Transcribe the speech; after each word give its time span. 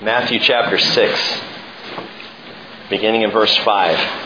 Matthew 0.00 0.40
chapter 0.40 0.76
6, 0.76 1.40
beginning 2.90 3.22
in 3.22 3.30
verse 3.30 3.56
5. 3.58 4.24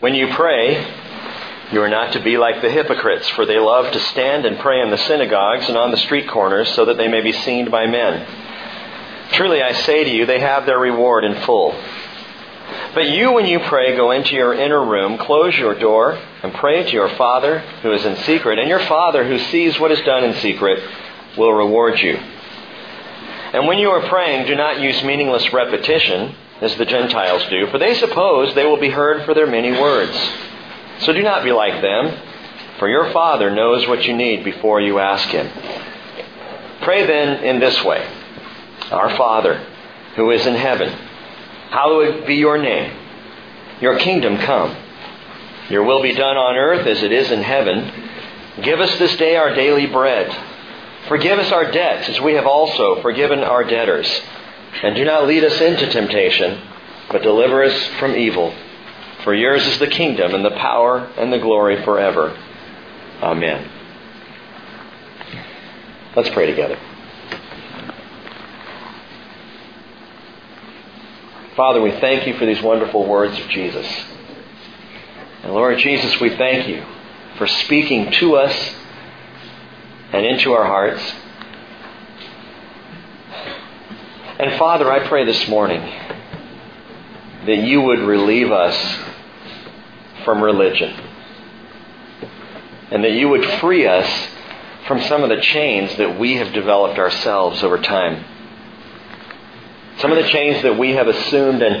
When 0.00 0.14
you 0.14 0.28
pray, 0.28 0.76
you 1.70 1.82
are 1.82 1.88
not 1.88 2.14
to 2.14 2.20
be 2.20 2.38
like 2.38 2.62
the 2.62 2.70
hypocrites, 2.70 3.28
for 3.30 3.44
they 3.44 3.58
love 3.58 3.92
to 3.92 4.00
stand 4.00 4.46
and 4.46 4.58
pray 4.58 4.80
in 4.80 4.90
the 4.90 4.96
synagogues 4.96 5.68
and 5.68 5.76
on 5.76 5.90
the 5.90 5.98
street 5.98 6.28
corners 6.28 6.72
so 6.72 6.86
that 6.86 6.96
they 6.96 7.08
may 7.08 7.20
be 7.20 7.32
seen 7.32 7.70
by 7.70 7.86
men. 7.86 8.26
Truly 9.32 9.62
I 9.62 9.72
say 9.72 10.04
to 10.04 10.10
you, 10.10 10.24
they 10.24 10.40
have 10.40 10.64
their 10.64 10.78
reward 10.78 11.24
in 11.24 11.34
full. 11.42 11.74
But 12.96 13.10
you, 13.10 13.30
when 13.32 13.44
you 13.44 13.60
pray, 13.60 13.94
go 13.94 14.10
into 14.10 14.34
your 14.34 14.54
inner 14.54 14.82
room, 14.82 15.18
close 15.18 15.54
your 15.54 15.78
door, 15.78 16.18
and 16.42 16.54
pray 16.54 16.82
to 16.82 16.90
your 16.90 17.10
Father 17.10 17.58
who 17.82 17.92
is 17.92 18.06
in 18.06 18.16
secret, 18.16 18.58
and 18.58 18.70
your 18.70 18.80
Father 18.80 19.22
who 19.28 19.38
sees 19.38 19.78
what 19.78 19.92
is 19.92 20.00
done 20.00 20.24
in 20.24 20.32
secret 20.36 20.82
will 21.36 21.52
reward 21.52 22.00
you. 22.00 22.16
And 22.16 23.66
when 23.66 23.76
you 23.76 23.90
are 23.90 24.08
praying, 24.08 24.46
do 24.46 24.54
not 24.54 24.80
use 24.80 25.04
meaningless 25.04 25.52
repetition, 25.52 26.34
as 26.62 26.74
the 26.76 26.86
Gentiles 26.86 27.44
do, 27.50 27.66
for 27.66 27.78
they 27.78 27.92
suppose 27.92 28.54
they 28.54 28.64
will 28.64 28.80
be 28.80 28.88
heard 28.88 29.26
for 29.26 29.34
their 29.34 29.46
many 29.46 29.72
words. 29.72 30.16
So 31.00 31.12
do 31.12 31.22
not 31.22 31.44
be 31.44 31.52
like 31.52 31.82
them, 31.82 32.18
for 32.78 32.88
your 32.88 33.12
Father 33.12 33.54
knows 33.54 33.86
what 33.86 34.06
you 34.06 34.16
need 34.16 34.42
before 34.42 34.80
you 34.80 35.00
ask 35.00 35.28
Him. 35.28 35.50
Pray 36.80 37.06
then 37.06 37.44
in 37.44 37.60
this 37.60 37.84
way 37.84 38.08
Our 38.90 39.14
Father, 39.18 39.62
who 40.14 40.30
is 40.30 40.46
in 40.46 40.54
heaven, 40.54 41.05
hallowed 41.70 42.26
be 42.26 42.36
your 42.36 42.58
name. 42.58 42.96
Your 43.80 43.98
kingdom 43.98 44.38
come. 44.38 44.76
Your 45.68 45.84
will 45.84 46.02
be 46.02 46.14
done 46.14 46.36
on 46.36 46.56
earth 46.56 46.86
as 46.86 47.02
it 47.02 47.12
is 47.12 47.30
in 47.30 47.42
heaven. 47.42 48.62
Give 48.62 48.80
us 48.80 48.98
this 48.98 49.16
day 49.16 49.36
our 49.36 49.54
daily 49.54 49.86
bread. 49.86 50.34
Forgive 51.08 51.38
us 51.38 51.52
our 51.52 51.70
debts 51.70 52.08
as 52.08 52.20
we 52.20 52.34
have 52.34 52.46
also 52.46 53.02
forgiven 53.02 53.40
our 53.40 53.64
debtors. 53.64 54.08
And 54.82 54.94
do 54.94 55.04
not 55.04 55.26
lead 55.26 55.44
us 55.44 55.60
into 55.60 55.88
temptation, 55.90 56.60
but 57.10 57.22
deliver 57.22 57.64
us 57.64 57.86
from 57.98 58.14
evil. 58.14 58.54
For 59.24 59.34
yours 59.34 59.66
is 59.66 59.78
the 59.78 59.86
kingdom 59.86 60.34
and 60.34 60.44
the 60.44 60.50
power 60.50 60.98
and 61.16 61.32
the 61.32 61.38
glory 61.38 61.82
forever. 61.84 62.36
Amen. 63.22 63.70
Let's 66.14 66.30
pray 66.30 66.46
together. 66.46 66.78
Father, 71.56 71.80
we 71.80 71.90
thank 71.92 72.26
you 72.26 72.34
for 72.34 72.44
these 72.44 72.60
wonderful 72.60 73.06
words 73.06 73.38
of 73.38 73.48
Jesus. 73.48 73.86
And 75.42 75.54
Lord 75.54 75.78
Jesus, 75.78 76.20
we 76.20 76.36
thank 76.36 76.68
you 76.68 76.84
for 77.38 77.46
speaking 77.46 78.10
to 78.12 78.36
us 78.36 78.74
and 80.12 80.26
into 80.26 80.52
our 80.52 80.66
hearts. 80.66 81.02
And 84.38 84.58
Father, 84.58 84.92
I 84.92 85.08
pray 85.08 85.24
this 85.24 85.48
morning 85.48 85.80
that 87.46 87.56
you 87.56 87.80
would 87.80 88.00
relieve 88.00 88.52
us 88.52 88.76
from 90.26 90.42
religion. 90.42 90.92
And 92.90 93.02
that 93.02 93.12
you 93.12 93.30
would 93.30 93.46
free 93.60 93.86
us 93.86 94.28
from 94.86 95.00
some 95.00 95.22
of 95.22 95.30
the 95.30 95.40
chains 95.40 95.96
that 95.96 96.18
we 96.18 96.34
have 96.34 96.52
developed 96.52 96.98
ourselves 96.98 97.62
over 97.62 97.78
time. 97.78 98.26
Some 99.98 100.12
of 100.12 100.22
the 100.22 100.28
chains 100.28 100.62
that 100.62 100.78
we 100.78 100.90
have 100.90 101.08
assumed 101.08 101.62
and, 101.62 101.76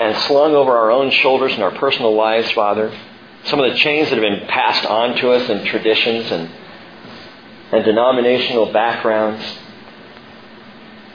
and 0.00 0.16
slung 0.24 0.54
over 0.54 0.76
our 0.76 0.90
own 0.90 1.10
shoulders 1.12 1.54
in 1.54 1.62
our 1.62 1.70
personal 1.70 2.14
lives, 2.14 2.50
Father. 2.50 2.92
Some 3.44 3.60
of 3.60 3.70
the 3.70 3.78
chains 3.78 4.10
that 4.10 4.18
have 4.18 4.22
been 4.22 4.48
passed 4.48 4.84
on 4.84 5.16
to 5.18 5.30
us 5.30 5.48
in 5.48 5.64
traditions 5.64 6.32
and, 6.32 6.50
and 7.70 7.84
denominational 7.84 8.72
backgrounds. 8.72 9.44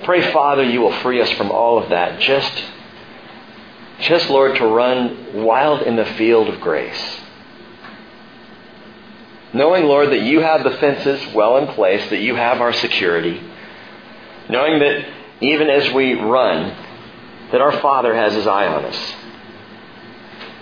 Pray, 0.06 0.32
Father, 0.32 0.64
you 0.64 0.80
will 0.80 0.94
free 1.00 1.22
us 1.22 1.32
from 1.32 1.52
all 1.52 1.78
of 1.78 1.90
that. 1.90 2.22
Just, 2.22 2.64
just, 4.00 4.30
Lord, 4.30 4.56
to 4.56 4.66
run 4.66 5.44
wild 5.44 5.82
in 5.82 5.98
the 5.98 6.06
field 6.06 6.48
of 6.48 6.62
grace. 6.62 7.20
Knowing, 9.54 9.84
Lord, 9.84 10.10
that 10.10 10.22
you 10.22 10.40
have 10.40 10.64
the 10.64 10.78
fences 10.78 11.34
well 11.34 11.58
in 11.58 11.68
place, 11.68 12.10
that 12.10 12.20
you 12.20 12.36
have 12.36 12.62
our 12.62 12.74
security. 12.74 13.42
Knowing 14.50 14.80
that 14.80 15.06
even 15.44 15.70
as 15.70 15.94
we 15.94 16.14
run, 16.14 16.76
that 17.52 17.62
our 17.62 17.80
Father 17.80 18.16
has 18.16 18.34
his 18.34 18.48
eye 18.48 18.68
on 18.68 18.86
us. 18.86 19.14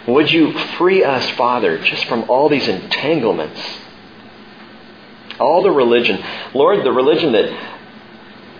Would 0.07 0.31
you 0.31 0.51
free 0.77 1.03
us, 1.03 1.29
Father, 1.31 1.77
just 1.77 2.05
from 2.05 2.29
all 2.29 2.49
these 2.49 2.67
entanglements? 2.67 3.61
All 5.39 5.61
the 5.61 5.71
religion. 5.71 6.23
Lord, 6.53 6.83
the 6.83 6.91
religion 6.91 7.31
that 7.33 7.71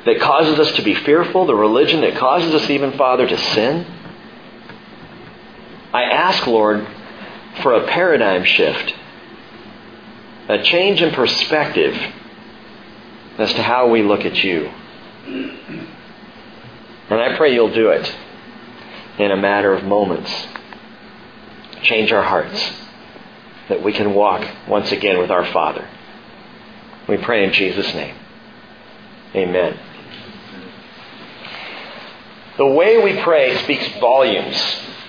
that 0.06 0.20
causes 0.20 0.60
us 0.60 0.72
to 0.78 0.82
be 0.82 0.96
fearful, 0.96 1.46
the 1.46 1.56
religion 1.56 2.02
that 2.02 2.16
causes 2.16 2.54
us 2.56 2.70
even, 2.70 2.94
Father, 2.94 3.28
to 3.28 3.38
sin. 3.38 3.86
I 5.94 6.04
ask, 6.04 6.48
Lord, 6.48 6.88
for 7.62 7.74
a 7.76 7.88
paradigm 7.88 8.44
shift, 8.44 8.96
a 10.48 10.64
change 10.64 11.02
in 11.02 11.14
perspective 11.14 11.96
as 13.38 13.54
to 13.54 13.62
how 13.62 13.90
we 13.90 14.02
look 14.02 14.26
at 14.26 14.44
you. 14.44 14.72
And 17.12 17.20
I 17.20 17.36
pray 17.36 17.54
you'll 17.54 17.74
do 17.74 17.90
it 17.90 18.10
in 19.20 19.32
a 19.32 19.36
matter 19.36 19.74
of 19.74 19.84
moments. 19.84 20.32
Change 21.84 22.10
our 22.14 22.24
hearts 22.24 22.72
that 23.68 23.84
we 23.84 23.92
can 23.92 24.14
walk 24.14 24.48
once 24.66 24.94
again 24.94 25.20
with 25.20 25.30
our 25.30 25.46
Father. 25.48 25.86
We 27.10 27.18
pray 27.18 27.44
in 27.44 27.52
Jesus' 27.52 27.94
name. 27.94 28.16
Amen. 29.36 29.78
The 32.58 32.66
way 32.66 33.04
we 33.04 33.22
pray 33.22 33.62
speaks 33.64 33.86
volumes 34.00 34.58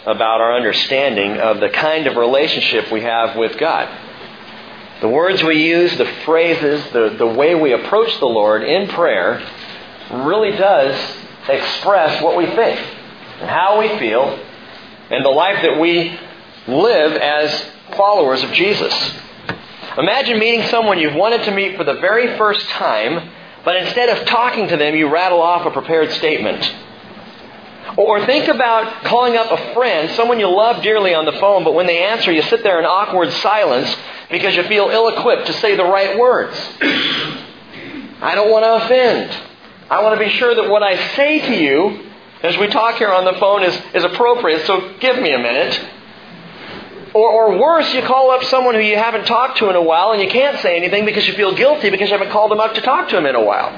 about 0.04 0.40
our 0.40 0.56
understanding 0.56 1.38
of 1.38 1.60
the 1.60 1.68
kind 1.68 2.08
of 2.08 2.16
relationship 2.16 2.90
we 2.90 3.02
have 3.02 3.36
with 3.36 3.56
God. 3.58 3.88
The 5.02 5.08
words 5.08 5.40
we 5.44 5.64
use, 5.64 5.96
the 5.96 6.12
phrases, 6.24 6.84
the, 6.92 7.14
the 7.16 7.26
way 7.28 7.54
we 7.54 7.72
approach 7.72 8.18
the 8.18 8.26
Lord 8.26 8.64
in 8.64 8.88
prayer 8.88 9.48
really 10.10 10.50
does 10.56 11.21
express 11.48 12.22
what 12.22 12.36
we 12.36 12.46
think 12.46 12.78
and 13.40 13.50
how 13.50 13.78
we 13.78 13.88
feel 13.98 14.38
and 15.10 15.24
the 15.24 15.30
life 15.30 15.62
that 15.62 15.78
we 15.78 16.18
live 16.66 17.12
as 17.12 17.66
followers 17.96 18.42
of 18.42 18.52
Jesus. 18.52 18.94
Imagine 19.98 20.38
meeting 20.38 20.66
someone 20.68 20.98
you've 20.98 21.14
wanted 21.14 21.44
to 21.44 21.50
meet 21.50 21.76
for 21.76 21.84
the 21.84 21.94
very 21.94 22.36
first 22.38 22.66
time, 22.70 23.30
but 23.64 23.76
instead 23.76 24.08
of 24.08 24.26
talking 24.26 24.68
to 24.68 24.76
them, 24.76 24.94
you 24.94 25.08
rattle 25.08 25.42
off 25.42 25.66
a 25.66 25.70
prepared 25.70 26.10
statement. 26.12 26.74
Or 27.96 28.24
think 28.24 28.48
about 28.48 29.04
calling 29.04 29.36
up 29.36 29.50
a 29.50 29.74
friend, 29.74 30.10
someone 30.12 30.40
you 30.40 30.48
love 30.48 30.82
dearly 30.82 31.14
on 31.14 31.26
the 31.26 31.32
phone, 31.32 31.62
but 31.62 31.74
when 31.74 31.86
they 31.86 32.04
answer, 32.04 32.32
you 32.32 32.40
sit 32.42 32.62
there 32.62 32.78
in 32.78 32.86
awkward 32.86 33.30
silence 33.34 33.94
because 34.30 34.56
you 34.56 34.62
feel 34.62 34.88
ill 34.88 35.08
equipped 35.08 35.46
to 35.48 35.52
say 35.54 35.76
the 35.76 35.84
right 35.84 36.18
words. 36.18 36.56
I 38.22 38.34
don't 38.34 38.50
want 38.50 38.64
to 38.64 38.84
offend. 38.86 39.51
I 39.92 40.00
want 40.00 40.18
to 40.18 40.24
be 40.24 40.30
sure 40.30 40.54
that 40.54 40.70
what 40.70 40.82
I 40.82 40.96
say 41.16 41.40
to 41.48 41.54
you 41.54 42.08
as 42.42 42.56
we 42.56 42.68
talk 42.68 42.94
here 42.94 43.12
on 43.12 43.26
the 43.26 43.34
phone 43.34 43.62
is, 43.62 43.78
is 43.92 44.02
appropriate, 44.04 44.64
so 44.66 44.94
give 45.00 45.20
me 45.20 45.34
a 45.34 45.38
minute. 45.38 45.86
Or, 47.12 47.30
or 47.30 47.58
worse, 47.58 47.92
you 47.92 48.00
call 48.00 48.30
up 48.30 48.42
someone 48.44 48.74
who 48.74 48.80
you 48.80 48.96
haven't 48.96 49.26
talked 49.26 49.58
to 49.58 49.68
in 49.68 49.76
a 49.76 49.82
while 49.82 50.12
and 50.12 50.22
you 50.22 50.30
can't 50.30 50.58
say 50.60 50.78
anything 50.78 51.04
because 51.04 51.26
you 51.28 51.34
feel 51.34 51.54
guilty 51.54 51.90
because 51.90 52.08
you 52.08 52.16
haven't 52.16 52.32
called 52.32 52.50
them 52.50 52.58
up 52.58 52.72
to 52.72 52.80
talk 52.80 53.10
to 53.10 53.16
them 53.16 53.26
in 53.26 53.34
a 53.34 53.44
while. 53.44 53.70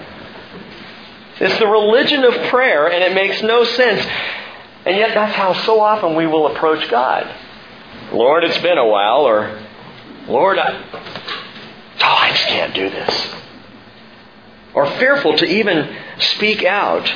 It's 1.40 1.58
the 1.58 1.66
religion 1.66 2.22
of 2.22 2.32
prayer 2.48 2.86
and 2.86 3.02
it 3.02 3.12
makes 3.12 3.42
no 3.42 3.64
sense. 3.64 4.06
And 4.86 4.96
yet 4.96 5.14
that's 5.14 5.34
how 5.34 5.52
so 5.64 5.80
often 5.80 6.14
we 6.14 6.28
will 6.28 6.46
approach 6.46 6.88
God. 6.92 7.28
Lord, 8.12 8.44
it's 8.44 8.58
been 8.58 8.78
a 8.78 8.86
while, 8.86 9.22
or 9.22 9.60
Lord, 10.28 10.60
I, 10.60 10.80
oh, 10.94 12.04
I 12.04 12.30
just 12.30 12.46
can't 12.46 12.72
do 12.72 12.88
this. 12.88 13.34
Or 14.74 14.86
fearful 14.98 15.36
to 15.36 15.44
even 15.44 15.96
speak 16.18 16.64
out. 16.64 17.12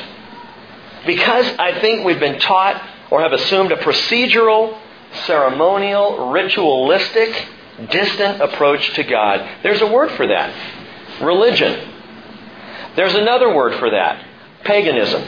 Because 1.05 1.45
I 1.57 1.79
think 1.79 2.05
we've 2.05 2.19
been 2.19 2.39
taught 2.39 2.81
or 3.11 3.21
have 3.21 3.33
assumed 3.33 3.71
a 3.71 3.77
procedural, 3.77 4.77
ceremonial, 5.25 6.31
ritualistic, 6.31 7.47
distant 7.89 8.41
approach 8.41 8.93
to 8.95 9.03
God. 9.03 9.47
There's 9.63 9.81
a 9.81 9.87
word 9.87 10.11
for 10.11 10.27
that 10.27 10.53
religion. 11.21 11.89
There's 12.95 13.15
another 13.15 13.53
word 13.53 13.79
for 13.79 13.89
that 13.89 14.25
paganism. 14.63 15.23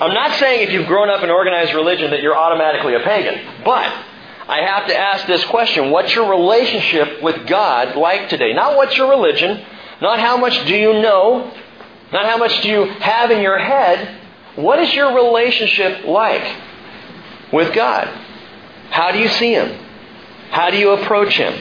I'm 0.00 0.14
not 0.14 0.38
saying 0.38 0.66
if 0.66 0.72
you've 0.72 0.86
grown 0.86 1.08
up 1.08 1.22
in 1.22 1.30
organized 1.30 1.72
religion 1.72 2.10
that 2.10 2.20
you're 2.20 2.36
automatically 2.36 2.94
a 2.94 3.00
pagan, 3.00 3.64
but 3.64 3.86
I 4.46 4.60
have 4.66 4.88
to 4.88 4.96
ask 4.96 5.26
this 5.26 5.44
question 5.46 5.90
What's 5.90 6.14
your 6.14 6.30
relationship 6.30 7.22
with 7.22 7.46
God 7.46 7.96
like 7.96 8.28
today? 8.28 8.52
Not 8.52 8.76
what's 8.76 8.96
your 8.96 9.08
religion, 9.08 9.64
not 10.00 10.20
how 10.20 10.36
much 10.36 10.66
do 10.66 10.74
you 10.74 10.94
know, 10.94 11.52
not 12.12 12.26
how 12.26 12.36
much 12.36 12.60
do 12.62 12.68
you 12.68 12.84
have 12.84 13.30
in 13.30 13.40
your 13.40 13.58
head, 13.58 14.20
What 14.56 14.78
is 14.78 14.94
your 14.94 15.14
relationship 15.14 16.04
like 16.04 16.56
with 17.52 17.74
God? 17.74 18.06
How 18.90 19.10
do 19.10 19.18
you 19.18 19.28
see 19.28 19.52
Him? 19.52 19.76
How 20.50 20.70
do 20.70 20.78
you 20.78 20.92
approach 20.92 21.36
Him? 21.36 21.52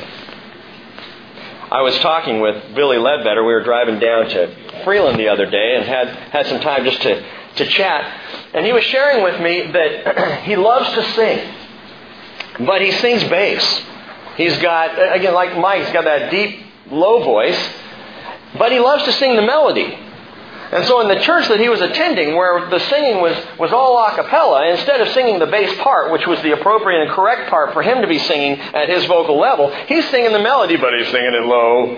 I 1.72 1.82
was 1.82 1.98
talking 2.00 2.40
with 2.40 2.76
Billy 2.76 3.00
Ledbetter. 3.00 3.44
We 3.44 3.54
were 3.54 3.64
driving 3.64 4.00
down 4.00 4.30
to 4.30 4.84
Freeland 4.84 5.20
the 5.20 5.30
other 5.30 5.48
day 5.50 5.76
and 5.76 5.86
had, 5.86 6.08
had 6.30 6.46
some 6.46 6.60
time 6.60 6.86
just 6.86 7.02
to, 7.02 7.26
to 7.56 7.66
chat. 7.66 8.06
And 8.54 8.64
he 8.64 8.74
was 8.74 8.84
sharing 8.84 9.24
with 9.24 9.42
me 9.42 9.72
that 9.72 10.42
he 10.44 10.56
loves 10.56 10.94
to 10.94 11.04
sing, 11.14 11.54
but 12.68 12.80
he 12.80 12.92
sings 12.92 13.24
bass. 13.24 13.82
He's 14.38 14.56
got, 14.60 14.92
again, 15.16 15.34
like 15.34 15.58
Mike, 15.58 15.86
he's 15.86 15.94
got 15.94 16.04
that 16.04 16.30
deep, 16.30 16.64
low 16.92 17.24
voice, 17.24 17.58
but 18.64 18.72
he 18.72 18.80
loves 18.80 19.04
to 19.04 19.12
sing 19.12 19.36
the 19.36 19.42
melody. 19.42 19.94
And 20.72 20.86
so 20.86 21.02
in 21.02 21.10
the 21.10 21.20
church 21.20 21.50
that 21.50 21.60
he 21.60 21.68
was 21.68 21.82
attending, 21.82 22.34
where 22.34 22.70
the 22.70 22.80
singing 22.80 23.20
was, 23.20 23.36
was 23.60 23.74
all 23.74 23.98
a 24.08 24.16
cappella, 24.16 24.70
instead 24.70 25.02
of 25.02 25.10
singing 25.10 25.38
the 25.40 25.48
bass 25.48 25.78
part, 25.82 26.14
which 26.14 26.26
was 26.26 26.42
the 26.44 26.54
appropriate 26.54 27.02
and 27.02 27.12
correct 27.12 27.50
part 27.50 27.74
for 27.74 27.84
him 27.84 28.00
to 28.02 28.08
be 28.08 28.20
singing 28.20 28.62
at 28.62 28.88
his 28.88 29.04
vocal 29.04 29.38
level, 29.38 29.70
he's 29.88 30.10
singing 30.12 30.32
the 30.32 30.40
melody, 30.40 30.78
but 30.78 30.94
he's 30.94 31.08
singing 31.08 31.34
it 31.34 31.44
low. 31.44 31.94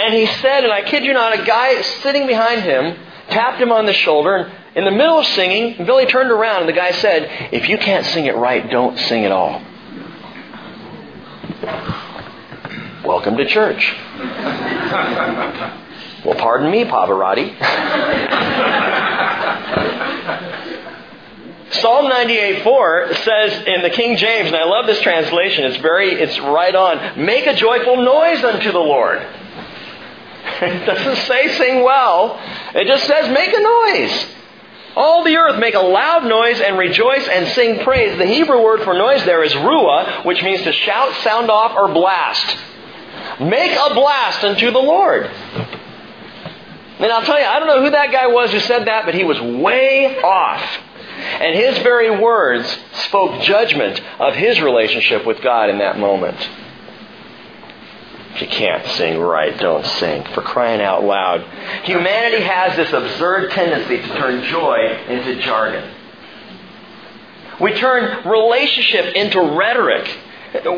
And 0.00 0.14
he 0.14 0.26
said, 0.42 0.64
and 0.64 0.72
I 0.72 0.82
kid 0.82 1.04
you 1.04 1.12
not, 1.12 1.38
a 1.38 1.44
guy 1.44 1.80
sitting 2.02 2.26
behind 2.26 2.62
him 2.62 2.98
tapped 3.28 3.62
him 3.62 3.70
on 3.70 3.86
the 3.86 3.92
shoulder, 3.92 4.34
and 4.34 4.52
in 4.74 4.84
the 4.84 4.90
middle 4.90 5.20
of 5.20 5.26
singing, 5.26 5.86
Billy 5.86 6.06
turned 6.06 6.32
around 6.32 6.62
and 6.62 6.68
the 6.68 6.72
guy 6.72 6.90
said, 6.90 7.52
If 7.52 7.68
you 7.68 7.78
can't 7.78 8.04
sing 8.06 8.26
it 8.26 8.34
right, 8.34 8.68
don't 8.68 8.98
sing 8.98 9.24
at 9.24 9.30
all. 9.30 9.62
Welcome 13.06 13.36
to 13.36 13.46
church. 13.46 13.94
well, 16.24 16.34
pardon 16.36 16.72
me, 16.72 16.84
Pavarotti. 16.84 17.56
Psalm 21.70 22.10
98:4 22.10 23.14
says 23.22 23.64
in 23.64 23.82
the 23.82 23.90
King 23.90 24.16
James, 24.16 24.48
and 24.48 24.56
I 24.56 24.64
love 24.64 24.86
this 24.86 25.00
translation. 25.02 25.66
It's 25.66 25.76
very, 25.76 26.14
it's 26.14 26.36
right 26.40 26.74
on. 26.74 27.24
Make 27.24 27.46
a 27.46 27.54
joyful 27.54 27.98
noise 28.02 28.42
unto 28.42 28.72
the 28.72 28.80
Lord. 28.80 29.24
It 30.60 30.84
doesn't 30.84 31.16
say 31.26 31.56
sing 31.56 31.84
well. 31.84 32.40
It 32.74 32.88
just 32.88 33.06
says 33.06 33.30
make 33.30 33.54
a 33.56 33.60
noise. 33.60 34.26
All 34.96 35.22
the 35.22 35.36
earth 35.36 35.60
make 35.60 35.74
a 35.74 35.80
loud 35.80 36.24
noise 36.24 36.60
and 36.60 36.76
rejoice 36.76 37.28
and 37.28 37.46
sing 37.48 37.84
praise. 37.84 38.18
The 38.18 38.26
Hebrew 38.26 38.60
word 38.64 38.82
for 38.82 38.94
noise 38.94 39.24
there 39.24 39.44
is 39.44 39.52
ruah, 39.52 40.24
which 40.24 40.42
means 40.42 40.62
to 40.62 40.72
shout, 40.72 41.14
sound 41.22 41.52
off, 41.52 41.76
or 41.76 41.86
blast. 41.92 42.56
Make 43.40 43.72
a 43.72 43.94
blast 43.94 44.44
unto 44.44 44.70
the 44.70 44.78
Lord. 44.78 45.26
And 46.98 47.12
I'll 47.12 47.22
tell 47.22 47.38
you, 47.38 47.44
I 47.44 47.58
don't 47.58 47.68
know 47.68 47.82
who 47.82 47.90
that 47.90 48.10
guy 48.10 48.26
was 48.28 48.50
who 48.52 48.60
said 48.60 48.86
that, 48.86 49.04
but 49.04 49.14
he 49.14 49.24
was 49.24 49.40
way 49.40 50.20
off. 50.22 50.62
And 51.40 51.54
his 51.54 51.78
very 51.78 52.18
words 52.18 52.78
spoke 53.04 53.42
judgment 53.42 54.00
of 54.18 54.34
his 54.34 54.60
relationship 54.60 55.26
with 55.26 55.40
God 55.42 55.70
in 55.70 55.78
that 55.78 55.98
moment. 55.98 56.36
If 58.34 58.42
you 58.42 58.48
can't 58.48 58.86
sing 58.92 59.18
right, 59.18 59.58
don't 59.58 59.86
sing. 59.86 60.22
For 60.34 60.42
crying 60.42 60.82
out 60.82 61.02
loud. 61.02 61.40
Humanity 61.84 62.42
has 62.42 62.76
this 62.76 62.92
absurd 62.92 63.50
tendency 63.52 63.96
to 63.96 64.08
turn 64.18 64.44
joy 64.44 65.04
into 65.08 65.40
jargon. 65.40 65.90
We 67.60 67.72
turn 67.72 68.28
relationship 68.28 69.14
into 69.14 69.40
rhetoric. 69.40 70.18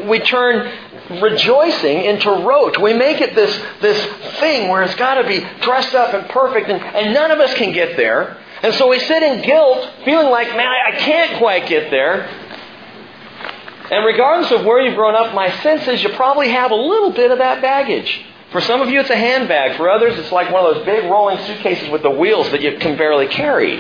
We 0.07 0.21
turn 0.21 0.73
rejoicing 1.11 2.05
into 2.05 2.31
rote. 2.31 2.79
We 2.79 2.93
make 2.95 3.21
it 3.21 3.35
this, 3.35 3.55
this 3.81 4.39
thing 4.41 4.69
where 4.69 4.83
it's 4.83 4.95
got 4.95 5.15
to 5.15 5.27
be 5.27 5.41
dressed 5.61 5.95
up 5.95 6.15
and 6.15 6.29
perfect, 6.29 6.69
and, 6.69 6.83
and 6.83 7.15
none 7.15 7.31
of 7.31 7.39
us 7.39 7.55
can 7.55 7.73
get 7.73 7.97
there. 7.97 8.37
And 8.63 8.75
so 8.75 8.89
we 8.89 8.99
sit 8.99 9.23
in 9.23 9.43
guilt, 9.43 9.89
feeling 10.05 10.31
like, 10.31 10.49
man, 10.49 10.69
I, 10.69 10.93
I 10.93 10.99
can't 10.99 11.39
quite 11.39 11.69
get 11.69 11.91
there. 11.91 12.29
And 13.91 14.05
regardless 14.05 14.51
of 14.51 14.65
where 14.65 14.81
you've 14.81 14.97
grown 14.97 15.15
up, 15.15 15.35
my 15.35 15.51
sense 15.63 15.89
is 15.89 16.03
you 16.03 16.11
probably 16.11 16.51
have 16.51 16.71
a 16.71 16.77
little 16.77 17.11
bit 17.11 17.31
of 17.31 17.39
that 17.39 17.63
baggage. 17.63 18.25
For 18.53 18.61
some 18.61 18.81
of 18.81 18.89
you, 18.89 19.01
it's 19.01 19.11
a 19.11 19.17
handbag. 19.17 19.77
For 19.77 19.89
others, 19.89 20.19
it's 20.19 20.33
like 20.33 20.51
one 20.51 20.65
of 20.65 20.75
those 20.75 20.85
big 20.85 21.05
rolling 21.05 21.39
suitcases 21.47 21.89
with 21.91 22.03
the 22.03 22.11
wheels 22.11 22.51
that 22.51 22.61
you 22.61 22.79
can 22.79 22.99
barely 22.99 23.29
carry. 23.29 23.79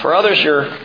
For 0.00 0.14
others, 0.14 0.42
you're 0.42 0.76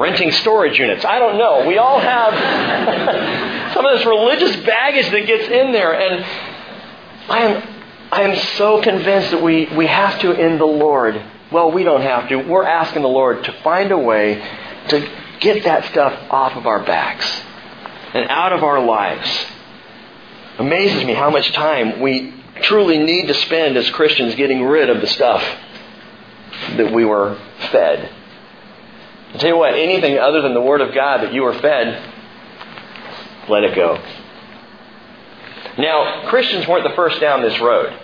renting 0.00 0.32
storage 0.32 0.78
units. 0.78 1.04
I 1.04 1.18
don't 1.18 1.36
know. 1.36 1.66
We 1.66 1.78
all 1.78 2.00
have 2.00 3.72
some 3.74 3.84
of 3.84 3.98
this 3.98 4.06
religious 4.06 4.56
baggage 4.64 5.10
that 5.10 5.26
gets 5.26 5.44
in 5.44 5.72
there. 5.72 5.92
And 5.92 6.24
I 7.28 7.38
am, 7.40 7.84
I 8.10 8.22
am 8.22 8.36
so 8.56 8.82
convinced 8.82 9.30
that 9.30 9.42
we, 9.42 9.66
we 9.76 9.86
have 9.86 10.18
to 10.20 10.32
in 10.32 10.58
the 10.58 10.66
Lord. 10.66 11.22
Well, 11.52 11.70
we 11.70 11.84
don't 11.84 12.02
have 12.02 12.28
to. 12.30 12.36
We're 12.36 12.64
asking 12.64 13.02
the 13.02 13.08
Lord 13.08 13.44
to 13.44 13.52
find 13.62 13.92
a 13.92 13.98
way 13.98 14.42
to 14.88 15.10
get 15.40 15.64
that 15.64 15.84
stuff 15.90 16.18
off 16.30 16.56
of 16.56 16.66
our 16.66 16.84
backs 16.84 17.28
and 18.14 18.28
out 18.30 18.52
of 18.52 18.62
our 18.62 18.84
lives. 18.84 19.46
Amazes 20.58 21.04
me 21.04 21.14
how 21.14 21.30
much 21.30 21.52
time 21.52 22.00
we 22.00 22.34
truly 22.62 22.98
need 22.98 23.28
to 23.28 23.34
spend 23.34 23.76
as 23.76 23.88
Christians 23.90 24.34
getting 24.34 24.64
rid 24.64 24.90
of 24.90 25.00
the 25.00 25.06
stuff 25.06 25.42
that 26.76 26.92
we 26.92 27.04
were 27.04 27.38
fed. 27.70 28.10
I 29.32 29.38
tell 29.38 29.50
you 29.50 29.56
what, 29.56 29.74
anything 29.74 30.18
other 30.18 30.42
than 30.42 30.54
the 30.54 30.60
Word 30.60 30.80
of 30.80 30.94
God 30.94 31.22
that 31.22 31.32
you 31.32 31.42
were 31.42 31.54
fed, 31.54 32.12
let 33.48 33.64
it 33.64 33.74
go. 33.74 34.02
Now, 35.78 36.28
Christians 36.28 36.66
weren't 36.66 36.84
the 36.88 36.96
first 36.96 37.20
down 37.20 37.42
this 37.42 37.58
road. 37.60 37.96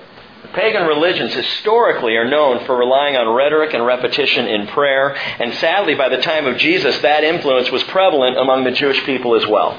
Pagan 0.54 0.86
religions 0.86 1.34
historically 1.34 2.16
are 2.16 2.28
known 2.28 2.64
for 2.64 2.76
relying 2.76 3.16
on 3.16 3.34
rhetoric 3.34 3.74
and 3.74 3.84
repetition 3.84 4.46
in 4.46 4.68
prayer, 4.68 5.14
and 5.14 5.52
sadly, 5.54 5.94
by 5.94 6.08
the 6.08 6.22
time 6.22 6.46
of 6.46 6.56
Jesus, 6.58 6.96
that 6.98 7.24
influence 7.24 7.70
was 7.70 7.82
prevalent 7.84 8.38
among 8.38 8.64
the 8.64 8.70
Jewish 8.70 9.02
people 9.04 9.34
as 9.34 9.46
well. 9.46 9.78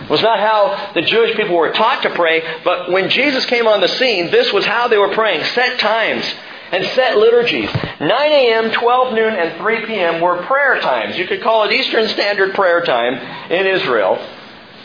It 0.00 0.10
was 0.10 0.22
not 0.22 0.38
how 0.38 0.92
the 0.94 1.02
Jewish 1.02 1.34
people 1.36 1.56
were 1.56 1.72
taught 1.72 2.02
to 2.02 2.10
pray, 2.10 2.60
but 2.62 2.92
when 2.92 3.10
Jesus 3.10 3.44
came 3.46 3.66
on 3.66 3.80
the 3.80 3.88
scene, 3.88 4.30
this 4.30 4.52
was 4.52 4.64
how 4.64 4.88
they 4.88 4.98
were 4.98 5.12
praying. 5.12 5.44
Set 5.46 5.78
times 5.80 6.24
and 6.72 6.84
set 6.88 7.16
liturgies. 7.16 7.70
9 8.00 8.10
a.m., 8.10 8.70
12 8.72 9.14
noon, 9.14 9.34
and 9.34 9.58
3 9.58 9.86
p.m. 9.86 10.20
were 10.20 10.42
prayer 10.44 10.80
times. 10.80 11.16
You 11.16 11.26
could 11.26 11.42
call 11.42 11.64
it 11.64 11.72
Eastern 11.72 12.08
Standard 12.08 12.54
Prayer 12.54 12.84
Time 12.84 13.14
in 13.50 13.66
Israel, 13.66 14.18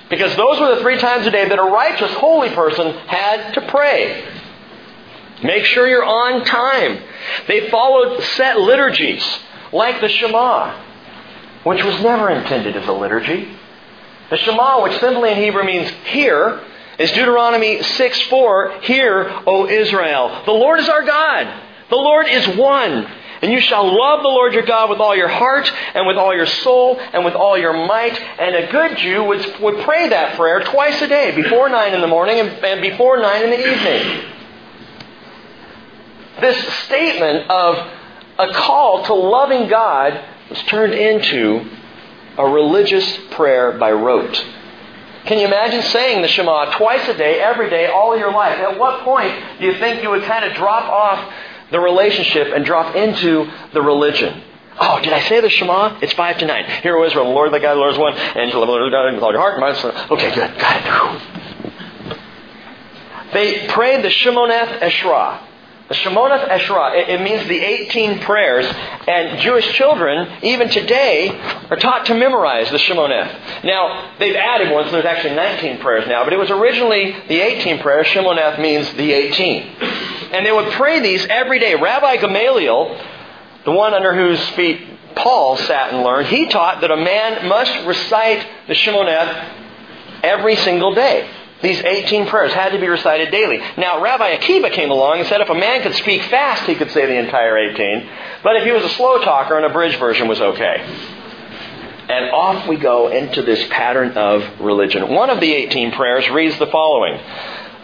because 0.10 0.36
those 0.36 0.60
were 0.60 0.75
the 0.75 0.81
three 0.81 0.98
times 0.98 1.25
a 1.25 1.31
day 1.31 1.48
that 1.48 1.60
a 1.60 1.63
righteous, 1.63 2.12
holy 2.13 2.50
person 2.50 2.94
had 3.07 3.54
to 3.54 3.62
pray. 3.68 4.28
Make 5.44 5.66
sure 5.66 5.88
you're 5.88 6.06
on 6.06 6.45
time. 6.45 7.01
They 7.48 7.69
followed 7.69 8.21
set 8.35 8.59
liturgies, 8.59 9.26
like 9.71 10.02
the 10.02 10.09
Shema, 10.09 10.80
which 11.64 11.83
was 11.83 12.00
never 12.02 12.30
intended 12.30 12.76
as 12.76 12.88
a 12.88 12.92
liturgy. 12.92 13.57
The 14.30 14.38
Shema, 14.38 14.83
which 14.83 15.00
simply 15.00 15.31
in 15.31 15.38
Hebrew 15.38 15.64
means 15.64 15.90
hear, 16.06 16.61
is 17.00 17.11
Deuteronomy 17.11 17.81
6 17.81 18.21
4. 18.23 18.81
Hear, 18.81 19.42
O 19.47 19.68
Israel. 19.68 20.44
The 20.45 20.52
Lord 20.52 20.80
is 20.80 20.88
our 20.88 21.04
God. 21.04 21.70
The 21.92 21.98
Lord 21.98 22.28
is 22.28 22.48
one. 22.57 23.06
And 23.42 23.52
you 23.52 23.60
shall 23.60 23.86
love 23.86 24.21
the 24.21 24.30
Lord 24.30 24.54
your 24.54 24.66
God 24.66 24.90
with 24.90 25.00
all 25.00 25.16
your 25.16 25.28
heart 25.28 25.71
and 25.95 26.06
with 26.06 26.16
all 26.16 26.33
your 26.33 26.45
soul 26.45 27.00
and 27.00 27.26
with 27.26 27.33
all 27.33 27.57
your 27.57 27.74
might. 27.74 28.19
And 28.40 28.56
a 28.56 28.71
good 28.71 28.98
Jew 28.98 29.24
would, 29.24 29.60
would 29.60 29.83
pray 29.83 30.10
that 30.10 30.38
prayer 30.38 30.64
twice 30.64 31.02
a 31.02 31.07
day, 31.07 31.36
before 31.36 31.68
9 31.68 31.94
in 31.94 32.02
the 32.02 32.07
morning 32.07 32.40
and, 32.40 32.50
and 32.64 32.81
before 32.81 33.19
9 33.19 33.44
in 33.44 33.50
the 33.50 33.60
evening. 33.60 34.31
This 36.40 36.74
statement 36.86 37.50
of 37.50 37.76
a 38.38 38.54
call 38.54 39.06
to 39.06 39.14
loving 39.14 39.68
God 39.68 40.24
was 40.50 40.62
turned 40.64 40.94
into 40.94 41.66
a 42.38 42.48
religious 42.48 43.18
prayer 43.31 43.71
by 43.71 43.92
rote. 43.92 44.45
Can 45.26 45.40
you 45.40 45.45
imagine 45.45 45.81
saying 45.83 46.21
the 46.21 46.28
Shema 46.28 46.78
twice 46.78 47.07
a 47.07 47.16
day, 47.16 47.40
every 47.40 47.69
day, 47.69 47.88
all 47.88 48.18
your 48.18 48.31
life? 48.31 48.57
At 48.60 48.80
what 48.80 49.02
point 49.04 49.33
do 49.60 49.66
you 49.66 49.78
think 49.78 50.02
you 50.02 50.10
would 50.10 50.24
kind 50.24 50.45
of 50.45 50.54
drop 50.54 50.90
off 50.90 51.33
the 51.71 51.80
relationship 51.80 52.49
and 52.54 52.66
drop 52.66 52.95
into 52.95 53.49
the 53.73 53.81
religion? 53.81 54.44
Oh, 54.80 54.99
did 55.01 55.13
I 55.13 55.21
say 55.21 55.42
the 55.42 55.49
Shema? 55.49 55.99
It's 56.01 56.13
five 56.13 56.37
to 56.40 56.45
nine. 56.45 56.66
Hear, 56.81 56.97
O 56.97 57.06
Israel, 57.06 57.25
the 57.25 57.31
Lord 57.31 57.51
thy 57.51 57.59
God, 57.59 57.75
the 57.75 57.80
Lord 57.80 57.94
is 57.94 57.99
one, 57.99 58.13
and 58.13 58.51
you 58.51 58.57
love 58.57 58.68
the 58.68 58.71
Lord 58.71 58.92
with 58.92 59.23
all 59.23 59.31
your 59.31 59.42
heart, 59.42 59.54
and 59.54 59.61
mind. 59.61 60.11
Okay, 60.11 60.33
good, 60.33 60.57
got 60.59 60.78
it. 60.81 61.21
They 63.33 63.68
prayed 63.68 64.04
the 64.04 64.09
Shemoneth 64.09 64.80
Eshrah. 64.80 65.40
The 65.92 65.98
Shemoneth 65.98 66.48
Eshrah, 66.48 66.95
it, 66.95 67.10
it 67.10 67.21
means 67.21 67.45
the 67.50 67.60
18 67.60 68.19
prayers, 68.19 68.66
and 68.66 69.42
Jewish 69.42 69.74
children, 69.74 70.42
even 70.42 70.69
today, 70.69 71.38
are 71.69 71.76
taught 71.76 72.06
to 72.06 72.14
memorize 72.14 72.71
the 72.71 72.78
Shemoneth. 72.78 73.66
Now, 73.66 74.14
they've 74.18 74.38
added 74.38 74.71
one, 74.71 74.86
so 74.86 74.92
there's 74.92 75.04
actually 75.04 75.36
19 75.36 75.80
prayers 75.80 76.07
now, 76.07 76.24
but 76.24 76.31
it 76.31 76.40
was 76.40 76.50
originally 76.50 77.12
the 77.28 77.42
18 77.42 77.80
prayers. 77.80 78.07
Shemoneth 78.07 78.62
means 78.62 78.90
the 78.94 79.12
18. 79.12 79.64
And 80.31 80.45
they 80.45 80.54
would 80.54 80.71
pray 80.71 81.02
these 81.02 81.28
every 81.30 81.60
day. 81.60 81.76
Rabbi 81.76 82.16
Gamaliel, 82.21 82.98
the 83.66 83.74
one 83.74 83.94
under 83.94 84.16
whose 84.16 84.40
feet 84.52 84.80
Paul 85.18 85.57
sat 85.57 85.92
and 85.92 86.04
learned, 86.04 86.28
he 86.28 86.48
taught 86.48 86.80
that 86.80 86.92
a 86.92 86.95
man 86.95 87.50
must 87.50 87.86
recite 87.86 88.48
the 88.69 88.76
Shemoneth 88.76 90.24
every 90.24 90.56
single 90.56 90.95
day. 90.95 91.30
These 91.61 91.81
18 91.83 92.27
prayers 92.27 92.53
had 92.53 92.69
to 92.69 92.80
be 92.80 92.87
recited 92.87 93.31
daily. 93.31 93.59
Now, 93.77 94.01
Rabbi 94.01 94.37
Akiva 94.37 94.71
came 94.71 94.89
along 94.89 95.19
and 95.19 95.27
said 95.27 95.41
if 95.41 95.49
a 95.49 95.56
man 95.56 95.83
could 95.83 95.95
speak 95.95 96.23
fast, 96.23 96.63
he 96.63 96.75
could 96.75 96.91
say 96.91 97.06
the 97.06 97.18
entire 97.18 97.57
18. 97.57 98.09
But 98.44 98.56
if 98.56 98.63
he 98.63 98.71
was 98.71 98.83
a 98.83 98.89
slow 98.89 99.19
talker, 99.19 99.57
an 99.57 99.63
abridged 99.63 99.99
version 99.99 100.27
was 100.27 100.41
okay. 100.41 100.81
And 102.09 102.31
off 102.31 102.68
we 102.68 102.77
go 102.77 103.09
into 103.09 103.41
this 103.41 103.65
pattern 103.69 104.18
of 104.18 104.59
religion. 104.59 105.13
One 105.13 105.30
of 105.30 105.39
the 105.39 105.53
18 105.53 105.91
prayers 105.91 106.30
reads 106.30 106.57
the 106.59 106.68
following 106.68 107.19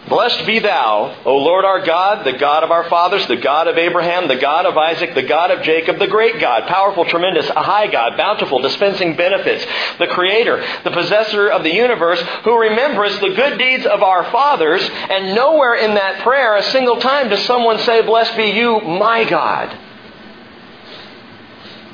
Blessed 0.08 0.46
be 0.46 0.58
thou, 0.58 1.20
O 1.24 1.36
Lord 1.36 1.64
our 1.64 1.84
God, 1.84 2.24
the 2.24 2.38
God 2.38 2.64
of 2.64 2.70
our 2.70 2.88
fathers, 2.88 3.26
the 3.26 3.36
God 3.36 3.68
of 3.68 3.76
Abraham, 3.76 4.26
the 4.26 4.36
God 4.36 4.64
of 4.64 4.76
Isaac, 4.76 5.14
the 5.14 5.22
God 5.22 5.50
of 5.50 5.62
Jacob, 5.62 5.98
the 5.98 6.06
great 6.06 6.40
God, 6.40 6.66
powerful, 6.66 7.04
tremendous, 7.04 7.48
a 7.50 7.62
high 7.62 7.86
God, 7.88 8.16
bountiful, 8.16 8.60
dispensing 8.60 9.16
benefits, 9.16 9.66
the 9.98 10.06
Creator, 10.06 10.64
the 10.84 10.90
possessor 10.90 11.48
of 11.48 11.62
the 11.62 11.74
universe, 11.74 12.20
who 12.44 12.58
remembers 12.58 13.18
the 13.20 13.34
good 13.34 13.58
deeds 13.58 13.86
of 13.86 14.02
our 14.02 14.24
fathers, 14.30 14.82
and 14.82 15.34
nowhere 15.34 15.74
in 15.74 15.94
that 15.94 16.22
prayer 16.22 16.56
a 16.56 16.62
single 16.64 17.00
time 17.00 17.28
does 17.28 17.44
someone 17.44 17.78
say, 17.80 18.00
Blessed 18.02 18.36
be 18.36 18.46
you, 18.46 18.80
my 18.80 19.28
God. 19.28 19.76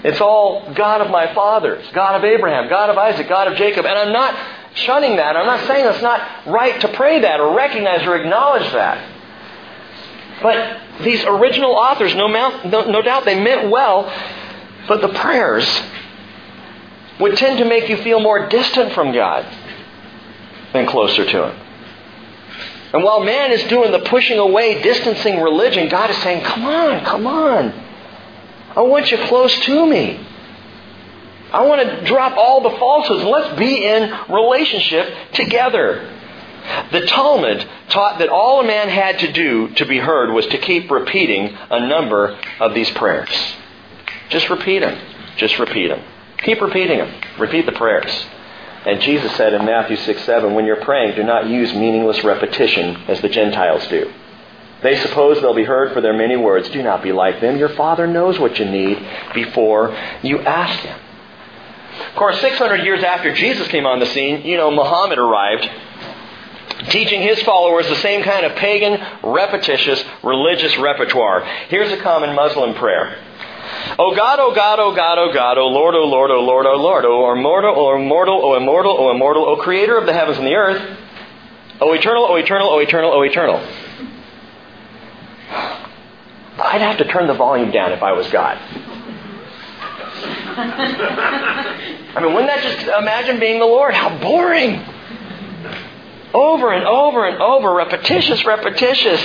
It's 0.04 0.20
all 0.20 0.70
God 0.74 1.00
of 1.00 1.10
my 1.10 1.32
fathers, 1.34 1.84
God 1.94 2.16
of 2.16 2.24
Abraham, 2.24 2.68
God 2.68 2.90
of 2.90 2.98
Isaac, 2.98 3.26
God 3.26 3.48
of 3.48 3.56
Jacob. 3.56 3.86
And 3.86 3.98
I'm 3.98 4.12
not 4.12 4.34
shunning 4.74 5.16
that. 5.16 5.36
I'm 5.36 5.46
not 5.46 5.66
saying 5.66 5.86
it's 5.86 6.02
not 6.02 6.46
right 6.46 6.80
to 6.80 6.88
pray 6.88 7.20
that 7.20 7.40
or 7.40 7.54
recognize 7.54 8.06
or 8.06 8.16
acknowledge 8.16 8.70
that. 8.72 9.10
But 10.42 10.80
these 11.02 11.24
original 11.24 11.72
authors, 11.72 12.14
no, 12.14 12.26
no, 12.26 12.90
no 12.90 13.02
doubt 13.02 13.24
they 13.24 13.40
meant 13.40 13.70
well, 13.70 14.12
but 14.88 15.00
the 15.00 15.08
prayers 15.08 15.66
would 17.20 17.36
tend 17.36 17.58
to 17.58 17.64
make 17.64 17.88
you 17.88 17.96
feel 17.98 18.20
more 18.20 18.48
distant 18.48 18.92
from 18.92 19.12
God 19.12 19.46
than 20.72 20.86
closer 20.86 21.24
to 21.24 21.48
Him. 21.48 21.60
And 22.92 23.02
while 23.02 23.20
man 23.20 23.50
is 23.52 23.62
doing 23.64 23.90
the 23.90 24.00
pushing 24.00 24.38
away, 24.38 24.82
distancing 24.82 25.40
religion, 25.40 25.88
God 25.88 26.10
is 26.10 26.16
saying, 26.18 26.44
Come 26.44 26.64
on, 26.64 27.04
come 27.04 27.26
on. 27.26 27.72
I 28.76 28.82
want 28.82 29.10
you 29.10 29.18
close 29.26 29.56
to 29.60 29.86
me. 29.86 30.24
I 31.54 31.62
want 31.66 31.88
to 31.88 32.04
drop 32.04 32.36
all 32.36 32.62
the 32.62 32.76
falsehoods 32.78 33.22
and 33.22 33.30
let's 33.30 33.56
be 33.56 33.84
in 33.84 34.12
relationship 34.28 35.32
together. 35.34 36.10
The 36.90 37.06
Talmud 37.06 37.64
taught 37.90 38.18
that 38.18 38.28
all 38.28 38.60
a 38.60 38.66
man 38.66 38.88
had 38.88 39.20
to 39.20 39.30
do 39.30 39.68
to 39.74 39.86
be 39.86 39.98
heard 39.98 40.32
was 40.32 40.46
to 40.46 40.58
keep 40.58 40.90
repeating 40.90 41.56
a 41.70 41.86
number 41.86 42.36
of 42.58 42.74
these 42.74 42.90
prayers. 42.90 43.30
Just 44.30 44.50
repeat 44.50 44.80
them. 44.80 44.98
Just 45.36 45.60
repeat 45.60 45.88
them. 45.88 46.02
Keep 46.38 46.60
repeating 46.60 46.98
them. 46.98 47.14
Repeat 47.38 47.66
the 47.66 47.72
prayers. 47.72 48.12
And 48.84 49.00
Jesus 49.00 49.34
said 49.36 49.54
in 49.54 49.64
Matthew 49.64 49.96
6 49.96 50.24
7, 50.24 50.54
when 50.54 50.66
you're 50.66 50.84
praying, 50.84 51.14
do 51.14 51.22
not 51.22 51.46
use 51.46 51.72
meaningless 51.72 52.24
repetition 52.24 52.96
as 53.06 53.20
the 53.20 53.28
Gentiles 53.28 53.86
do. 53.86 54.12
They 54.82 54.96
suppose 54.96 55.40
they'll 55.40 55.54
be 55.54 55.64
heard 55.64 55.92
for 55.92 56.00
their 56.00 56.12
many 56.12 56.36
words. 56.36 56.68
Do 56.70 56.82
not 56.82 57.02
be 57.02 57.12
like 57.12 57.40
them. 57.40 57.58
Your 57.58 57.70
Father 57.70 58.08
knows 58.08 58.40
what 58.40 58.58
you 58.58 58.64
need 58.64 58.98
before 59.34 59.96
you 60.22 60.40
ask 60.40 60.80
Him. 60.80 60.98
Of 62.08 62.16
course, 62.16 62.40
600 62.40 62.84
years 62.84 63.02
after 63.02 63.34
Jesus 63.34 63.68
came 63.68 63.86
on 63.86 64.00
the 64.00 64.06
scene, 64.06 64.42
you 64.42 64.56
know, 64.56 64.70
Muhammad 64.70 65.18
arrived 65.18 65.68
teaching 66.90 67.22
his 67.22 67.40
followers 67.42 67.88
the 67.88 67.96
same 67.96 68.22
kind 68.22 68.44
of 68.44 68.54
pagan, 68.56 69.00
repetitious, 69.22 70.04
religious 70.22 70.76
repertoire. 70.78 71.44
Here's 71.68 71.90
a 71.92 71.96
common 71.98 72.34
Muslim 72.34 72.74
prayer. 72.74 73.18
O 73.98 74.14
God, 74.14 74.38
O 74.40 74.54
God, 74.54 74.78
O 74.78 74.94
God, 74.94 75.18
O 75.18 75.32
God, 75.32 75.58
O 75.58 75.68
Lord, 75.68 75.94
O 75.94 76.04
Lord, 76.04 76.30
O 76.30 76.40
Lord, 76.40 76.66
O 76.66 76.76
Lord, 76.76 77.04
O 77.04 77.32
immortal, 77.32 77.74
O 77.76 77.96
immortal, 77.96 78.40
O 78.44 78.56
immortal, 78.56 78.96
O 78.98 79.10
immortal, 79.10 79.44
O 79.44 79.56
creator 79.56 79.96
of 79.96 80.06
the 80.06 80.12
heavens 80.12 80.38
and 80.38 80.46
the 80.46 80.54
earth, 80.54 80.98
O 81.80 81.92
eternal, 81.92 82.24
O 82.24 82.36
eternal, 82.36 82.68
O 82.68 82.78
eternal, 82.78 83.12
O 83.12 83.22
eternal. 83.22 83.58
I'd 86.56 86.80
have 86.80 86.98
to 86.98 87.04
turn 87.04 87.26
the 87.26 87.34
volume 87.34 87.70
down 87.70 87.92
if 87.92 88.02
I 88.02 88.12
was 88.12 88.28
God. 88.28 88.58
I 90.56 92.20
mean, 92.22 92.32
wouldn't 92.32 92.46
that 92.46 92.62
just 92.62 92.86
imagine 92.86 93.40
being 93.40 93.58
the 93.58 93.66
Lord? 93.66 93.94
How 93.94 94.16
boring! 94.18 94.84
Over 96.32 96.72
and 96.72 96.84
over 96.84 97.26
and 97.26 97.40
over, 97.40 97.74
repetitious, 97.74 98.44
repetitious. 98.44 99.22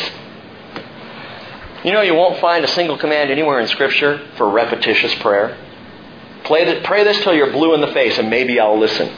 You 1.83 1.91
know, 1.91 2.01
you 2.01 2.13
won't 2.13 2.39
find 2.39 2.63
a 2.63 2.67
single 2.67 2.97
command 2.97 3.31
anywhere 3.31 3.59
in 3.59 3.67
Scripture 3.67 4.27
for 4.37 4.49
repetitious 4.49 5.15
prayer. 5.15 5.57
Play 6.43 6.65
the, 6.65 6.81
pray 6.81 7.03
this 7.03 7.21
till 7.21 7.33
you're 7.33 7.51
blue 7.51 7.73
in 7.73 7.81
the 7.81 7.87
face 7.93 8.17
and 8.17 8.29
maybe 8.29 8.59
I'll 8.59 8.77
listen. 8.77 9.09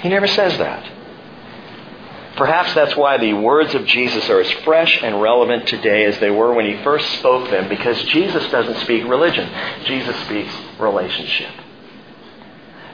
He 0.00 0.08
never 0.08 0.26
says 0.26 0.56
that. 0.58 0.97
Perhaps 2.38 2.72
that's 2.72 2.96
why 2.96 3.18
the 3.18 3.32
words 3.32 3.74
of 3.74 3.84
Jesus 3.84 4.30
are 4.30 4.40
as 4.40 4.50
fresh 4.62 5.02
and 5.02 5.20
relevant 5.20 5.66
today 5.66 6.04
as 6.04 6.20
they 6.20 6.30
were 6.30 6.54
when 6.54 6.66
he 6.66 6.80
first 6.84 7.18
spoke 7.18 7.50
them, 7.50 7.68
because 7.68 8.00
Jesus 8.04 8.48
doesn't 8.52 8.78
speak 8.82 9.02
religion. 9.08 9.50
Jesus 9.86 10.14
speaks 10.20 10.54
relationship. 10.78 11.52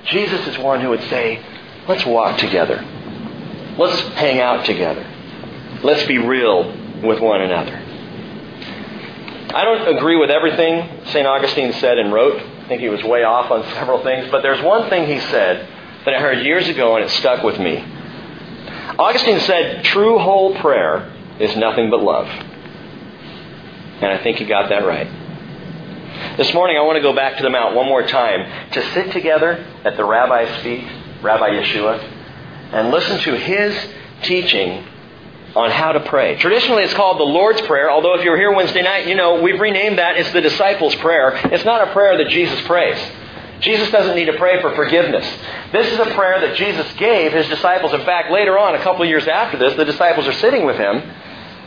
Jesus 0.07 0.47
is 0.47 0.57
one 0.57 0.81
who 0.81 0.89
would 0.89 1.03
say, 1.11 1.45
let's 1.87 2.07
walk 2.07 2.39
together. 2.39 2.83
Let's 3.77 4.01
hang 4.15 4.41
out 4.41 4.65
together. 4.65 5.07
Let's 5.83 6.07
be 6.07 6.17
real 6.17 6.65
with 7.03 7.21
one 7.21 7.43
another. 7.43 7.77
I 9.55 9.63
don't 9.63 9.95
agree 9.95 10.17
with 10.17 10.31
everything 10.31 11.07
St. 11.09 11.27
Augustine 11.27 11.75
said 11.75 11.99
and 11.99 12.15
wrote. 12.15 12.41
I 12.41 12.69
think 12.69 12.81
he 12.81 12.89
was 12.89 13.05
way 13.05 13.25
off 13.25 13.51
on 13.51 13.63
several 13.75 14.03
things. 14.03 14.31
But 14.31 14.41
there's 14.41 14.63
one 14.65 14.89
thing 14.89 15.07
he 15.07 15.21
said 15.29 15.69
that 16.07 16.15
I 16.15 16.21
heard 16.21 16.47
years 16.47 16.67
ago 16.67 16.97
and 16.97 17.05
it 17.05 17.11
stuck 17.11 17.45
with 17.45 17.59
me. 17.59 17.85
Augustine 18.99 19.41
said, 19.41 19.85
true 19.85 20.19
whole 20.19 20.55
prayer 20.57 21.13
is 21.41 21.57
nothing 21.57 21.91
but 21.91 22.03
love. 22.03 22.27
And 22.27 24.07
I 24.07 24.23
think 24.23 24.39
he 24.39 24.45
got 24.45 24.69
that 24.69 24.87
right. 24.87 25.09
This 26.37 26.53
morning 26.55 26.77
I 26.77 26.83
want 26.83 26.97
to 26.97 27.03
go 27.03 27.13
back 27.13 27.37
to 27.39 27.43
the 27.43 27.51
Mount 27.51 27.75
one 27.75 27.87
more 27.87 28.07
time 28.07 28.71
to 28.73 28.93
sit 28.93 29.13
together 29.13 29.65
at 29.85 29.97
the 29.97 30.05
rabbi's 30.05 30.63
feet, 30.63 30.85
Rabbi 31.23 31.51
Yeshua, 31.51 31.99
and 32.73 32.91
listen 32.91 33.19
to 33.21 33.37
his 33.37 33.77
teaching 34.23 34.87
on 35.57 35.71
how 35.71 35.93
to 35.93 36.01
pray. 36.01 36.37
Traditionally, 36.37 36.83
it's 36.83 36.95
called 36.95 37.19
the 37.19 37.25
Lord's 37.25 37.61
Prayer, 37.63 37.91
although 37.91 38.17
if 38.19 38.25
you 38.25 38.31
were 38.31 38.37
here 38.37 38.53
Wednesday 38.53 38.83
night, 38.83 39.07
you 39.07 39.15
know, 39.15 39.41
we've 39.41 39.61
renamed 39.61 39.99
that. 39.99 40.17
It's 40.17 40.33
the 40.33 40.41
disciples' 40.41 40.95
prayer. 40.97 41.35
It's 41.53 41.65
not 41.65 41.87
a 41.89 41.93
prayer 41.93 42.19
that 42.19 42.29
Jesus 42.29 42.61
prays. 42.63 42.99
Jesus 43.65 43.91
doesn't 43.91 44.15
need 44.15 44.27
to 44.27 44.37
pray 44.37 44.61
for 44.61 44.75
forgiveness. 44.75 45.27
This 45.73 45.91
is 45.91 45.99
a 45.99 46.15
prayer 46.15 46.41
that 46.41 46.57
Jesus 46.57 46.87
gave 46.99 47.33
his 47.33 47.49
disciples. 47.49 47.95
In 47.95 48.05
fact, 48.05 48.31
later 48.31 48.59
on, 48.59 48.75
a 48.75 48.83
couple 48.83 49.03
of 49.03 49.09
years 49.09 49.27
after 49.27 49.59
this, 49.59 49.75
the 49.75 49.87
disciples 49.87 50.27
are 50.27 50.35
sitting 50.35 50.67
with 50.67 50.77
him, 50.77 50.97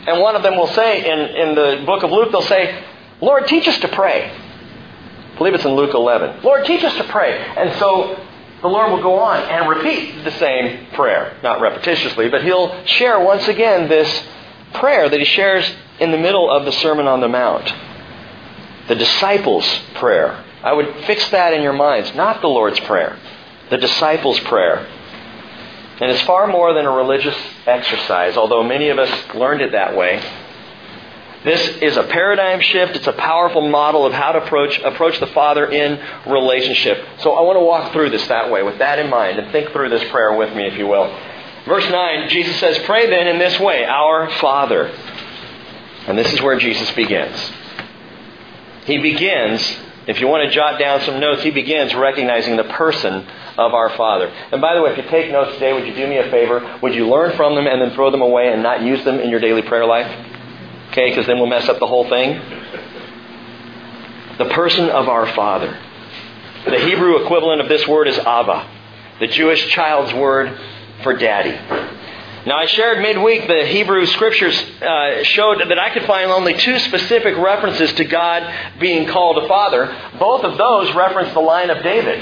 and 0.06 0.20
one 0.20 0.36
of 0.36 0.42
them 0.44 0.56
will 0.56 0.68
say, 0.68 1.10
in, 1.10 1.18
in 1.18 1.54
the 1.56 1.82
book 1.84 2.04
of 2.04 2.12
Luke, 2.12 2.30
they'll 2.30 2.42
say, 2.42 2.84
Lord, 3.20 3.48
teach 3.48 3.66
us 3.66 3.78
to 3.80 3.88
pray. 3.88 4.30
I 4.30 5.36
believe 5.36 5.54
it's 5.54 5.64
in 5.64 5.74
Luke 5.74 5.92
11. 5.92 6.42
Lord, 6.44 6.64
teach 6.64 6.84
us 6.84 6.96
to 6.96 7.04
pray. 7.04 7.36
And 7.36 7.76
so 7.78 8.16
the 8.62 8.68
Lord 8.68 8.92
will 8.92 9.02
go 9.02 9.18
on 9.18 9.42
and 9.42 9.68
repeat 9.68 10.24
the 10.24 10.32
same 10.32 10.86
prayer. 10.92 11.36
Not 11.42 11.58
repetitiously, 11.58 12.30
but 12.30 12.44
he'll 12.44 12.84
share 12.86 13.20
once 13.20 13.46
again 13.48 13.88
this 13.88 14.24
prayer 14.74 15.08
that 15.08 15.18
he 15.18 15.24
shares 15.24 15.68
in 15.98 16.12
the 16.12 16.18
middle 16.18 16.50
of 16.50 16.64
the 16.64 16.72
Sermon 16.72 17.06
on 17.06 17.20
the 17.20 17.28
Mount. 17.28 17.72
The 18.86 18.94
disciples' 18.94 19.80
prayer. 19.94 20.44
I 20.62 20.72
would 20.72 21.04
fix 21.06 21.28
that 21.30 21.52
in 21.52 21.62
your 21.62 21.72
minds. 21.72 22.14
Not 22.14 22.40
the 22.40 22.48
Lord's 22.48 22.80
Prayer, 22.80 23.18
the 23.70 23.78
disciples' 23.78 24.40
prayer. 24.40 24.86
And 26.00 26.10
it's 26.12 26.22
far 26.22 26.46
more 26.46 26.74
than 26.74 26.86
a 26.86 26.90
religious 26.90 27.36
exercise, 27.66 28.36
although 28.36 28.62
many 28.62 28.88
of 28.88 28.98
us 28.98 29.34
learned 29.34 29.62
it 29.62 29.72
that 29.72 29.96
way. 29.96 30.22
This 31.44 31.60
is 31.82 31.96
a 31.96 32.02
paradigm 32.04 32.60
shift. 32.60 32.96
It's 32.96 33.06
a 33.06 33.12
powerful 33.12 33.68
model 33.68 34.04
of 34.04 34.12
how 34.12 34.32
to 34.32 34.44
approach, 34.44 34.78
approach 34.80 35.18
the 35.20 35.28
Father 35.28 35.66
in 35.70 36.00
relationship. 36.26 37.04
So 37.20 37.32
I 37.32 37.42
want 37.42 37.56
to 37.56 37.64
walk 37.64 37.92
through 37.92 38.10
this 38.10 38.26
that 38.28 38.50
way, 38.50 38.62
with 38.62 38.78
that 38.78 38.98
in 38.98 39.08
mind, 39.08 39.38
and 39.38 39.50
think 39.52 39.70
through 39.70 39.88
this 39.90 40.08
prayer 40.10 40.36
with 40.36 40.54
me, 40.54 40.66
if 40.66 40.76
you 40.76 40.86
will. 40.86 41.06
Verse 41.66 41.88
9, 41.88 42.28
Jesus 42.28 42.58
says, 42.58 42.78
Pray 42.86 43.08
then 43.08 43.28
in 43.28 43.38
this 43.38 43.58
way, 43.60 43.84
Our 43.84 44.30
Father. 44.40 44.88
And 46.06 46.18
this 46.18 46.32
is 46.32 46.40
where 46.42 46.58
Jesus 46.58 46.90
begins. 46.92 47.52
He 48.86 48.98
begins 48.98 49.76
if 50.08 50.20
you 50.20 50.26
want 50.26 50.48
to 50.48 50.54
jot 50.54 50.78
down 50.78 51.02
some 51.02 51.20
notes, 51.20 51.42
he 51.42 51.50
begins 51.50 51.94
recognizing 51.94 52.56
the 52.56 52.64
person 52.64 53.26
of 53.58 53.74
our 53.74 53.90
Father. 53.90 54.32
And 54.50 54.58
by 54.58 54.74
the 54.74 54.80
way, 54.80 54.92
if 54.92 54.96
you 54.96 55.02
take 55.04 55.30
notes 55.30 55.52
today, 55.52 55.74
would 55.74 55.86
you 55.86 55.94
do 55.94 56.06
me 56.06 56.16
a 56.16 56.30
favor? 56.30 56.78
Would 56.82 56.94
you 56.94 57.08
learn 57.08 57.36
from 57.36 57.54
them 57.54 57.66
and 57.66 57.82
then 57.82 57.90
throw 57.90 58.10
them 58.10 58.22
away 58.22 58.50
and 58.50 58.62
not 58.62 58.80
use 58.80 59.04
them 59.04 59.20
in 59.20 59.28
your 59.28 59.38
daily 59.38 59.60
prayer 59.60 59.84
life? 59.84 60.10
Okay, 60.90 61.10
because 61.10 61.26
then 61.26 61.36
we'll 61.36 61.46
mess 61.46 61.68
up 61.68 61.78
the 61.78 61.86
whole 61.86 62.08
thing. 62.08 62.40
The 64.38 64.48
person 64.54 64.88
of 64.88 65.08
our 65.08 65.26
Father. 65.34 65.78
The 66.64 66.78
Hebrew 66.78 67.22
equivalent 67.22 67.60
of 67.60 67.68
this 67.68 67.86
word 67.86 68.08
is 68.08 68.18
Abba, 68.18 68.66
the 69.20 69.26
Jewish 69.26 69.68
child's 69.68 70.14
word 70.14 70.58
for 71.02 71.14
daddy. 71.14 71.97
Now, 72.48 72.56
I 72.56 72.64
shared 72.64 73.02
midweek 73.02 73.46
the 73.46 73.66
Hebrew 73.66 74.06
scriptures 74.06 74.58
uh, 74.80 75.22
showed 75.22 75.58
that 75.58 75.78
I 75.78 75.90
could 75.90 76.06
find 76.06 76.30
only 76.30 76.54
two 76.54 76.78
specific 76.78 77.36
references 77.36 77.92
to 77.92 78.06
God 78.06 78.50
being 78.80 79.06
called 79.06 79.44
a 79.44 79.46
father. 79.46 79.94
Both 80.18 80.44
of 80.44 80.56
those 80.56 80.90
reference 80.94 81.34
the 81.34 81.40
line 81.40 81.68
of 81.68 81.82
David. 81.82 82.18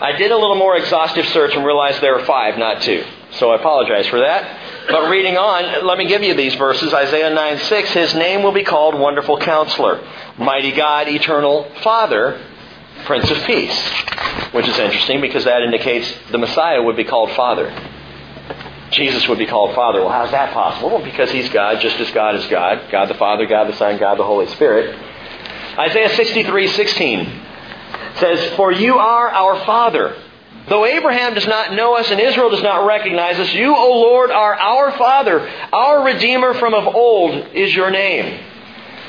I 0.00 0.10
did 0.18 0.32
a 0.32 0.36
little 0.36 0.56
more 0.56 0.76
exhaustive 0.76 1.26
search 1.26 1.54
and 1.54 1.64
realized 1.64 2.00
there 2.00 2.18
are 2.18 2.24
five, 2.24 2.58
not 2.58 2.82
two. 2.82 3.04
So 3.34 3.52
I 3.52 3.54
apologize 3.54 4.08
for 4.08 4.18
that. 4.18 4.88
But 4.88 5.08
reading 5.08 5.36
on, 5.36 5.86
let 5.86 5.96
me 5.96 6.08
give 6.08 6.24
you 6.24 6.34
these 6.34 6.56
verses. 6.56 6.92
Isaiah 6.92 7.32
9 7.32 7.58
6, 7.58 7.90
His 7.90 8.14
name 8.16 8.42
will 8.42 8.50
be 8.50 8.64
called 8.64 8.98
Wonderful 8.98 9.38
Counselor, 9.38 10.04
Mighty 10.36 10.72
God, 10.72 11.06
Eternal 11.06 11.70
Father, 11.84 12.44
Prince 13.04 13.30
of 13.30 13.40
Peace. 13.44 13.88
Which 14.50 14.66
is 14.66 14.76
interesting 14.80 15.20
because 15.20 15.44
that 15.44 15.62
indicates 15.62 16.12
the 16.32 16.38
Messiah 16.38 16.82
would 16.82 16.96
be 16.96 17.04
called 17.04 17.30
Father. 17.36 17.87
Jesus 18.90 19.28
would 19.28 19.38
be 19.38 19.46
called 19.46 19.74
Father. 19.74 20.00
Well, 20.00 20.10
how's 20.10 20.30
that 20.30 20.52
possible? 20.52 20.90
Well, 20.90 21.04
because 21.04 21.30
He's 21.30 21.48
God, 21.50 21.80
just 21.80 21.96
as 22.00 22.10
God 22.12 22.34
is 22.36 22.46
God. 22.46 22.90
God 22.90 23.08
the 23.08 23.14
Father, 23.14 23.46
God 23.46 23.68
the 23.68 23.76
Son, 23.76 23.98
God 23.98 24.18
the 24.18 24.24
Holy 24.24 24.46
Spirit. 24.48 24.98
Isaiah 25.78 26.10
63 26.10 26.68
16 26.68 27.42
says, 28.16 28.54
For 28.56 28.72
you 28.72 28.98
are 28.98 29.28
our 29.28 29.64
Father. 29.64 30.16
Though 30.68 30.84
Abraham 30.84 31.34
does 31.34 31.46
not 31.46 31.72
know 31.72 31.96
us 31.96 32.10
and 32.10 32.20
Israel 32.20 32.50
does 32.50 32.62
not 32.62 32.86
recognize 32.86 33.38
us, 33.38 33.52
you, 33.54 33.74
O 33.74 34.00
Lord, 34.00 34.30
are 34.30 34.54
our 34.54 34.92
Father. 34.98 35.48
Our 35.72 36.04
Redeemer 36.04 36.54
from 36.54 36.74
of 36.74 36.94
old 36.94 37.54
is 37.54 37.74
your 37.74 37.90
name. 37.90 38.44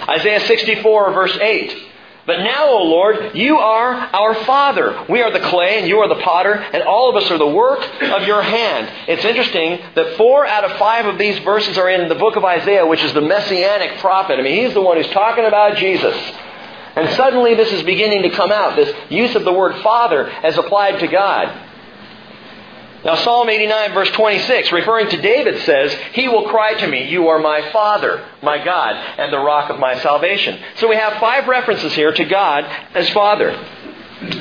Isaiah 0.07 0.39
64, 0.39 1.13
verse 1.13 1.37
8. 1.37 1.88
But 2.29 2.43
now, 2.43 2.67
O 2.67 2.83
Lord, 2.83 3.35
you 3.35 3.57
are 3.57 3.91
our 3.91 4.35
Father. 4.45 5.03
We 5.09 5.23
are 5.23 5.31
the 5.31 5.39
clay 5.39 5.79
and 5.79 5.87
you 5.87 5.97
are 6.01 6.07
the 6.07 6.21
potter, 6.21 6.53
and 6.53 6.83
all 6.83 7.09
of 7.09 7.15
us 7.15 7.31
are 7.31 7.39
the 7.39 7.47
work 7.47 7.79
of 8.03 8.27
your 8.27 8.43
hand. 8.43 8.87
It's 9.07 9.25
interesting 9.25 9.79
that 9.95 10.15
four 10.15 10.45
out 10.45 10.63
of 10.63 10.77
five 10.77 11.07
of 11.07 11.17
these 11.17 11.39
verses 11.39 11.75
are 11.79 11.89
in 11.89 12.07
the 12.07 12.13
book 12.13 12.35
of 12.35 12.45
Isaiah, 12.45 12.85
which 12.85 13.03
is 13.03 13.13
the 13.13 13.21
messianic 13.21 13.97
prophet. 13.97 14.37
I 14.37 14.43
mean, 14.43 14.63
he's 14.63 14.75
the 14.75 14.81
one 14.81 14.97
who's 14.97 15.09
talking 15.09 15.43
about 15.43 15.77
Jesus. 15.77 16.15
And 16.95 17.09
suddenly 17.15 17.55
this 17.55 17.73
is 17.73 17.81
beginning 17.81 18.21
to 18.21 18.29
come 18.29 18.51
out, 18.51 18.75
this 18.75 18.95
use 19.09 19.33
of 19.33 19.43
the 19.43 19.51
word 19.51 19.81
Father 19.81 20.29
as 20.29 20.55
applied 20.55 20.99
to 20.99 21.07
God. 21.07 21.68
Now, 23.03 23.15
Psalm 23.15 23.49
89, 23.49 23.93
verse 23.93 24.09
26, 24.11 24.73
referring 24.73 25.09
to 25.09 25.21
David, 25.21 25.61
says, 25.61 25.93
He 26.13 26.27
will 26.27 26.49
cry 26.49 26.73
to 26.73 26.87
me, 26.87 27.07
You 27.09 27.29
are 27.29 27.39
my 27.39 27.71
Father, 27.71 28.25
my 28.43 28.63
God, 28.63 28.95
and 29.17 29.31
the 29.31 29.39
rock 29.39 29.69
of 29.69 29.79
my 29.79 29.97
salvation. 29.99 30.59
So 30.75 30.89
we 30.89 30.97
have 30.97 31.13
five 31.19 31.47
references 31.47 31.93
here 31.93 32.11
to 32.11 32.25
God 32.25 32.65
as 32.93 33.09
Father. 33.11 33.57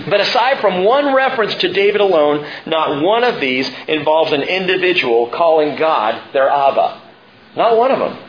But 0.08 0.20
aside 0.20 0.58
from 0.60 0.84
one 0.84 1.14
reference 1.14 1.54
to 1.56 1.72
David 1.72 2.00
alone, 2.00 2.44
not 2.66 3.00
one 3.00 3.22
of 3.22 3.40
these 3.40 3.70
involves 3.86 4.32
an 4.32 4.42
individual 4.42 5.28
calling 5.28 5.76
God 5.76 6.32
their 6.32 6.48
Abba. 6.48 7.00
Not 7.56 7.76
one 7.76 7.92
of 7.92 8.00
them. 8.00 8.27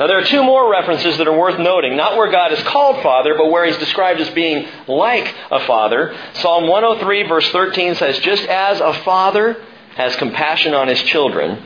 Now, 0.00 0.06
there 0.06 0.18
are 0.18 0.24
two 0.24 0.42
more 0.42 0.70
references 0.70 1.18
that 1.18 1.28
are 1.28 1.38
worth 1.38 1.58
noting, 1.58 1.94
not 1.94 2.16
where 2.16 2.30
God 2.30 2.54
is 2.54 2.62
called 2.62 3.02
Father, 3.02 3.34
but 3.36 3.50
where 3.50 3.66
He's 3.66 3.76
described 3.76 4.18
as 4.18 4.30
being 4.30 4.66
like 4.88 5.34
a 5.50 5.60
Father. 5.66 6.16
Psalm 6.36 6.68
103, 6.68 7.24
verse 7.24 7.46
13 7.50 7.96
says, 7.96 8.18
Just 8.20 8.44
as 8.44 8.80
a 8.80 8.94
father 9.04 9.62
has 9.96 10.16
compassion 10.16 10.72
on 10.72 10.88
his 10.88 11.02
children, 11.02 11.62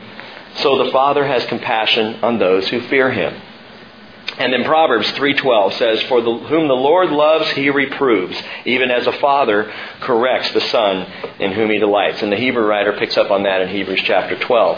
so 0.55 0.83
the 0.83 0.91
Father 0.91 1.25
has 1.25 1.45
compassion 1.45 2.15
on 2.21 2.37
those 2.37 2.67
who 2.67 2.81
fear 2.81 3.09
Him. 3.09 3.41
And 4.37 4.51
then 4.51 4.65
Proverbs 4.65 5.09
3:12 5.11 5.73
says, 5.73 6.01
"For 6.03 6.19
the, 6.19 6.33
whom 6.33 6.67
the 6.67 6.75
Lord 6.75 7.11
loves, 7.11 7.51
he 7.51 7.69
reproves, 7.69 8.41
even 8.65 8.91
as 8.91 9.07
a 9.07 9.13
father 9.13 9.71
corrects 10.01 10.51
the 10.51 10.59
son 10.59 11.05
in 11.39 11.53
whom 11.53 11.69
he 11.69 11.77
delights." 11.77 12.21
And 12.21 12.33
the 12.33 12.37
Hebrew 12.37 12.65
writer 12.65 12.91
picks 12.93 13.17
up 13.17 13.31
on 13.31 13.43
that 13.43 13.61
in 13.61 13.69
Hebrews 13.69 14.01
chapter 14.03 14.35
12 14.35 14.77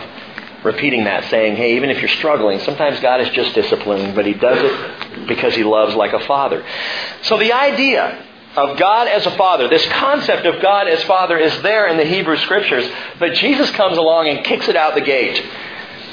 repeating 0.64 1.06
that, 1.06 1.30
saying, 1.30 1.56
hey, 1.56 1.76
even 1.76 1.90
if 1.90 2.00
you're 2.00 2.10
struggling, 2.10 2.60
sometimes 2.60 3.00
God 3.00 3.22
is 3.22 3.30
just 3.30 3.54
disciplining, 3.54 4.16
but 4.16 4.26
He 4.26 4.34
does 4.34 4.58
it 4.60 5.28
because 5.28 5.56
He 5.56 5.64
loves 5.64 5.96
like 5.96 6.14
a 6.14 6.26
father. 6.26 6.66
So 7.24 7.38
the 7.38 7.54
idea 7.54 8.26
of 8.56 8.78
God 8.78 9.08
as 9.08 9.26
a 9.26 9.32
father, 9.32 9.68
this 9.68 9.86
concept 9.88 10.46
of 10.46 10.62
God 10.62 10.88
as 10.88 11.04
father 11.04 11.38
is 11.38 11.62
there 11.62 11.88
in 11.88 11.98
the 11.98 12.06
Hebrew 12.06 12.38
scriptures, 12.38 12.90
but 13.20 13.34
Jesus 13.34 13.70
comes 13.72 13.98
along 13.98 14.30
and 14.30 14.44
kicks 14.44 14.68
it 14.68 14.76
out 14.76 14.96
the 14.96 15.02
gate. 15.02 15.44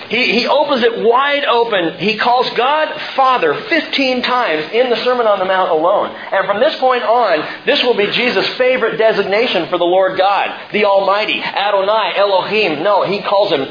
He, 0.08 0.40
he 0.40 0.46
opens 0.46 0.82
it 0.82 1.02
wide 1.02 1.44
open. 1.44 1.98
He 1.98 2.18
calls 2.18 2.48
God 2.50 3.00
Father 3.14 3.54
15 3.54 4.22
times 4.22 4.72
in 4.72 4.90
the 4.90 4.96
Sermon 4.96 5.26
on 5.26 5.38
the 5.38 5.46
Mount 5.46 5.70
alone. 5.70 6.10
And 6.10 6.46
from 6.46 6.60
this 6.60 6.76
point 6.78 7.02
on, 7.02 7.64
this 7.64 7.82
will 7.82 7.96
be 7.96 8.10
Jesus' 8.10 8.46
favorite 8.56 8.98
designation 8.98 9.68
for 9.70 9.78
the 9.78 9.84
Lord 9.84 10.18
God, 10.18 10.72
the 10.72 10.84
Almighty, 10.84 11.40
Adonai, 11.42 12.12
Elohim. 12.16 12.82
No, 12.82 13.04
he 13.04 13.22
calls 13.22 13.50
him 13.50 13.66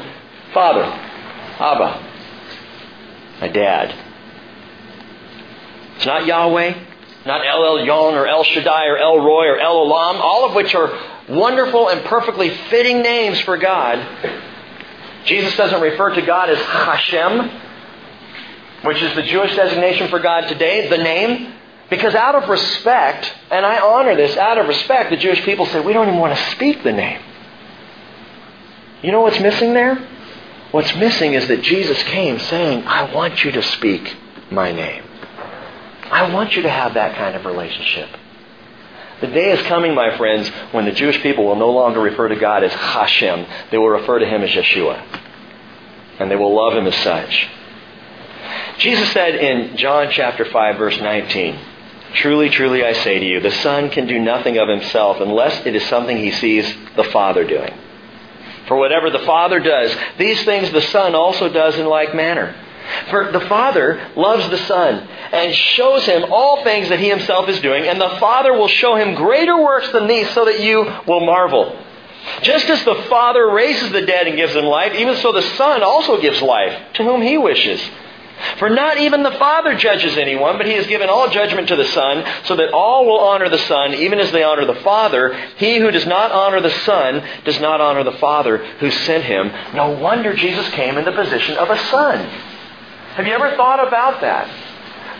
Father, 0.54 0.84
Abba, 0.84 2.00
my 3.40 3.48
dad. 3.48 3.92
It's 5.96 6.06
not 6.06 6.26
Yahweh, 6.26 6.74
not 7.26 7.44
El 7.44 7.60
Elyon 7.60 8.12
or 8.12 8.28
El 8.28 8.44
Shaddai 8.44 8.86
or 8.86 8.96
El 8.96 9.18
Roi 9.18 9.48
or 9.48 9.58
El 9.58 9.74
Olam, 9.74 10.20
all 10.20 10.44
of 10.44 10.54
which 10.54 10.72
are 10.76 10.96
wonderful 11.28 11.88
and 11.88 12.04
perfectly 12.04 12.50
fitting 12.70 13.02
names 13.02 13.40
for 13.40 13.56
God. 13.56 13.98
Jesus 15.24 15.56
doesn't 15.56 15.80
refer 15.80 16.14
to 16.14 16.22
God 16.22 16.48
as 16.50 16.58
Hashem, 16.58 17.50
which 18.84 19.02
is 19.02 19.12
the 19.16 19.22
Jewish 19.22 19.56
designation 19.56 20.06
for 20.08 20.20
God 20.20 20.42
today, 20.46 20.88
the 20.88 20.98
name. 20.98 21.52
Because 21.90 22.14
out 22.14 22.36
of 22.36 22.48
respect, 22.48 23.32
and 23.50 23.66
I 23.66 23.80
honor 23.80 24.14
this, 24.14 24.36
out 24.36 24.58
of 24.58 24.68
respect, 24.68 25.10
the 25.10 25.16
Jewish 25.16 25.42
people 25.42 25.66
said, 25.66 25.84
we 25.84 25.92
don't 25.92 26.06
even 26.06 26.20
want 26.20 26.36
to 26.36 26.50
speak 26.52 26.84
the 26.84 26.92
name. 26.92 27.20
You 29.02 29.10
know 29.10 29.20
what's 29.20 29.40
missing 29.40 29.74
there? 29.74 30.10
What's 30.74 30.96
missing 30.96 31.34
is 31.34 31.46
that 31.46 31.62
Jesus 31.62 32.02
came 32.02 32.36
saying, 32.40 32.82
I 32.84 33.14
want 33.14 33.44
you 33.44 33.52
to 33.52 33.62
speak 33.62 34.16
my 34.50 34.72
name. 34.72 35.04
I 36.10 36.32
want 36.34 36.56
you 36.56 36.62
to 36.62 36.68
have 36.68 36.94
that 36.94 37.14
kind 37.14 37.36
of 37.36 37.44
relationship. 37.44 38.08
The 39.20 39.28
day 39.28 39.52
is 39.52 39.64
coming, 39.68 39.94
my 39.94 40.16
friends, 40.16 40.48
when 40.72 40.84
the 40.84 40.90
Jewish 40.90 41.22
people 41.22 41.44
will 41.44 41.54
no 41.54 41.70
longer 41.70 42.00
refer 42.00 42.26
to 42.26 42.34
God 42.34 42.64
as 42.64 42.72
Hashem. 42.72 43.46
They 43.70 43.78
will 43.78 43.88
refer 43.88 44.18
to 44.18 44.26
him 44.26 44.42
as 44.42 44.50
Yeshua. 44.50 45.00
And 46.18 46.28
they 46.28 46.34
will 46.34 46.52
love 46.52 46.76
him 46.76 46.88
as 46.88 46.96
such. 47.04 47.48
Jesus 48.78 49.12
said 49.12 49.36
in 49.36 49.76
John 49.76 50.08
chapter 50.10 50.44
5 50.44 50.76
verse 50.76 50.98
19, 50.98 51.56
Truly, 52.14 52.50
truly 52.50 52.84
I 52.84 52.94
say 52.94 53.20
to 53.20 53.24
you, 53.24 53.38
the 53.38 53.52
Son 53.52 53.90
can 53.90 54.08
do 54.08 54.18
nothing 54.18 54.58
of 54.58 54.68
himself 54.68 55.20
unless 55.20 55.64
it 55.66 55.76
is 55.76 55.86
something 55.86 56.16
he 56.16 56.32
sees 56.32 56.66
the 56.96 57.04
Father 57.04 57.46
doing. 57.46 57.78
For 58.66 58.76
whatever 58.76 59.10
the 59.10 59.20
Father 59.20 59.60
does, 59.60 59.94
these 60.18 60.42
things 60.44 60.70
the 60.70 60.82
Son 60.82 61.14
also 61.14 61.48
does 61.48 61.76
in 61.76 61.86
like 61.86 62.14
manner. 62.14 62.54
For 63.10 63.32
the 63.32 63.40
Father 63.40 64.10
loves 64.16 64.48
the 64.50 64.58
Son 64.58 65.08
and 65.32 65.54
shows 65.54 66.04
him 66.04 66.26
all 66.30 66.62
things 66.64 66.88
that 66.88 66.98
he 66.98 67.08
himself 67.08 67.48
is 67.48 67.60
doing, 67.60 67.86
and 67.86 68.00
the 68.00 68.16
Father 68.20 68.52
will 68.52 68.68
show 68.68 68.94
him 68.94 69.14
greater 69.14 69.56
works 69.62 69.90
than 69.92 70.06
these 70.06 70.30
so 70.30 70.44
that 70.44 70.60
you 70.60 70.84
will 71.06 71.24
marvel. 71.24 71.78
Just 72.42 72.68
as 72.70 72.84
the 72.84 72.94
Father 73.08 73.50
raises 73.50 73.90
the 73.90 74.02
dead 74.02 74.26
and 74.26 74.36
gives 74.36 74.54
them 74.54 74.64
life, 74.64 74.94
even 74.94 75.16
so 75.16 75.32
the 75.32 75.42
Son 75.42 75.82
also 75.82 76.20
gives 76.20 76.40
life 76.40 76.92
to 76.94 77.04
whom 77.04 77.20
he 77.20 77.36
wishes. 77.36 77.80
For 78.58 78.68
not 78.68 78.98
even 78.98 79.22
the 79.22 79.32
Father 79.32 79.76
judges 79.76 80.16
anyone, 80.16 80.56
but 80.56 80.66
he 80.66 80.72
has 80.72 80.86
given 80.86 81.08
all 81.08 81.28
judgment 81.30 81.68
to 81.68 81.76
the 81.76 81.84
Son, 81.86 82.24
so 82.44 82.56
that 82.56 82.72
all 82.72 83.06
will 83.06 83.20
honor 83.20 83.48
the 83.48 83.58
Son, 83.58 83.94
even 83.94 84.18
as 84.18 84.30
they 84.32 84.42
honor 84.42 84.64
the 84.64 84.80
Father. 84.80 85.34
He 85.56 85.78
who 85.78 85.90
does 85.90 86.06
not 86.06 86.32
honor 86.32 86.60
the 86.60 86.70
Son 86.70 87.22
does 87.44 87.60
not 87.60 87.80
honor 87.80 88.04
the 88.04 88.18
Father 88.18 88.58
who 88.78 88.90
sent 88.90 89.24
him. 89.24 89.50
No 89.74 89.90
wonder 89.90 90.34
Jesus 90.34 90.68
came 90.70 90.98
in 90.98 91.04
the 91.04 91.12
position 91.12 91.56
of 91.56 91.70
a 91.70 91.78
son. 91.90 92.18
Have 93.14 93.26
you 93.26 93.32
ever 93.32 93.56
thought 93.56 93.86
about 93.86 94.20
that? 94.22 94.48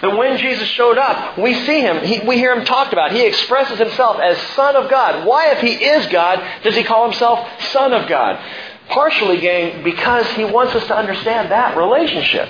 That 0.00 0.16
when 0.16 0.37
Jesus 0.38 0.68
showed 0.68 0.98
up, 0.98 1.38
we 1.38 1.55
see 1.55 1.81
him, 1.81 2.05
he, 2.05 2.27
we 2.27 2.37
hear 2.37 2.53
him 2.53 2.64
talked 2.64 2.92
about. 2.92 3.12
He 3.12 3.24
expresses 3.24 3.79
himself 3.79 4.18
as 4.20 4.37
Son 4.55 4.77
of 4.77 4.90
God. 4.90 5.24
Why, 5.24 5.53
if 5.53 5.61
he 5.61 5.72
is 5.72 6.07
God, 6.09 6.42
does 6.62 6.74
he 6.74 6.83
call 6.83 7.09
himself 7.09 7.48
Son 7.70 7.92
of 7.92 8.09
God? 8.09 8.38
Partially, 8.88 9.40
gang, 9.40 9.83
because 9.83 10.27
he 10.33 10.44
wants 10.44 10.74
us 10.74 10.87
to 10.88 10.96
understand 10.96 11.50
that 11.50 11.77
relationship. 11.77 12.48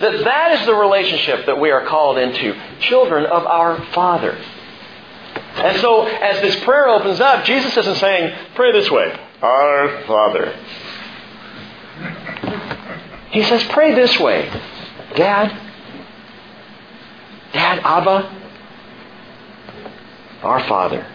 That 0.00 0.24
that 0.24 0.60
is 0.60 0.66
the 0.66 0.74
relationship 0.74 1.46
that 1.46 1.60
we 1.60 1.70
are 1.70 1.86
called 1.86 2.18
into, 2.18 2.54
children 2.80 3.26
of 3.26 3.46
our 3.46 3.80
Father. 3.92 4.36
And 5.56 5.80
so, 5.80 6.06
as 6.06 6.40
this 6.42 6.56
prayer 6.64 6.88
opens 6.88 7.20
up, 7.20 7.44
Jesus 7.44 7.76
isn't 7.76 7.96
saying, 7.96 8.36
pray 8.54 8.72
this 8.72 8.90
way, 8.90 9.16
Our 9.40 10.02
Father. 10.06 10.52
He 13.30 13.42
says, 13.44 13.64
pray 13.64 13.94
this 13.94 14.18
way, 14.18 14.48
Dad, 15.16 15.48
Dad, 17.52 17.80
Abba, 17.84 18.40
our 20.42 20.60
Father. 20.68 21.06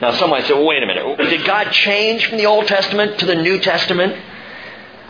Now, 0.00 0.12
some 0.12 0.30
might 0.30 0.44
say, 0.46 0.54
well, 0.54 0.66
wait 0.66 0.82
a 0.82 0.86
minute. 0.86 1.18
Did 1.18 1.44
God 1.44 1.70
change 1.72 2.26
from 2.26 2.38
the 2.38 2.46
Old 2.46 2.66
Testament 2.66 3.18
to 3.20 3.26
the 3.26 3.34
New 3.34 3.58
Testament? 3.60 4.16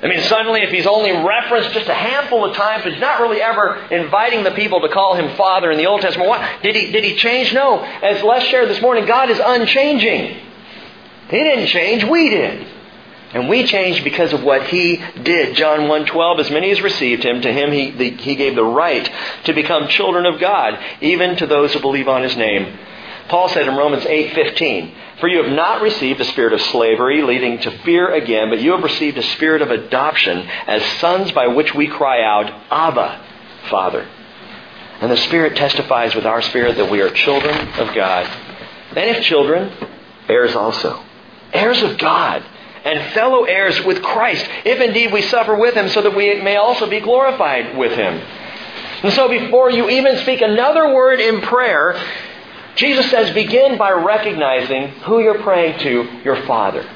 I 0.02 0.06
mean, 0.06 0.20
suddenly, 0.22 0.62
if 0.62 0.70
he's 0.70 0.86
only 0.86 1.12
referenced 1.12 1.72
just 1.72 1.88
a 1.88 1.94
handful 1.94 2.44
of 2.46 2.56
times, 2.56 2.84
he's 2.84 3.00
not 3.00 3.20
really 3.20 3.42
ever 3.42 3.76
inviting 3.90 4.44
the 4.44 4.52
people 4.52 4.80
to 4.80 4.88
call 4.88 5.14
him 5.14 5.36
Father 5.36 5.70
in 5.70 5.76
the 5.76 5.86
Old 5.86 6.00
Testament, 6.00 6.28
what? 6.28 6.62
Did 6.62 6.74
he, 6.74 6.90
did 6.90 7.04
he 7.04 7.16
change? 7.16 7.52
No. 7.52 7.80
As 7.80 8.22
Les 8.22 8.44
shared 8.44 8.70
this 8.70 8.80
morning, 8.80 9.04
God 9.04 9.28
is 9.28 9.38
unchanging. 9.38 10.36
He 11.28 11.36
didn't 11.36 11.66
change, 11.66 12.04
we 12.04 12.30
did. 12.30 12.66
And 13.34 13.48
we 13.48 13.64
changed 13.64 14.02
because 14.02 14.32
of 14.32 14.42
what 14.42 14.68
he 14.68 14.96
did. 15.22 15.54
John 15.54 15.80
1.12, 15.80 16.40
as 16.40 16.50
many 16.50 16.70
as 16.70 16.80
received 16.80 17.22
him, 17.22 17.42
to 17.42 17.52
him 17.52 17.70
he, 17.70 17.90
the, 17.90 18.10
he 18.10 18.36
gave 18.36 18.54
the 18.54 18.64
right 18.64 19.08
to 19.44 19.52
become 19.52 19.86
children 19.86 20.24
of 20.24 20.40
God, 20.40 20.82
even 21.02 21.36
to 21.36 21.46
those 21.46 21.74
who 21.74 21.80
believe 21.80 22.08
on 22.08 22.22
his 22.22 22.36
name 22.36 22.78
Paul 23.30 23.48
said 23.48 23.68
in 23.68 23.76
Romans 23.76 24.04
8:15, 24.06 24.90
"For 25.20 25.28
you 25.28 25.40
have 25.40 25.52
not 25.52 25.82
received 25.82 26.20
a 26.20 26.24
spirit 26.24 26.52
of 26.52 26.60
slavery 26.60 27.22
leading 27.22 27.58
to 27.58 27.70
fear 27.70 28.08
again, 28.08 28.50
but 28.50 28.58
you 28.58 28.72
have 28.72 28.82
received 28.82 29.16
a 29.18 29.22
spirit 29.22 29.62
of 29.62 29.70
adoption 29.70 30.48
as 30.66 30.84
sons 30.98 31.30
by 31.30 31.46
which 31.46 31.72
we 31.72 31.86
cry 31.86 32.22
out, 32.22 32.50
Abba, 32.72 33.20
Father." 33.66 34.04
And 35.00 35.12
the 35.12 35.16
Spirit 35.16 35.54
testifies 35.54 36.16
with 36.16 36.26
our 36.26 36.42
spirit 36.42 36.76
that 36.76 36.90
we 36.90 37.00
are 37.02 37.08
children 37.08 37.56
of 37.78 37.94
God. 37.94 38.26
And 38.96 39.10
if 39.10 39.22
children, 39.22 39.70
heirs 40.28 40.56
also. 40.56 40.98
Heirs 41.54 41.84
of 41.84 41.98
God 41.98 42.42
and 42.84 43.00
fellow 43.12 43.44
heirs 43.44 43.80
with 43.84 44.02
Christ, 44.02 44.44
if 44.64 44.80
indeed 44.80 45.12
we 45.12 45.22
suffer 45.22 45.54
with 45.54 45.74
him, 45.74 45.88
so 45.88 46.02
that 46.02 46.16
we 46.16 46.34
may 46.34 46.56
also 46.56 46.88
be 46.88 46.98
glorified 46.98 47.76
with 47.76 47.92
him. 47.92 48.20
And 49.04 49.12
so 49.12 49.28
before 49.28 49.70
you 49.70 49.88
even 49.88 50.16
speak 50.16 50.40
another 50.40 50.92
word 50.92 51.20
in 51.20 51.40
prayer, 51.42 51.94
Jesus 52.80 53.10
says, 53.10 53.34
begin 53.34 53.76
by 53.76 53.90
recognizing 53.90 54.88
who 55.02 55.20
you're 55.20 55.42
praying 55.42 55.78
to, 55.80 56.20
your 56.24 56.46
Father. 56.46 56.88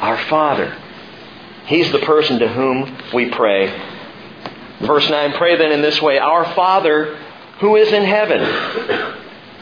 Our 0.00 0.16
Father. 0.28 0.72
He's 1.66 1.90
the 1.90 1.98
person 1.98 2.38
to 2.38 2.48
whom 2.48 2.96
we 3.12 3.28
pray. 3.30 3.66
Verse 4.80 5.10
9, 5.10 5.32
pray 5.32 5.56
then 5.56 5.72
in 5.72 5.82
this 5.82 6.00
way, 6.00 6.18
Our 6.18 6.54
Father 6.54 7.18
who 7.58 7.74
is 7.74 7.92
in 7.92 8.04
heaven. 8.04 8.40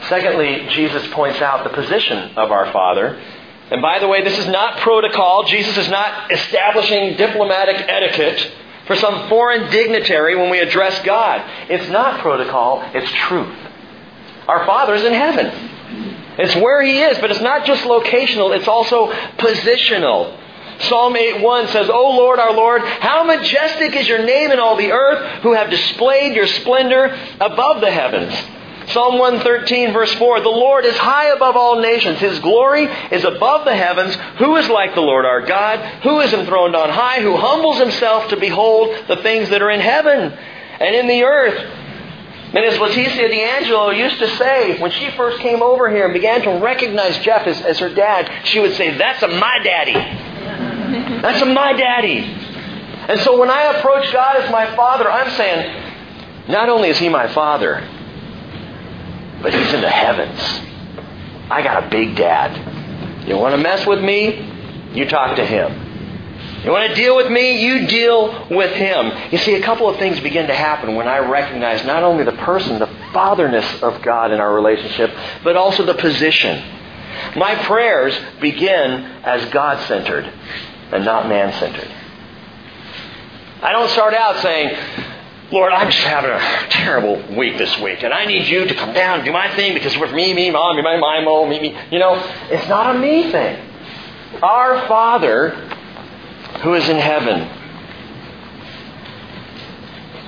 Secondly, 0.07 0.67
Jesus 0.69 1.11
points 1.13 1.41
out 1.41 1.63
the 1.63 1.71
position 1.71 2.37
of 2.37 2.51
our 2.51 2.71
Father. 2.71 3.19
And 3.71 3.81
by 3.81 3.97
the 3.97 4.07
way, 4.07 4.23
this 4.23 4.37
is 4.37 4.47
not 4.47 4.77
protocol. 4.81 5.45
Jesus 5.45 5.75
is 5.77 5.89
not 5.89 6.31
establishing 6.31 7.17
diplomatic 7.17 7.77
etiquette 7.89 8.51
for 8.85 8.95
some 8.95 9.27
foreign 9.29 9.71
dignitary 9.71 10.35
when 10.35 10.51
we 10.51 10.59
address 10.59 11.03
God. 11.03 11.43
It's 11.71 11.89
not 11.89 12.21
protocol, 12.21 12.87
it's 12.93 13.11
truth. 13.27 13.66
Our 14.47 14.65
Father 14.65 14.95
is 14.95 15.03
in 15.03 15.13
heaven. 15.13 15.45
It's 16.39 16.55
where 16.55 16.81
He 16.81 17.01
is, 17.01 17.17
but 17.19 17.31
it's 17.31 17.41
not 17.41 17.65
just 17.65 17.83
locational, 17.83 18.55
it's 18.55 18.67
also 18.67 19.11
positional. 19.37 20.37
Psalm 20.79 21.15
8.1 21.15 21.69
says, 21.69 21.89
O 21.89 22.11
Lord, 22.11 22.39
our 22.39 22.53
Lord, 22.53 22.83
how 22.83 23.23
majestic 23.23 23.95
is 23.95 24.07
your 24.07 24.23
name 24.23 24.51
in 24.51 24.59
all 24.59 24.75
the 24.75 24.91
earth, 24.91 25.41
who 25.41 25.53
have 25.53 25.71
displayed 25.71 26.35
your 26.35 26.45
splendor 26.45 27.17
above 27.39 27.81
the 27.81 27.89
heavens. 27.89 28.33
Psalm 28.91 29.17
113 29.19 29.91
verse 29.91 30.13
4, 30.13 30.41
The 30.41 30.49
Lord 30.49 30.85
is 30.85 30.95
high 30.95 31.27
above 31.27 31.57
all 31.57 31.81
nations. 31.81 32.19
His 32.19 32.39
glory 32.39 32.85
is 33.11 33.25
above 33.25 33.65
the 33.65 33.75
heavens. 33.75 34.15
Who 34.37 34.55
is 34.55 34.69
like 34.69 34.95
the 34.95 35.01
Lord 35.01 35.25
our 35.25 35.45
God? 35.45 35.79
Who 36.03 36.21
is 36.21 36.31
enthroned 36.31 36.75
on 36.75 36.89
high? 36.89 37.21
Who 37.21 37.35
humbles 37.35 37.79
himself 37.79 38.29
to 38.29 38.37
behold 38.37 38.95
the 39.07 39.17
things 39.17 39.49
that 39.49 39.61
are 39.61 39.71
in 39.71 39.81
heaven 39.81 40.31
and 40.31 40.95
in 40.95 41.07
the 41.07 41.23
earth? 41.23 41.86
And 42.53 42.63
as 42.63 42.75
Leticia 42.75 43.29
D'Angelo 43.29 43.89
used 43.89 44.19
to 44.19 44.27
say, 44.37 44.79
when 44.79 44.91
she 44.91 45.11
first 45.11 45.39
came 45.39 45.61
over 45.61 45.89
here 45.89 46.05
and 46.05 46.13
began 46.13 46.41
to 46.43 46.51
recognize 46.63 47.17
Jeff 47.19 47.45
as, 47.45 47.61
as 47.61 47.79
her 47.79 47.93
dad, 47.93 48.47
she 48.47 48.59
would 48.59 48.73
say, 48.75 48.97
That's 48.97 49.21
a 49.21 49.27
my 49.27 49.59
daddy. 49.63 49.93
That's 51.21 51.41
a 51.41 51.45
my 51.45 51.73
daddy. 51.73 52.19
And 52.19 53.19
so 53.21 53.39
when 53.39 53.49
I 53.49 53.77
approach 53.77 54.11
God 54.13 54.37
as 54.37 54.49
my 54.51 54.73
father, 54.75 55.11
I'm 55.11 55.29
saying, 55.31 56.49
not 56.49 56.69
only 56.69 56.89
is 56.89 56.97
he 56.97 57.09
my 57.09 57.27
father, 57.33 57.85
but 59.41 59.53
he's 59.53 59.73
in 59.73 59.81
the 59.81 59.89
heavens. 59.89 60.39
I 61.49 61.61
got 61.61 61.85
a 61.85 61.89
big 61.89 62.15
dad. 62.15 63.27
You 63.27 63.37
want 63.37 63.53
to 63.55 63.57
mess 63.57 63.85
with 63.85 64.01
me? 64.01 64.89
You 64.93 65.07
talk 65.07 65.35
to 65.35 65.45
him. 65.45 65.86
You 66.67 66.73
want 66.73 66.89
to 66.89 66.95
deal 66.95 67.15
with 67.15 67.31
me? 67.31 67.63
You 67.63 67.87
deal 67.87 68.45
with 68.51 68.73
him. 68.73 69.31
You 69.31 69.37
see, 69.37 69.55
a 69.55 69.61
couple 69.61 69.87
of 69.87 69.95
things 69.99 70.19
begin 70.19 70.47
to 70.47 70.53
happen 70.53 70.95
when 70.95 71.07
I 71.07 71.19
recognize 71.19 71.85
not 71.85 72.03
only 72.03 72.25
the 72.25 72.33
person, 72.33 72.77
the 72.77 72.87
fatherness 73.13 73.81
of 73.81 74.01
God 74.01 74.33
in 74.33 74.41
our 74.41 74.53
relationship, 74.53 75.15
but 75.45 75.55
also 75.55 75.85
the 75.85 75.93
position. 75.93 76.61
My 77.37 77.55
prayers 77.63 78.19
begin 78.41 79.05
as 79.23 79.49
God 79.51 79.87
centered 79.87 80.25
and 80.91 81.05
not 81.05 81.29
man 81.29 81.53
centered. 81.53 81.89
I 83.63 83.71
don't 83.71 83.89
start 83.91 84.13
out 84.13 84.41
saying, 84.41 84.77
Lord, 85.53 85.71
I'm 85.71 85.89
just 85.89 86.03
having 86.03 86.31
a 86.31 86.67
terrible 86.69 87.37
week 87.37 87.57
this 87.57 87.79
week, 87.79 88.03
and 88.03 88.13
I 88.13 88.25
need 88.25 88.45
you 88.45 88.65
to 88.65 88.75
come 88.75 88.93
down 88.93 89.19
and 89.19 89.25
do 89.25 89.31
my 89.31 89.55
thing 89.55 89.73
because 89.73 89.97
with 89.97 90.11
me, 90.11 90.33
me, 90.33 90.51
mom, 90.51 90.75
me, 90.75 90.81
my, 90.81 90.97
my, 90.97 91.23
mo, 91.23 91.47
me, 91.47 91.61
me. 91.61 91.79
You 91.91 91.99
know, 91.99 92.15
it's 92.51 92.67
not 92.67 92.93
a 92.93 92.99
me 92.99 93.31
thing. 93.31 93.57
Our 94.43 94.85
Father 94.89 95.75
who 96.61 96.73
is 96.73 96.87
in 96.89 96.97
heaven. 96.97 97.57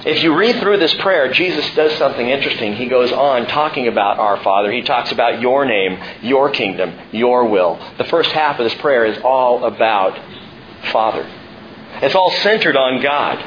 If 0.06 0.24
you 0.24 0.34
read 0.36 0.60
through 0.60 0.78
this 0.78 0.94
prayer, 0.96 1.32
Jesus 1.34 1.70
does 1.76 1.92
something 1.98 2.28
interesting. 2.28 2.76
He 2.76 2.88
goes 2.88 3.12
on 3.12 3.48
talking 3.48 3.88
about 3.88 4.18
our 4.18 4.42
Father. 4.44 4.72
He 4.72 4.82
talks 4.82 5.12
about 5.12 5.42
your 5.42 5.66
name, 5.66 6.02
your 6.22 6.50
kingdom, 6.52 6.94
your 7.12 7.46
will. 7.48 7.78
The 7.98 8.06
first 8.06 8.32
half 8.32 8.60
of 8.60 8.64
this 8.64 8.76
prayer 8.76 9.06
is 9.06 9.18
all 9.24 9.66
about 9.66 10.18
Father. 10.92 11.30
It's 12.02 12.16
all 12.16 12.32
centered 12.32 12.78
on 12.78 13.02
God. 13.02 13.40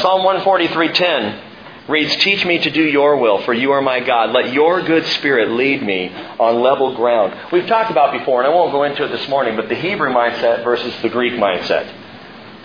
Psalm 0.00 0.24
143:10 0.24 1.51
reads, 1.88 2.14
"Teach 2.16 2.44
me 2.44 2.58
to 2.58 2.70
do 2.70 2.82
your 2.82 3.16
will, 3.16 3.38
for 3.38 3.52
you 3.52 3.72
are 3.72 3.82
my 3.82 4.00
God. 4.00 4.30
Let 4.30 4.52
your 4.52 4.82
good 4.82 5.04
spirit 5.06 5.50
lead 5.50 5.82
me 5.82 6.12
on 6.38 6.60
level 6.60 6.94
ground." 6.94 7.34
We've 7.50 7.66
talked 7.66 7.90
about 7.90 8.12
before, 8.12 8.42
and 8.42 8.50
I 8.50 8.54
won't 8.54 8.72
go 8.72 8.84
into 8.84 9.04
it 9.04 9.08
this 9.08 9.28
morning, 9.28 9.56
but 9.56 9.68
the 9.68 9.74
Hebrew 9.74 10.12
mindset 10.12 10.62
versus 10.62 10.94
the 11.02 11.08
Greek 11.08 11.34
mindset. 11.34 11.86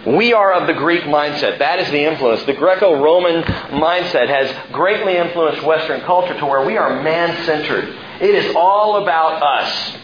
We 0.06 0.32
are 0.32 0.53
of 0.53 0.67
the 0.67 0.73
Greek 0.73 1.01
mindset. 1.01 1.58
That 1.58 1.80
is 1.80 1.89
the 1.91 2.06
influence. 2.06 2.43
The 2.43 2.53
Greco-Roman 2.53 3.43
mindset 3.43 4.30
has 4.30 4.53
greatly 4.71 5.17
influenced 5.17 5.63
Western 5.63 5.99
culture 6.01 6.34
to 6.36 6.45
where 6.45 6.62
we 6.62 6.77
are 6.77 7.01
man-centered. 7.01 7.93
It 8.21 8.36
is 8.36 8.56
all 8.56 8.97
about 8.97 9.43
us. 9.43 9.97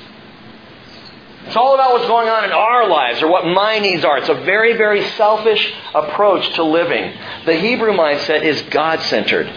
It's 1.46 1.56
all 1.58 1.76
about 1.76 1.94
what's 1.94 2.08
going 2.08 2.30
on 2.30 2.46
in 2.46 2.52
our 2.52 2.88
lives 2.88 3.22
or 3.22 3.28
what 3.28 3.46
my 3.46 3.80
needs 3.80 4.06
are. 4.06 4.18
It's 4.18 4.30
a 4.30 4.34
very, 4.34 4.78
very 4.78 5.04
selfish 5.12 5.74
approach 5.94 6.54
to 6.56 6.64
living. 6.64 7.14
The 7.46 7.56
Hebrew 7.56 7.92
mindset 7.92 8.44
is 8.44 8.62
God 8.64 9.02
centered, 9.02 9.48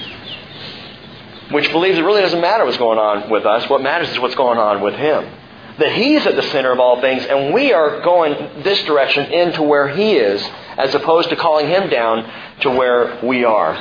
which 1.52 1.70
believes 1.70 1.96
it 1.96 2.02
really 2.02 2.22
doesn't 2.22 2.40
matter 2.40 2.64
what's 2.64 2.76
going 2.76 2.98
on 2.98 3.30
with 3.30 3.46
us. 3.46 3.70
What 3.70 3.82
matters 3.82 4.10
is 4.10 4.18
what's 4.18 4.34
going 4.34 4.58
on 4.58 4.82
with 4.82 4.94
Him. 4.94 5.30
That 5.78 5.92
He's 5.92 6.26
at 6.26 6.34
the 6.34 6.42
center 6.42 6.72
of 6.72 6.80
all 6.80 7.00
things, 7.00 7.24
and 7.24 7.54
we 7.54 7.72
are 7.72 8.00
going 8.00 8.62
this 8.62 8.82
direction 8.82 9.32
into 9.32 9.62
where 9.62 9.88
He 9.88 10.16
is, 10.16 10.42
as 10.76 10.94
opposed 10.94 11.28
to 11.30 11.36
calling 11.36 11.68
Him 11.68 11.88
down 11.88 12.28
to 12.62 12.70
where 12.70 13.20
we 13.22 13.44
are. 13.44 13.74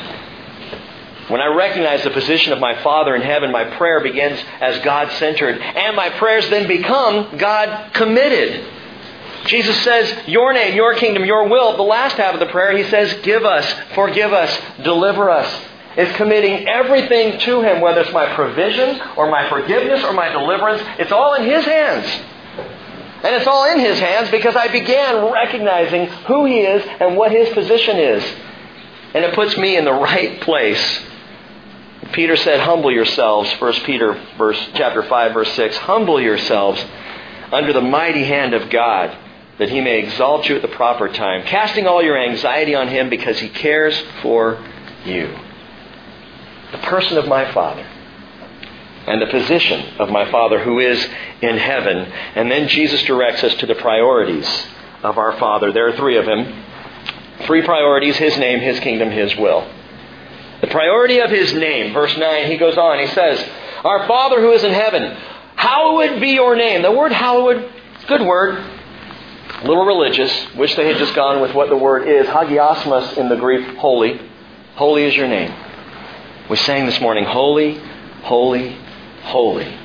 When 1.27 1.41
I 1.41 1.47
recognize 1.47 2.03
the 2.03 2.11
position 2.11 2.53
of 2.53 2.59
my 2.59 2.81
Father 2.83 3.15
in 3.15 3.21
heaven, 3.23 3.51
my 3.51 3.63
prayer 3.77 3.99
begins 3.99 4.39
as 4.61 4.83
God 4.83 5.11
centered, 5.13 5.59
and 5.59 5.95
my 5.95 6.09
prayers 6.11 6.47
then 6.49 6.67
become 6.67 7.37
God 7.37 7.93
committed. 7.93 8.63
Jesus 9.47 9.75
says, 9.83 10.27
Your 10.27 10.53
name, 10.53 10.75
your 10.75 10.93
kingdom, 10.95 11.25
your 11.25 11.47
will. 11.47 11.75
The 11.77 11.83
last 11.83 12.17
half 12.17 12.35
of 12.35 12.39
the 12.39 12.45
prayer, 12.47 12.77
he 12.77 12.83
says, 12.89 13.13
Give 13.23 13.43
us, 13.43 13.65
forgive 13.95 14.33
us, 14.33 14.55
deliver 14.83 15.31
us. 15.31 15.65
It's 15.97 16.15
committing 16.17 16.67
everything 16.67 17.39
to 17.39 17.61
Him, 17.61 17.81
whether 17.81 18.01
it's 18.01 18.11
my 18.11 18.33
provision 18.35 19.01
or 19.15 19.29
my 19.29 19.49
forgiveness 19.49 20.03
or 20.03 20.13
my 20.13 20.29
deliverance. 20.29 20.83
It's 20.99 21.11
all 21.11 21.33
in 21.35 21.45
His 21.45 21.65
hands. 21.65 22.05
And 23.23 23.35
it's 23.35 23.47
all 23.47 23.71
in 23.71 23.79
His 23.79 23.97
hands 23.97 24.29
because 24.29 24.55
I 24.55 24.67
began 24.67 25.31
recognizing 25.31 26.07
who 26.27 26.45
He 26.45 26.59
is 26.59 26.85
and 26.99 27.15
what 27.17 27.31
His 27.31 27.49
position 27.49 27.97
is. 27.97 28.23
And 29.15 29.23
it 29.23 29.33
puts 29.33 29.57
me 29.57 29.77
in 29.77 29.85
the 29.85 29.93
right 29.93 30.39
place 30.41 31.01
Peter 32.15 32.37
said, 32.37 32.61
Humble 32.61 32.93
yourselves, 32.93 33.51
1 33.59 33.73
Peter 33.83 34.13
verse, 34.37 34.57
chapter 34.73 35.03
5, 35.03 35.33
verse 35.33 35.51
6. 35.51 35.75
Humble 35.79 36.21
yourselves 36.21 36.83
under 37.51 37.73
the 37.73 37.81
mighty 37.81 38.23
hand 38.23 38.53
of 38.53 38.69
God, 38.69 39.15
that 39.59 39.69
he 39.69 39.81
may 39.81 39.99
exalt 39.99 40.47
you 40.47 40.55
at 40.55 40.61
the 40.61 40.69
proper 40.69 41.09
time, 41.09 41.45
casting 41.45 41.85
all 41.85 42.01
your 42.01 42.17
anxiety 42.17 42.73
on 42.73 42.87
him 42.87 43.09
because 43.09 43.37
he 43.39 43.49
cares 43.49 44.01
for 44.21 44.65
you. 45.03 45.27
The 46.71 46.77
person 46.77 47.17
of 47.17 47.27
my 47.27 47.51
Father 47.51 47.85
and 49.07 49.21
the 49.21 49.27
position 49.27 49.99
of 49.99 50.09
my 50.09 50.31
Father 50.31 50.63
who 50.63 50.79
is 50.79 51.05
in 51.41 51.57
heaven. 51.57 51.97
And 52.35 52.49
then 52.49 52.69
Jesus 52.69 53.03
directs 53.03 53.43
us 53.43 53.55
to 53.55 53.65
the 53.65 53.75
priorities 53.75 54.47
of 55.03 55.17
our 55.17 55.37
Father. 55.37 55.73
There 55.73 55.89
are 55.89 55.97
three 55.97 56.17
of 56.17 56.25
them. 56.25 56.63
Three 57.45 57.61
priorities 57.61 58.15
His 58.15 58.37
name, 58.37 58.61
His 58.61 58.79
kingdom, 58.79 59.11
His 59.11 59.35
will. 59.35 59.69
The 60.61 60.67
priority 60.67 61.19
of 61.19 61.29
his 61.29 61.53
name. 61.53 61.93
Verse 61.93 62.15
9, 62.17 62.49
he 62.49 62.57
goes 62.57 62.77
on. 62.77 62.99
He 62.99 63.07
says, 63.07 63.45
Our 63.83 64.07
Father 64.07 64.39
who 64.39 64.51
is 64.51 64.63
in 64.63 64.71
heaven, 64.71 65.15
hallowed 65.55 66.19
be 66.19 66.29
your 66.29 66.55
name. 66.55 66.81
The 66.81 66.91
word 66.91 67.11
hallowed, 67.11 67.71
good 68.07 68.21
word. 68.21 68.55
A 68.55 69.67
little 69.67 69.85
religious. 69.85 70.31
Wish 70.55 70.75
they 70.75 70.87
had 70.87 70.97
just 70.97 71.15
gone 71.15 71.41
with 71.41 71.53
what 71.53 71.69
the 71.69 71.77
word 71.77 72.07
is. 72.07 72.27
Hagiosmos 72.27 73.17
in 73.17 73.29
the 73.29 73.35
Greek, 73.35 73.77
holy. 73.77 74.19
Holy 74.75 75.03
is 75.03 75.15
your 75.15 75.27
name. 75.27 75.53
We 76.49 76.57
sang 76.57 76.85
this 76.85 76.99
morning, 76.99 77.23
Holy, 77.25 77.77
Holy, 78.23 78.77
Holy. 79.23 79.77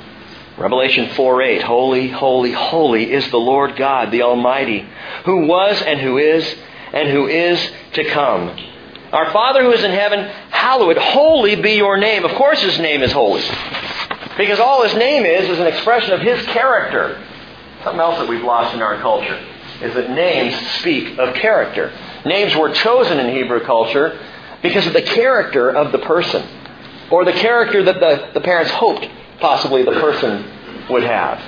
Revelation 0.58 1.14
4 1.14 1.42
8, 1.42 1.62
Holy, 1.62 2.08
Holy, 2.08 2.52
Holy 2.52 3.10
is 3.10 3.30
the 3.30 3.38
Lord 3.38 3.76
God, 3.76 4.10
the 4.10 4.22
Almighty, 4.22 4.86
who 5.24 5.46
was 5.46 5.80
and 5.80 5.98
who 5.98 6.18
is 6.18 6.54
and 6.92 7.08
who 7.08 7.26
is 7.28 7.70
to 7.94 8.04
come. 8.04 8.54
Our 9.12 9.32
Father 9.32 9.62
who 9.62 9.72
is 9.72 9.82
in 9.82 9.90
heaven, 9.90 10.20
hallowed, 10.50 10.96
holy 10.96 11.56
be 11.56 11.72
your 11.72 11.96
name. 11.96 12.24
Of 12.24 12.32
course, 12.32 12.60
His 12.62 12.78
name 12.78 13.02
is 13.02 13.12
holy. 13.12 13.42
Because 14.40 14.58
all 14.58 14.82
his 14.82 14.94
name 14.94 15.26
is 15.26 15.50
is 15.50 15.58
an 15.58 15.66
expression 15.66 16.14
of 16.14 16.20
his 16.20 16.44
character. 16.46 17.22
Something 17.84 18.00
else 18.00 18.18
that 18.18 18.26
we've 18.26 18.42
lost 18.42 18.74
in 18.74 18.80
our 18.80 18.98
culture 19.00 19.38
is 19.82 19.92
that 19.92 20.08
names 20.08 20.54
speak 20.78 21.18
of 21.18 21.34
character. 21.34 21.92
Names 22.24 22.56
were 22.56 22.72
chosen 22.72 23.18
in 23.18 23.34
Hebrew 23.34 23.60
culture 23.64 24.18
because 24.62 24.86
of 24.86 24.94
the 24.94 25.02
character 25.02 25.70
of 25.70 25.92
the 25.92 25.98
person, 25.98 26.42
or 27.10 27.26
the 27.26 27.32
character 27.32 27.82
that 27.82 28.00
the, 28.00 28.30
the 28.32 28.40
parents 28.40 28.70
hoped 28.70 29.06
possibly 29.40 29.82
the 29.82 29.92
person 29.92 30.42
would 30.88 31.02
have. 31.02 31.38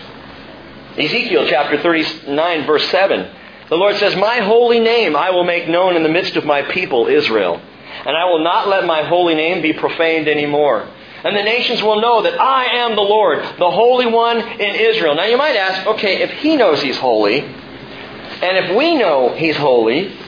Ezekiel 0.98 1.46
chapter 1.48 1.80
39, 1.80 2.66
verse 2.66 2.86
7. 2.90 3.30
The 3.72 3.78
Lord 3.78 3.96
says, 3.96 4.14
My 4.14 4.40
holy 4.40 4.80
name 4.80 5.16
I 5.16 5.30
will 5.30 5.44
make 5.44 5.66
known 5.66 5.96
in 5.96 6.02
the 6.02 6.10
midst 6.10 6.36
of 6.36 6.44
my 6.44 6.60
people, 6.60 7.06
Israel. 7.06 7.58
And 8.04 8.14
I 8.14 8.26
will 8.26 8.44
not 8.44 8.68
let 8.68 8.84
my 8.84 9.02
holy 9.02 9.34
name 9.34 9.62
be 9.62 9.72
profaned 9.72 10.28
anymore. 10.28 10.86
And 11.24 11.34
the 11.34 11.42
nations 11.42 11.82
will 11.82 11.98
know 11.98 12.20
that 12.20 12.38
I 12.38 12.66
am 12.66 12.94
the 12.94 13.00
Lord, 13.00 13.38
the 13.38 13.70
Holy 13.70 14.04
One 14.04 14.36
in 14.36 14.74
Israel. 14.74 15.14
Now 15.14 15.24
you 15.24 15.38
might 15.38 15.56
ask, 15.56 15.86
okay, 15.86 16.20
if 16.20 16.32
He 16.32 16.54
knows 16.54 16.82
He's 16.82 16.98
holy, 16.98 17.40
and 17.40 18.58
if 18.58 18.76
we 18.76 18.94
know 18.94 19.34
He's 19.34 19.56
holy, 19.56 20.18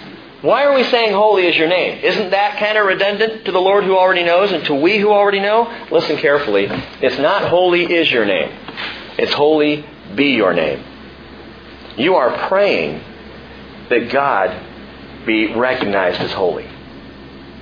why 0.40 0.64
are 0.64 0.74
we 0.74 0.84
saying 0.84 1.12
holy 1.12 1.46
is 1.46 1.54
your 1.54 1.68
name? 1.68 2.02
Isn't 2.02 2.30
that 2.30 2.58
kind 2.58 2.78
of 2.78 2.86
redundant 2.86 3.44
to 3.44 3.52
the 3.52 3.60
Lord 3.60 3.84
who 3.84 3.94
already 3.94 4.24
knows 4.24 4.52
and 4.52 4.64
to 4.64 4.74
we 4.74 4.96
who 4.96 5.10
already 5.10 5.40
know? 5.40 5.70
Listen 5.90 6.16
carefully. 6.16 6.68
It's 7.02 7.18
not 7.18 7.50
holy 7.50 7.92
is 7.92 8.10
your 8.10 8.24
name. 8.24 8.58
It's 9.18 9.34
holy 9.34 9.84
be 10.14 10.30
your 10.30 10.54
name. 10.54 10.82
You 11.98 12.14
are 12.14 12.48
praying 12.48 13.04
that 13.90 14.10
God 14.10 15.26
be 15.26 15.54
recognized 15.54 16.20
as 16.20 16.32
holy. 16.32 16.68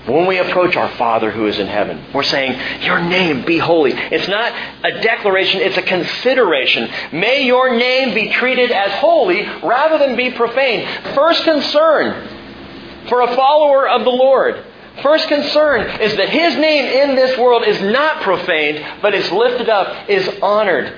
When 0.06 0.26
we 0.26 0.38
approach 0.38 0.74
our 0.74 0.88
Father 0.96 1.30
who 1.30 1.46
is 1.46 1.61
in 1.61 1.68
heaven, 1.68 2.04
we're 2.12 2.24
saying, 2.24 2.82
Your 2.82 2.98
name 3.00 3.44
be 3.44 3.58
holy. 3.58 3.92
It's 3.92 4.26
not 4.26 4.52
a 4.82 5.00
declaration, 5.00 5.61
it's 5.61 5.76
a 5.76 5.82
consideration. 5.82 6.90
May 7.12 7.46
your 7.46 7.76
name 7.76 8.12
be 8.12 8.32
treated 8.32 8.72
as 8.72 8.90
holy 8.94 9.46
rather 9.62 9.98
than 9.98 10.16
be 10.16 10.32
profane. 10.32 10.88
First 11.14 11.44
concern 11.44 13.06
for 13.08 13.20
a 13.20 13.37
follower 13.37 13.88
of 13.88 14.02
the 14.02 14.11
Lord. 14.11 14.64
First 15.02 15.28
concern 15.28 16.00
is 16.00 16.16
that 16.16 16.28
His 16.28 16.56
name 16.56 17.11
in 17.11 17.14
this 17.14 17.38
world 17.38 17.62
is 17.64 17.80
not 17.80 18.22
profaned, 18.22 18.85
but 19.00 19.14
is 19.14 19.30
lifted 19.30 19.68
up, 19.68 20.11
is 20.11 20.28
honored, 20.42 20.92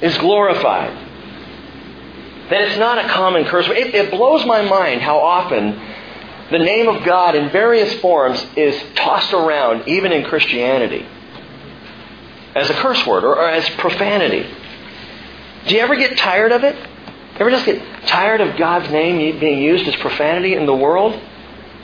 is 0.00 0.16
glorified. 0.18 1.03
That 2.50 2.60
it's 2.60 2.78
not 2.78 3.02
a 3.02 3.08
common 3.08 3.44
curse. 3.44 3.66
It, 3.68 3.94
it 3.94 4.10
blows 4.10 4.44
my 4.44 4.62
mind 4.62 5.00
how 5.00 5.18
often 5.18 5.80
the 6.50 6.58
name 6.58 6.88
of 6.88 7.04
God 7.04 7.34
in 7.34 7.50
various 7.50 7.92
forms 8.00 8.44
is 8.54 8.80
tossed 8.94 9.32
around, 9.32 9.88
even 9.88 10.12
in 10.12 10.24
Christianity, 10.24 11.06
as 12.54 12.68
a 12.68 12.74
curse 12.74 13.04
word 13.06 13.24
or, 13.24 13.36
or 13.36 13.48
as 13.48 13.68
profanity. 13.70 14.46
Do 15.66 15.74
you 15.74 15.80
ever 15.80 15.96
get 15.96 16.18
tired 16.18 16.52
of 16.52 16.64
it? 16.64 16.76
Ever 17.38 17.50
just 17.50 17.64
get 17.64 17.82
tired 18.06 18.40
of 18.40 18.56
God's 18.58 18.90
name 18.90 19.40
being 19.40 19.58
used 19.60 19.88
as 19.88 19.96
profanity 19.96 20.54
in 20.54 20.66
the 20.66 20.74
world? 20.74 21.18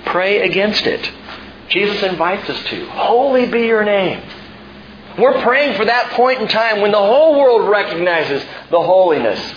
Pray 0.04 0.42
against 0.42 0.86
it. 0.86 1.10
Jesus 1.68 2.02
invites 2.02 2.48
us 2.50 2.62
to. 2.64 2.86
Holy 2.90 3.46
be 3.46 3.62
your 3.62 3.84
name. 3.84 4.22
We're 5.18 5.40
praying 5.42 5.76
for 5.76 5.84
that 5.84 6.10
point 6.10 6.40
in 6.40 6.48
time 6.48 6.80
when 6.80 6.92
the 6.92 6.98
whole 6.98 7.38
world 7.38 7.68
recognizes 7.68 8.44
the 8.70 8.80
holiness 8.80 9.54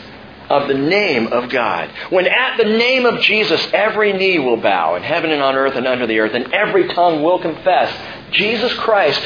of 0.54 0.68
the 0.68 0.74
name 0.74 1.28
of 1.28 1.50
God. 1.50 1.92
When 2.10 2.28
at 2.28 2.58
the 2.58 2.66
name 2.66 3.06
of 3.06 3.22
Jesus 3.22 3.66
every 3.74 4.13
knee 4.13 4.39
will 4.39 4.58
bow 4.58 4.96
in 4.96 5.04
heaven 5.04 5.32
and 5.32 5.42
on 5.42 5.56
earth 5.56 5.76
and 5.76 5.88
under 5.88 6.08
the 6.08 6.20
earth, 6.20 6.34
and 6.34 6.54
every 6.54 6.88
tongue 6.89 7.24
will 7.24 7.39
confess 7.39 7.92
Jesus 8.32 8.74
Christ 8.76 9.22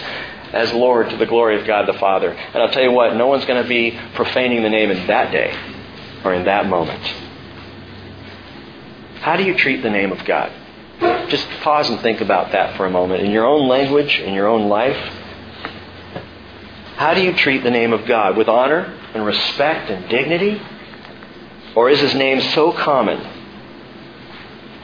as 0.54 0.72
Lord 0.74 1.10
to 1.10 1.18
the 1.18 1.26
glory 1.26 1.60
of 1.60 1.68
God 1.68 1.88
the 1.88 2.00
Father. 2.00 2.32
And 2.32 2.56
I'll 2.56 2.72
tell 2.72 2.84
you 2.84 2.92
what, 2.92 3.16
no 3.16 3.28
one's 3.28 3.46
going 3.46 3.62
to 3.62 3.68
be 3.68 4.00
profaning 4.16 4.64
the 4.64 4.70
name 4.70 4.92
in 4.92 5.08
that 5.08 5.32
day 5.32 5.54
or 6.24 6.34
in 6.34 6.46
that 6.46 6.68
moment. 6.68 7.04
How 9.22 9.36
do 9.36 9.44
you 9.44 9.58
treat 9.58 9.84
the 9.84 9.90
name 9.90 10.12
of 10.12 10.24
God? 10.26 10.52
Just 11.30 11.48
pause 11.62 11.90
and 11.90 12.00
think 12.00 12.22
about 12.22 12.54
that 12.54 12.78
for 12.78 12.86
a 12.86 12.90
moment. 12.90 13.24
In 13.24 13.32
your 13.32 13.46
own 13.46 13.68
language, 13.68 14.20
in 14.20 14.34
your 14.34 14.48
own 14.48 14.70
life, 14.70 14.96
how 16.96 17.14
do 17.14 17.22
you 17.22 17.34
treat 17.34 17.64
the 17.64 17.72
name 17.72 17.94
of 17.94 18.08
God? 18.08 18.38
With 18.38 18.48
honor 18.48 18.98
and 19.14 19.26
respect 19.26 19.92
and 19.92 20.10
dignity? 20.10 20.62
Or 21.78 21.92
is 21.92 22.00
his 22.00 22.16
name 22.16 22.42
so 22.42 22.72
common 22.72 23.20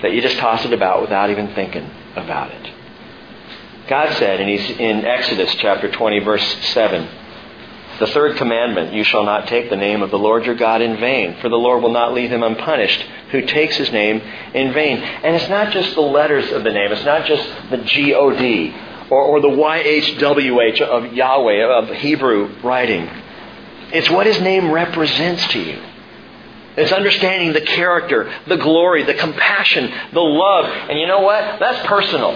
that 0.03 0.13
you 0.13 0.21
just 0.21 0.37
toss 0.37 0.63
it 0.63 0.73
about 0.73 1.01
without 1.01 1.31
even 1.31 1.55
thinking 1.55 1.89
about 2.15 2.51
it? 2.51 2.71
God 3.87 4.13
said 4.19 4.39
in, 4.39 4.47
in 4.47 5.03
Exodus 5.03 5.55
chapter 5.55 5.91
20, 5.91 6.19
verse 6.19 6.43
7, 6.73 7.09
the 7.99 8.05
third 8.05 8.37
commandment, 8.37 8.93
you 8.93 9.03
shall 9.03 9.23
not 9.23 9.47
take 9.47 9.71
the 9.71 9.75
name 9.75 10.03
of 10.03 10.11
the 10.11 10.19
Lord 10.19 10.45
your 10.45 10.53
God 10.53 10.83
in 10.83 10.99
vain, 10.99 11.37
for 11.41 11.49
the 11.49 11.55
Lord 11.55 11.81
will 11.81 11.91
not 11.91 12.13
leave 12.13 12.29
him 12.29 12.43
unpunished 12.43 13.03
who 13.31 13.41
takes 13.41 13.75
his 13.75 13.91
name 13.91 14.21
in 14.53 14.71
vain. 14.71 14.99
And 14.99 15.35
it's 15.35 15.49
not 15.49 15.73
just 15.73 15.95
the 15.95 16.01
letters 16.01 16.51
of 16.51 16.63
the 16.63 16.71
name, 16.71 16.91
it's 16.91 17.05
not 17.05 17.25
just 17.25 17.71
the 17.71 17.77
G 17.77 18.13
O 18.13 18.37
D 18.37 18.71
or, 19.09 19.19
or 19.19 19.41
the 19.41 19.49
Y 19.49 19.77
H 19.79 20.19
W 20.19 20.61
H 20.61 20.79
of 20.79 21.11
Yahweh, 21.11 21.65
of 21.65 21.89
Hebrew 21.89 22.53
writing. 22.61 23.09
It's 23.91 24.11
what 24.11 24.27
his 24.27 24.39
name 24.41 24.69
represents 24.69 25.47
to 25.53 25.59
you. 25.59 25.81
It's 26.75 26.91
understanding 26.91 27.53
the 27.53 27.61
character, 27.61 28.33
the 28.47 28.57
glory, 28.57 29.03
the 29.03 29.13
compassion, 29.13 29.91
the 30.11 30.21
love. 30.21 30.65
And 30.89 30.99
you 30.99 31.05
know 31.05 31.21
what? 31.21 31.59
That's 31.59 31.85
personal. 31.85 32.35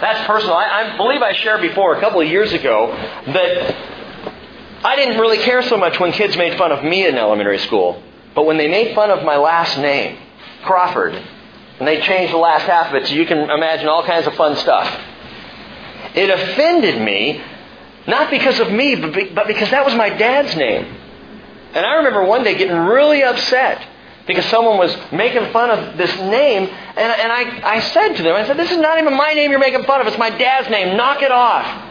That's 0.00 0.26
personal. 0.26 0.54
I, 0.54 0.94
I 0.94 0.96
believe 0.96 1.22
I 1.22 1.34
shared 1.34 1.60
before 1.60 1.96
a 1.96 2.00
couple 2.00 2.20
of 2.20 2.28
years 2.28 2.52
ago 2.52 2.88
that 3.26 3.74
I 4.84 4.96
didn't 4.96 5.20
really 5.20 5.38
care 5.38 5.62
so 5.62 5.76
much 5.76 6.00
when 6.00 6.12
kids 6.12 6.36
made 6.36 6.56
fun 6.58 6.72
of 6.72 6.82
me 6.82 7.06
in 7.06 7.16
elementary 7.16 7.58
school. 7.58 8.02
But 8.34 8.46
when 8.46 8.56
they 8.56 8.68
made 8.68 8.94
fun 8.94 9.10
of 9.10 9.22
my 9.22 9.36
last 9.36 9.78
name, 9.78 10.18
Crawford, 10.64 11.14
and 11.78 11.86
they 11.86 12.00
changed 12.00 12.32
the 12.32 12.38
last 12.38 12.62
half 12.62 12.88
of 12.88 12.94
it 12.94 13.08
so 13.08 13.14
you 13.14 13.26
can 13.26 13.50
imagine 13.50 13.88
all 13.88 14.04
kinds 14.04 14.26
of 14.26 14.34
fun 14.34 14.56
stuff, 14.56 14.88
it 16.14 16.30
offended 16.30 17.00
me, 17.00 17.42
not 18.06 18.30
because 18.30 18.60
of 18.60 18.70
me, 18.70 18.94
but 18.96 19.46
because 19.46 19.70
that 19.70 19.84
was 19.84 19.94
my 19.94 20.08
dad's 20.10 20.56
name. 20.56 21.03
And 21.74 21.84
I 21.84 21.96
remember 21.96 22.24
one 22.24 22.44
day 22.44 22.56
getting 22.56 22.76
really 22.76 23.22
upset 23.22 23.86
because 24.26 24.44
someone 24.46 24.78
was 24.78 24.96
making 25.12 25.52
fun 25.52 25.70
of 25.70 25.98
this 25.98 26.14
name, 26.16 26.62
and, 26.62 26.98
and 26.98 27.32
I, 27.32 27.76
I 27.76 27.80
said 27.80 28.14
to 28.14 28.22
them, 28.22 28.34
I 28.34 28.46
said, 28.46 28.56
This 28.56 28.70
is 28.70 28.78
not 28.78 28.98
even 28.98 29.14
my 29.14 29.34
name 29.34 29.50
you're 29.50 29.60
making 29.60 29.84
fun 29.84 30.00
of, 30.00 30.06
it's 30.06 30.16
my 30.16 30.30
dad's 30.30 30.70
name, 30.70 30.96
knock 30.96 31.20
it 31.20 31.32
off. 31.32 31.90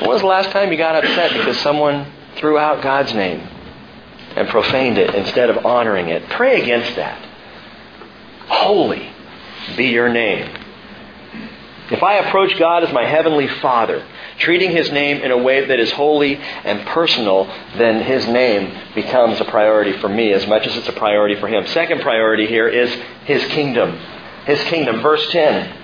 When 0.00 0.10
was 0.10 0.20
the 0.20 0.26
last 0.26 0.50
time 0.50 0.70
you 0.70 0.78
got 0.78 1.02
upset 1.02 1.32
because 1.32 1.58
someone 1.58 2.06
threw 2.36 2.58
out 2.58 2.82
God's 2.82 3.12
name? 3.14 3.48
and 4.36 4.48
profaned 4.48 4.98
it 4.98 5.14
instead 5.14 5.50
of 5.50 5.64
honoring 5.64 6.08
it. 6.08 6.28
Pray 6.30 6.62
against 6.62 6.96
that. 6.96 7.20
Holy 8.48 9.08
be 9.76 9.86
your 9.86 10.08
name. 10.08 10.50
If 11.90 12.02
I 12.02 12.14
approach 12.14 12.58
God 12.58 12.82
as 12.84 12.92
my 12.92 13.04
heavenly 13.04 13.48
Father, 13.60 14.06
treating 14.38 14.70
His 14.70 14.90
name 14.90 15.18
in 15.18 15.30
a 15.30 15.38
way 15.38 15.64
that 15.66 15.78
is 15.78 15.90
holy 15.92 16.36
and 16.36 16.86
personal, 16.86 17.46
then 17.76 18.02
His 18.04 18.26
name 18.26 18.76
becomes 18.94 19.40
a 19.40 19.44
priority 19.44 19.92
for 19.98 20.08
me 20.08 20.32
as 20.32 20.46
much 20.46 20.66
as 20.66 20.76
it's 20.76 20.88
a 20.88 20.92
priority 20.92 21.36
for 21.36 21.48
Him. 21.48 21.66
Second 21.68 22.00
priority 22.00 22.46
here 22.46 22.68
is 22.68 22.90
His 23.24 23.44
kingdom. 23.46 23.98
His 24.46 24.62
kingdom. 24.64 25.00
Verse 25.02 25.30
10. 25.30 25.78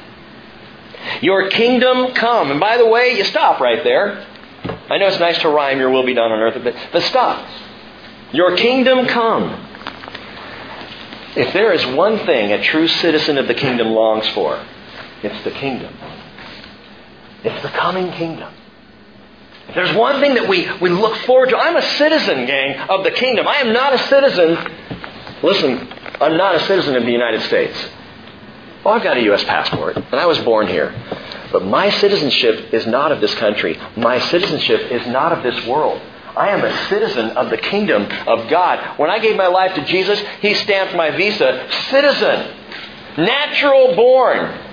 Your 1.22 1.48
kingdom 1.50 2.12
come. 2.14 2.50
And 2.50 2.60
by 2.60 2.76
the 2.76 2.86
way, 2.86 3.16
you 3.16 3.24
stop 3.24 3.60
right 3.60 3.82
there. 3.84 4.26
I 4.90 4.98
know 4.98 5.06
it's 5.06 5.20
nice 5.20 5.38
to 5.40 5.48
rhyme, 5.48 5.78
your 5.78 5.90
will 5.90 6.04
be 6.04 6.14
done 6.14 6.32
on 6.32 6.40
earth, 6.40 6.60
but, 6.62 6.74
but 6.92 7.02
stop. 7.04 7.46
Your 8.32 8.56
kingdom 8.56 9.06
come. 9.06 9.66
If 11.36 11.52
there 11.52 11.72
is 11.72 11.86
one 11.86 12.18
thing 12.26 12.52
a 12.52 12.62
true 12.62 12.88
citizen 12.88 13.38
of 13.38 13.46
the 13.46 13.54
kingdom 13.54 13.88
longs 13.88 14.28
for, 14.30 14.64
it's 15.22 15.44
the 15.44 15.50
kingdom. 15.50 15.94
It's 17.44 17.62
the 17.62 17.68
coming 17.68 18.10
kingdom. 18.12 18.52
If 19.68 19.74
there's 19.74 19.94
one 19.94 20.20
thing 20.20 20.34
that 20.34 20.48
we, 20.48 20.68
we 20.80 20.88
look 20.88 21.16
forward 21.18 21.50
to, 21.50 21.58
I'm 21.58 21.76
a 21.76 21.82
citizen, 21.82 22.46
gang, 22.46 22.78
of 22.88 23.04
the 23.04 23.10
kingdom. 23.10 23.46
I 23.46 23.56
am 23.56 23.72
not 23.72 23.92
a 23.92 23.98
citizen. 24.08 24.56
Listen, 25.42 25.88
I'm 26.20 26.36
not 26.36 26.54
a 26.54 26.60
citizen 26.60 26.96
of 26.96 27.04
the 27.04 27.12
United 27.12 27.42
States. 27.42 27.76
Oh, 28.84 28.90
I've 28.90 29.02
got 29.02 29.18
a 29.18 29.22
U.S. 29.24 29.44
passport, 29.44 29.96
and 29.96 30.14
I 30.14 30.26
was 30.26 30.38
born 30.38 30.68
here. 30.68 30.94
But 31.52 31.64
my 31.64 31.90
citizenship 31.90 32.72
is 32.72 32.86
not 32.86 33.12
of 33.12 33.20
this 33.20 33.34
country. 33.34 33.78
My 33.96 34.18
citizenship 34.18 34.90
is 34.90 35.06
not 35.06 35.32
of 35.32 35.42
this 35.42 35.66
world. 35.66 36.00
I 36.36 36.50
am 36.50 36.64
a 36.64 36.88
citizen 36.88 37.30
of 37.36 37.50
the 37.50 37.58
kingdom 37.58 38.02
of 38.26 38.48
God. 38.48 38.98
When 38.98 39.10
I 39.10 39.18
gave 39.18 39.36
my 39.36 39.48
life 39.48 39.74
to 39.74 39.84
Jesus, 39.84 40.20
He 40.40 40.54
stamped 40.54 40.94
my 40.94 41.10
visa 41.10 41.68
citizen, 41.90 42.54
natural 43.18 43.96
born, 43.96 44.67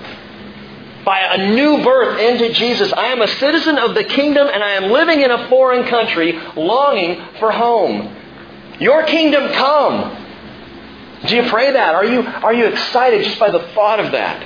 by 1.06 1.20
a 1.20 1.54
new 1.54 1.84
birth 1.84 2.18
into 2.18 2.52
Jesus. 2.52 2.92
I 2.92 3.06
am 3.06 3.22
a 3.22 3.28
citizen 3.28 3.78
of 3.78 3.94
the 3.94 4.02
kingdom 4.02 4.48
and 4.52 4.62
I 4.62 4.72
am 4.72 4.90
living 4.90 5.20
in 5.20 5.30
a 5.30 5.48
foreign 5.48 5.86
country 5.86 6.32
longing 6.56 7.22
for 7.38 7.52
home. 7.52 8.12
Your 8.80 9.04
kingdom 9.04 9.52
come. 9.52 10.24
Do 11.26 11.36
you 11.36 11.48
pray 11.48 11.70
that? 11.70 11.94
Are 11.94 12.04
you, 12.04 12.22
are 12.22 12.52
you 12.52 12.66
excited 12.66 13.24
just 13.24 13.38
by 13.38 13.50
the 13.50 13.60
thought 13.68 14.00
of 14.00 14.12
that? 14.12 14.44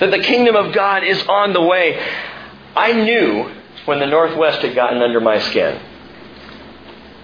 That 0.00 0.10
the 0.10 0.18
kingdom 0.18 0.56
of 0.56 0.74
God 0.74 1.04
is 1.04 1.24
on 1.28 1.52
the 1.52 1.62
way. 1.62 2.04
I 2.76 2.92
knew 2.92 3.48
when 3.84 4.00
the 4.00 4.06
Northwest 4.06 4.62
had 4.62 4.74
gotten 4.74 5.00
under 5.00 5.20
my 5.20 5.38
skin. 5.38 5.80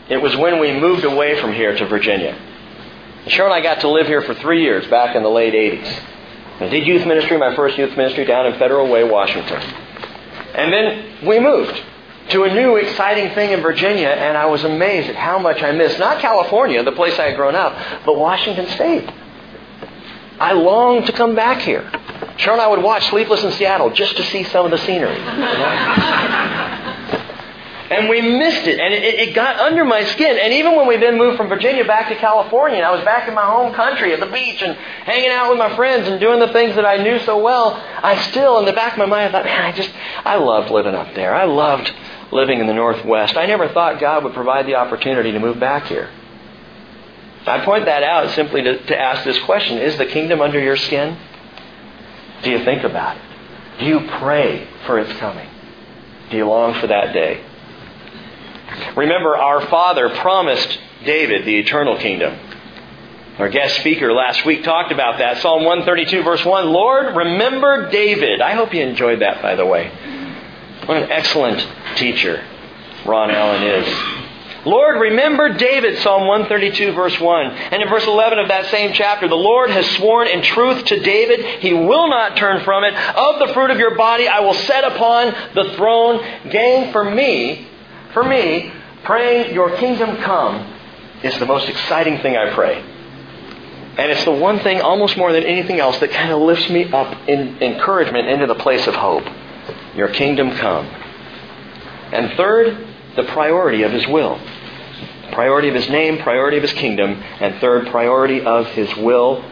It 0.08 0.18
was 0.18 0.36
when 0.36 0.60
we 0.60 0.78
moved 0.78 1.04
away 1.04 1.40
from 1.40 1.52
here 1.52 1.76
to 1.76 1.86
Virginia. 1.86 2.38
Cheryl 3.26 3.46
and 3.46 3.54
I 3.54 3.62
got 3.62 3.80
to 3.80 3.88
live 3.88 4.06
here 4.06 4.22
for 4.22 4.34
three 4.34 4.62
years 4.62 4.86
back 4.86 5.16
in 5.16 5.24
the 5.24 5.28
late 5.28 5.54
80s. 5.54 6.13
I 6.60 6.68
did 6.68 6.86
youth 6.86 7.06
ministry, 7.06 7.36
my 7.36 7.54
first 7.56 7.76
youth 7.76 7.96
ministry 7.96 8.24
down 8.24 8.46
in 8.46 8.58
Federal 8.58 8.88
Way, 8.88 9.04
Washington. 9.04 9.60
And 10.54 10.72
then 10.72 11.26
we 11.26 11.40
moved 11.40 11.82
to 12.30 12.44
a 12.44 12.54
new 12.54 12.76
exciting 12.76 13.34
thing 13.34 13.50
in 13.50 13.60
Virginia, 13.60 14.08
and 14.08 14.36
I 14.36 14.46
was 14.46 14.62
amazed 14.64 15.08
at 15.08 15.16
how 15.16 15.38
much 15.38 15.62
I 15.62 15.72
missed. 15.72 15.98
Not 15.98 16.20
California, 16.20 16.82
the 16.82 16.92
place 16.92 17.18
I 17.18 17.24
had 17.24 17.36
grown 17.36 17.54
up, 17.54 17.76
but 18.06 18.16
Washington 18.16 18.68
State. 18.68 19.10
I 20.38 20.52
longed 20.52 21.06
to 21.06 21.12
come 21.12 21.34
back 21.34 21.60
here. 21.62 21.82
Cheryl 22.38 22.52
and 22.52 22.60
I 22.60 22.68
would 22.68 22.82
watch 22.82 23.08
Sleepless 23.08 23.42
in 23.44 23.52
Seattle 23.52 23.90
just 23.90 24.16
to 24.16 24.22
see 24.24 24.44
some 24.44 24.64
of 24.64 24.70
the 24.70 24.78
scenery. 24.78 25.18
You 25.18 25.24
know? 25.24 26.70
And 27.94 28.08
we 28.08 28.20
missed 28.20 28.66
it. 28.66 28.80
And 28.80 28.92
it, 28.92 29.04
it, 29.04 29.34
got 29.34 29.60
under 29.60 29.84
my 29.84 30.02
skin. 30.02 30.36
And 30.36 30.52
even 30.54 30.74
when 30.74 30.88
we 30.88 30.96
then 30.96 31.16
moved 31.16 31.36
from 31.36 31.48
Virginia 31.48 31.84
back 31.84 32.08
to 32.08 32.16
California, 32.16 32.78
and 32.78 32.86
I 32.86 32.90
was 32.90 33.04
back 33.04 33.28
in 33.28 33.34
my 33.34 33.44
home 33.44 33.72
country 33.72 34.12
at 34.12 34.18
the 34.18 34.26
beach 34.26 34.62
and 34.62 34.74
hanging 34.74 35.30
out 35.30 35.48
with 35.48 35.58
my 35.58 35.76
friends 35.76 36.08
and 36.08 36.18
doing 36.18 36.40
the 36.40 36.52
things 36.52 36.74
that 36.74 36.84
I 36.84 36.96
knew 36.96 37.20
so 37.20 37.38
well, 37.40 37.74
I 37.74 38.20
still, 38.30 38.58
in 38.58 38.64
the 38.64 38.72
back 38.72 38.94
of 38.94 38.98
my 38.98 39.06
mind, 39.06 39.28
I 39.28 39.32
thought, 39.32 39.44
man, 39.44 39.64
I 39.64 39.72
just, 39.72 39.90
I 40.24 40.36
loved 40.36 40.72
living 40.72 40.96
up 40.96 41.14
there. 41.14 41.32
I 41.32 41.44
loved 41.44 41.92
living 42.32 42.58
in 42.58 42.66
the 42.66 42.74
Northwest. 42.74 43.36
I 43.36 43.46
never 43.46 43.68
thought 43.68 44.00
God 44.00 44.24
would 44.24 44.34
provide 44.34 44.66
the 44.66 44.74
opportunity 44.74 45.30
to 45.30 45.38
move 45.38 45.60
back 45.60 45.86
here. 45.86 46.10
I 47.46 47.64
point 47.64 47.84
that 47.84 48.02
out 48.02 48.30
simply 48.30 48.62
to, 48.62 48.84
to 48.86 48.98
ask 48.98 49.22
this 49.22 49.38
question 49.40 49.78
Is 49.78 49.98
the 49.98 50.06
kingdom 50.06 50.40
under 50.40 50.58
your 50.58 50.76
skin? 50.76 51.16
Do 52.42 52.50
you 52.50 52.64
think 52.64 52.82
about 52.82 53.18
it? 53.18 53.22
Do 53.78 53.86
you 53.86 54.08
pray 54.18 54.66
for 54.86 54.98
its 54.98 55.12
coming? 55.18 55.48
Do 56.30 56.36
you 56.36 56.48
long 56.48 56.80
for 56.80 56.86
that 56.88 57.12
day? 57.12 57.44
Remember, 58.96 59.36
our 59.36 59.66
Father 59.66 60.08
promised 60.08 60.78
David 61.04 61.44
the 61.44 61.56
eternal 61.58 61.98
kingdom. 61.98 62.38
Our 63.38 63.48
guest 63.48 63.76
speaker 63.80 64.12
last 64.12 64.44
week 64.46 64.62
talked 64.62 64.92
about 64.92 65.18
that. 65.18 65.38
Psalm 65.38 65.64
132, 65.64 66.22
verse 66.22 66.44
1 66.44 66.70
Lord, 66.70 67.16
remember 67.16 67.90
David. 67.90 68.40
I 68.40 68.54
hope 68.54 68.72
you 68.72 68.82
enjoyed 68.82 69.20
that, 69.22 69.42
by 69.42 69.56
the 69.56 69.66
way. 69.66 69.88
What 70.86 71.02
an 71.02 71.10
excellent 71.10 71.66
teacher 71.96 72.44
Ron 73.04 73.30
Allen 73.30 73.62
is. 73.62 74.14
Lord, 74.64 75.00
remember 75.00 75.52
David, 75.52 75.98
Psalm 75.98 76.26
132, 76.26 76.92
verse 76.92 77.18
1. 77.20 77.46
And 77.46 77.82
in 77.82 77.88
verse 77.88 78.06
11 78.06 78.38
of 78.38 78.48
that 78.48 78.66
same 78.66 78.92
chapter, 78.94 79.28
the 79.28 79.34
Lord 79.34 79.68
has 79.70 79.84
sworn 79.96 80.28
in 80.28 80.42
truth 80.42 80.84
to 80.86 81.00
David, 81.00 81.60
he 81.60 81.74
will 81.74 82.08
not 82.08 82.36
turn 82.36 82.62
from 82.64 82.84
it. 82.84 82.94
Of 82.94 83.46
the 83.46 83.52
fruit 83.52 83.70
of 83.70 83.78
your 83.78 83.96
body 83.96 84.28
I 84.28 84.40
will 84.40 84.54
set 84.54 84.84
upon 84.84 85.34
the 85.54 85.74
throne. 85.76 86.24
Gain 86.50 86.92
for 86.92 87.04
me 87.04 87.68
for 88.14 88.24
me, 88.24 88.72
praying 89.02 89.54
your 89.54 89.76
kingdom 89.76 90.16
come 90.18 90.72
is 91.22 91.38
the 91.38 91.46
most 91.46 91.68
exciting 91.68 92.20
thing 92.20 92.36
I 92.36 92.54
pray. 92.54 92.80
And 93.96 94.10
it's 94.10 94.24
the 94.24 94.32
one 94.32 94.60
thing, 94.60 94.80
almost 94.80 95.16
more 95.16 95.32
than 95.32 95.44
anything 95.44 95.78
else, 95.78 95.98
that 95.98 96.10
kind 96.10 96.32
of 96.32 96.40
lifts 96.40 96.68
me 96.70 96.90
up 96.90 97.28
in 97.28 97.62
encouragement 97.62 98.28
into 98.28 98.46
the 98.46 98.54
place 98.54 98.86
of 98.86 98.94
hope. 98.94 99.24
Your 99.94 100.08
kingdom 100.08 100.52
come. 100.56 100.86
And 102.12 102.36
third, 102.36 102.86
the 103.16 103.24
priority 103.24 103.82
of 103.82 103.92
His 103.92 104.06
will. 104.06 104.40
Priority 105.32 105.68
of 105.68 105.74
His 105.74 105.88
name, 105.88 106.18
priority 106.18 106.56
of 106.56 106.62
His 106.62 106.72
kingdom, 106.72 107.22
and 107.40 107.60
third, 107.60 107.88
priority 107.88 108.40
of 108.40 108.66
His 108.68 108.94
will. 108.96 109.44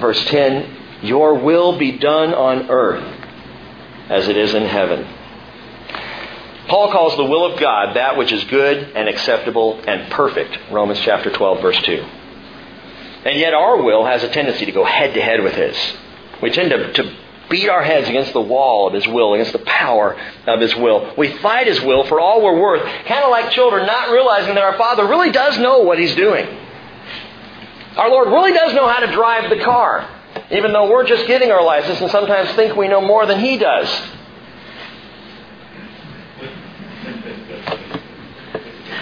Verse 0.00 0.22
10 0.26 0.76
Your 1.02 1.34
will 1.34 1.78
be 1.78 1.98
done 1.98 2.32
on 2.32 2.70
earth 2.70 3.04
as 4.08 4.28
it 4.28 4.36
is 4.36 4.54
in 4.54 4.64
heaven. 4.64 5.06
Paul 6.70 6.92
calls 6.92 7.16
the 7.16 7.24
will 7.24 7.52
of 7.52 7.58
God 7.58 7.96
that 7.96 8.16
which 8.16 8.30
is 8.30 8.44
good 8.44 8.92
and 8.94 9.08
acceptable 9.08 9.82
and 9.88 10.08
perfect. 10.12 10.56
Romans 10.70 11.00
chapter 11.00 11.28
12, 11.28 11.60
verse 11.60 11.82
2. 11.82 11.94
And 13.24 13.40
yet 13.40 13.54
our 13.54 13.82
will 13.82 14.06
has 14.06 14.22
a 14.22 14.28
tendency 14.28 14.66
to 14.66 14.70
go 14.70 14.84
head 14.84 15.12
to 15.14 15.20
head 15.20 15.42
with 15.42 15.54
His. 15.54 15.76
We 16.40 16.50
tend 16.52 16.70
to, 16.70 16.92
to 16.92 17.16
beat 17.50 17.68
our 17.68 17.82
heads 17.82 18.08
against 18.08 18.32
the 18.32 18.40
wall 18.40 18.86
of 18.86 18.94
His 18.94 19.04
will, 19.08 19.34
against 19.34 19.50
the 19.52 19.58
power 19.58 20.16
of 20.46 20.60
His 20.60 20.72
will. 20.76 21.12
We 21.18 21.36
fight 21.38 21.66
His 21.66 21.80
will 21.80 22.04
for 22.04 22.20
all 22.20 22.40
we're 22.40 22.60
worth, 22.60 22.84
kind 23.04 23.24
of 23.24 23.30
like 23.30 23.50
children, 23.50 23.84
not 23.84 24.10
realizing 24.12 24.54
that 24.54 24.62
our 24.62 24.78
Father 24.78 25.08
really 25.08 25.32
does 25.32 25.58
know 25.58 25.80
what 25.80 25.98
He's 25.98 26.14
doing. 26.14 26.46
Our 27.96 28.10
Lord 28.10 28.28
really 28.28 28.52
does 28.52 28.74
know 28.74 28.86
how 28.86 29.00
to 29.00 29.10
drive 29.10 29.50
the 29.50 29.58
car, 29.64 30.08
even 30.52 30.72
though 30.72 30.88
we're 30.88 31.04
just 31.04 31.26
getting 31.26 31.50
our 31.50 31.64
license 31.64 32.00
and 32.00 32.12
sometimes 32.12 32.48
think 32.52 32.76
we 32.76 32.86
know 32.86 33.00
more 33.00 33.26
than 33.26 33.40
He 33.40 33.56
does. 33.58 33.88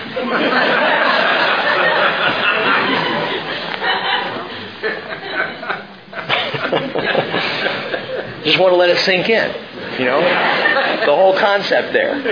Just 8.44 8.58
want 8.58 8.72
to 8.72 8.76
let 8.76 8.90
it 8.90 8.98
sink 9.00 9.28
in. 9.28 9.50
You 9.98 10.06
know? 10.06 10.20
The 10.20 11.14
whole 11.14 11.36
concept 11.38 11.92
there. 11.92 12.22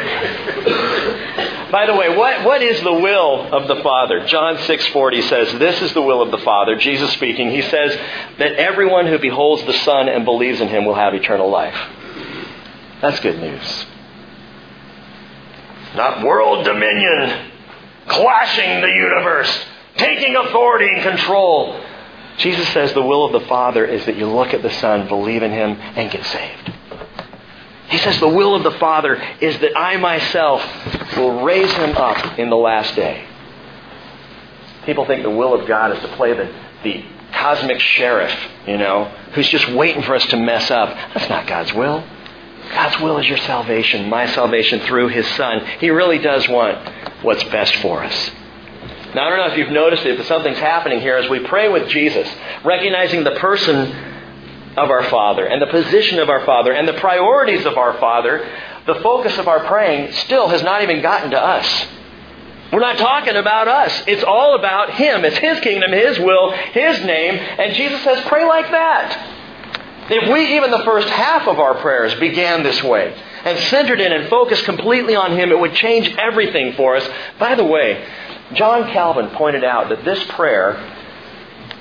By 1.70 1.86
the 1.86 1.94
way, 1.94 2.16
what, 2.16 2.44
what 2.44 2.62
is 2.62 2.80
the 2.82 2.92
will 2.92 3.52
of 3.52 3.68
the 3.68 3.82
Father? 3.82 4.24
John 4.26 4.56
6:40 4.56 5.22
says, 5.22 5.58
"This 5.58 5.82
is 5.82 5.92
the 5.94 6.02
will 6.02 6.22
of 6.22 6.30
the 6.30 6.38
Father." 6.38 6.76
Jesus 6.76 7.12
speaking, 7.12 7.50
he 7.50 7.62
says 7.62 7.98
that 8.38 8.52
everyone 8.52 9.06
who 9.06 9.18
beholds 9.18 9.64
the 9.64 9.72
Son 9.72 10.08
and 10.08 10.24
believes 10.24 10.60
in 10.60 10.68
him 10.68 10.84
will 10.84 10.94
have 10.94 11.12
eternal 11.12 11.50
life. 11.50 11.76
That's 13.02 13.18
good 13.20 13.40
news. 13.40 13.86
Not 15.96 16.24
world 16.24 16.64
dominion, 16.64 17.50
clashing 18.08 18.80
the 18.80 18.88
universe, 18.88 19.66
taking 19.96 20.36
authority 20.36 20.88
and 20.88 21.02
control. 21.02 21.80
Jesus 22.38 22.68
says 22.68 22.92
the 22.92 23.02
will 23.02 23.24
of 23.24 23.32
the 23.32 23.48
Father 23.48 23.84
is 23.84 24.04
that 24.06 24.16
you 24.16 24.26
look 24.26 24.52
at 24.52 24.62
the 24.62 24.70
Son, 24.70 25.08
believe 25.08 25.42
in 25.42 25.50
Him, 25.50 25.72
and 25.72 26.10
get 26.10 26.24
saved. 26.26 26.72
He 27.88 27.98
says 27.98 28.18
the 28.20 28.28
will 28.28 28.54
of 28.54 28.64
the 28.64 28.72
Father 28.72 29.14
is 29.40 29.58
that 29.60 29.76
I 29.78 29.96
myself 29.96 30.62
will 31.16 31.44
raise 31.44 31.72
Him 31.72 31.96
up 31.96 32.38
in 32.38 32.50
the 32.50 32.56
last 32.56 32.94
day. 32.94 33.26
People 34.84 35.06
think 35.06 35.22
the 35.22 35.30
will 35.30 35.58
of 35.58 35.66
God 35.66 35.96
is 35.96 36.00
to 36.02 36.08
play 36.16 36.32
the, 36.32 36.52
the 36.82 37.04
cosmic 37.32 37.80
sheriff, 37.80 38.32
you 38.66 38.76
know, 38.76 39.04
who's 39.34 39.48
just 39.48 39.68
waiting 39.72 40.02
for 40.02 40.14
us 40.14 40.24
to 40.26 40.36
mess 40.36 40.70
up. 40.70 40.88
That's 41.14 41.28
not 41.28 41.46
God's 41.46 41.72
will. 41.72 42.04
God's 42.70 43.00
will 43.00 43.18
is 43.18 43.26
your 43.26 43.38
salvation, 43.38 44.09
my 44.09 44.26
salvation 44.26 44.81
through 44.81 45.09
His 45.09 45.26
Son. 45.37 45.64
He 45.79 45.90
really 45.90 46.18
does 46.18 46.48
want 46.48 46.76
what's 47.22 47.44
best 47.44 47.74
for 47.76 48.02
us. 48.02 48.31
Now, 49.14 49.26
I 49.26 49.31
don't 49.31 49.38
know 49.38 49.52
if 49.52 49.59
you've 49.59 49.70
noticed 49.70 50.05
it, 50.05 50.18
but 50.18 50.26
something's 50.26 50.59
happening 50.59 51.00
here 51.00 51.16
as 51.16 51.31
we 51.31 51.38
pray 51.40 51.68
with 51.68 51.88
Jesus, 51.88 52.29
recognizing 52.64 53.24
the 53.24 53.37
person 53.37 53.92
of 54.76 54.90
our 54.90 55.05
Father 55.05 55.46
and 55.46 55.62
the 55.62 55.68
position 55.68 56.18
of 56.18 56.29
our 56.29 56.44
Father 56.44 56.72
and 56.72 56.87
the 56.87 56.94
priorities 56.94 57.64
of 57.64 57.79
our 57.79 57.98
Father. 57.98 58.46
The 58.87 58.96
focus 58.96 59.38
of 59.38 59.48
our 59.48 59.64
praying 59.64 60.12
still 60.12 60.48
has 60.48 60.62
not 60.62 60.83
even 60.83 61.02
gotten 61.02 61.31
to 61.31 61.40
us. 61.40 61.87
We're 62.72 62.81
not 62.81 62.98
talking 62.98 63.37
about 63.37 63.68
us. 63.68 64.02
It's 64.07 64.24
all 64.24 64.57
about 64.59 64.90
Him. 64.94 65.24
It's 65.24 65.38
His 65.38 65.61
kingdom, 65.61 65.92
His 65.92 66.18
will, 66.18 66.50
His 66.50 67.00
name. 67.05 67.35
And 67.37 67.74
Jesus 67.74 68.02
says, 68.02 68.24
pray 68.26 68.44
like 68.44 68.70
that. 68.70 69.36
If 70.08 70.32
we, 70.32 70.56
even 70.56 70.70
the 70.70 70.84
first 70.84 71.08
half 71.08 71.48
of 71.48 71.58
our 71.58 71.74
prayers, 71.74 72.14
began 72.20 72.62
this 72.62 72.82
way 72.82 73.14
and 73.44 73.58
centered 73.70 74.00
in 74.00 74.12
and 74.12 74.28
focused 74.28 74.64
completely 74.64 75.16
on 75.16 75.32
Him, 75.36 75.50
it 75.50 75.58
would 75.58 75.74
change 75.74 76.08
everything 76.16 76.74
for 76.74 76.96
us. 76.96 77.08
By 77.38 77.54
the 77.54 77.64
way, 77.64 78.06
John 78.52 78.90
Calvin 78.92 79.30
pointed 79.30 79.64
out 79.64 79.88
that 79.88 80.04
this 80.04 80.22
prayer 80.30 80.94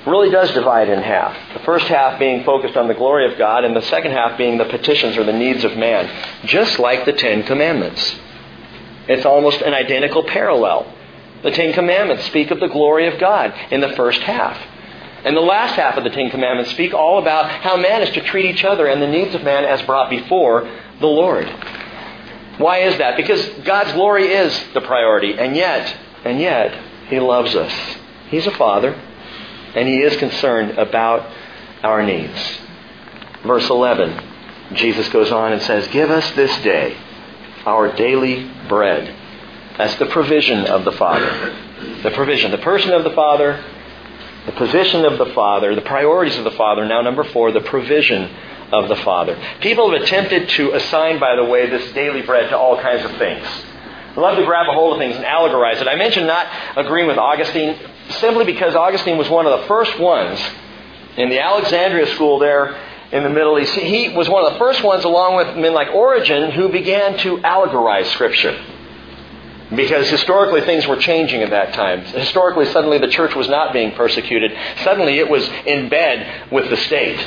really 0.06 0.30
does 0.30 0.50
divide 0.52 0.88
in 0.88 1.00
half. 1.00 1.36
The 1.54 1.64
first 1.64 1.86
half 1.86 2.18
being 2.18 2.44
focused 2.44 2.76
on 2.76 2.88
the 2.88 2.94
glory 2.94 3.30
of 3.30 3.38
God, 3.38 3.64
and 3.64 3.76
the 3.76 3.82
second 3.82 4.12
half 4.12 4.38
being 4.38 4.58
the 4.58 4.64
petitions 4.64 5.16
or 5.16 5.24
the 5.24 5.32
needs 5.32 5.64
of 5.64 5.76
man, 5.76 6.08
just 6.46 6.78
like 6.78 7.04
the 7.04 7.12
Ten 7.12 7.42
Commandments. 7.44 8.16
It's 9.08 9.26
almost 9.26 9.60
an 9.62 9.74
identical 9.74 10.24
parallel. 10.24 10.92
The 11.42 11.50
Ten 11.52 11.72
Commandments 11.72 12.24
speak 12.26 12.50
of 12.50 12.60
the 12.60 12.68
glory 12.68 13.06
of 13.06 13.20
God 13.20 13.54
in 13.70 13.80
the 13.80 13.90
first 13.90 14.20
half. 14.22 14.58
And 15.26 15.36
the 15.36 15.40
last 15.40 15.74
half 15.74 15.96
of 15.96 16.04
the 16.04 16.10
Ten 16.10 16.30
Commandments 16.30 16.70
speak 16.70 16.94
all 16.94 17.18
about 17.18 17.50
how 17.50 17.76
man 17.76 18.00
is 18.00 18.10
to 18.10 18.20
treat 18.20 18.46
each 18.46 18.62
other 18.62 18.86
and 18.86 19.02
the 19.02 19.08
needs 19.08 19.34
of 19.34 19.42
man 19.42 19.64
as 19.64 19.82
brought 19.82 20.08
before 20.08 20.70
the 21.00 21.08
Lord. 21.08 21.48
Why 22.58 22.82
is 22.82 22.96
that? 22.98 23.16
Because 23.16 23.44
God's 23.64 23.92
glory 23.92 24.28
is 24.28 24.56
the 24.72 24.82
priority, 24.82 25.36
and 25.36 25.56
yet, 25.56 25.96
and 26.24 26.40
yet, 26.40 26.80
He 27.08 27.18
loves 27.18 27.56
us. 27.56 27.98
He's 28.28 28.46
a 28.46 28.52
Father, 28.52 28.92
and 29.74 29.88
He 29.88 30.00
is 30.00 30.16
concerned 30.16 30.78
about 30.78 31.28
our 31.82 32.06
needs. 32.06 32.60
Verse 33.44 33.68
11, 33.68 34.76
Jesus 34.76 35.08
goes 35.08 35.32
on 35.32 35.52
and 35.52 35.60
says, 35.62 35.88
Give 35.88 36.08
us 36.08 36.30
this 36.36 36.56
day 36.62 36.96
our 37.66 37.92
daily 37.96 38.48
bread. 38.68 39.12
That's 39.76 39.96
the 39.96 40.06
provision 40.06 40.66
of 40.66 40.84
the 40.84 40.92
Father. 40.92 42.00
The 42.04 42.12
provision, 42.12 42.52
the 42.52 42.58
person 42.58 42.92
of 42.92 43.02
the 43.02 43.10
Father, 43.10 43.62
the 44.46 44.52
position 44.52 45.04
of 45.04 45.18
the 45.18 45.26
Father, 45.34 45.74
the 45.74 45.82
priorities 45.82 46.38
of 46.38 46.44
the 46.44 46.52
Father. 46.52 46.86
Now, 46.86 47.02
number 47.02 47.24
four, 47.24 47.52
the 47.52 47.60
provision 47.60 48.30
of 48.72 48.88
the 48.88 48.96
Father. 48.96 49.38
People 49.60 49.90
have 49.90 50.02
attempted 50.02 50.48
to 50.50 50.72
assign, 50.72 51.18
by 51.18 51.36
the 51.36 51.44
way, 51.44 51.68
this 51.68 51.92
daily 51.92 52.22
bread 52.22 52.50
to 52.50 52.56
all 52.56 52.80
kinds 52.80 53.04
of 53.04 53.16
things. 53.18 53.46
I 54.16 54.20
love 54.20 54.38
to 54.38 54.44
grab 54.44 54.66
a 54.68 54.72
hold 54.72 54.94
of 54.94 54.98
things 54.98 55.14
and 55.14 55.24
allegorize 55.24 55.80
it. 55.80 55.88
I 55.88 55.96
mentioned 55.96 56.26
not 56.26 56.46
agreeing 56.76 57.06
with 57.06 57.18
Augustine 57.18 57.78
simply 58.20 58.44
because 58.44 58.74
Augustine 58.74 59.18
was 59.18 59.28
one 59.28 59.46
of 59.46 59.60
the 59.60 59.66
first 59.66 59.98
ones 59.98 60.40
in 61.16 61.28
the 61.28 61.40
Alexandria 61.40 62.06
school 62.14 62.38
there 62.38 62.78
in 63.12 63.22
the 63.22 63.28
Middle 63.30 63.58
East. 63.58 63.74
He 63.74 64.08
was 64.10 64.28
one 64.28 64.44
of 64.44 64.52
the 64.52 64.58
first 64.58 64.82
ones, 64.82 65.04
along 65.04 65.36
with 65.36 65.56
men 65.56 65.74
like 65.74 65.88
Origen, 65.88 66.50
who 66.52 66.68
began 66.70 67.18
to 67.18 67.38
allegorize 67.38 68.06
Scripture. 68.06 68.58
Because 69.74 70.08
historically 70.08 70.60
things 70.60 70.86
were 70.86 70.96
changing 70.96 71.42
at 71.42 71.50
that 71.50 71.74
time. 71.74 72.02
Historically, 72.04 72.66
suddenly 72.66 72.98
the 72.98 73.08
church 73.08 73.34
was 73.34 73.48
not 73.48 73.72
being 73.72 73.92
persecuted. 73.92 74.56
Suddenly 74.84 75.18
it 75.18 75.28
was 75.28 75.48
in 75.66 75.88
bed 75.88 76.50
with 76.52 76.70
the 76.70 76.76
state. 76.76 77.18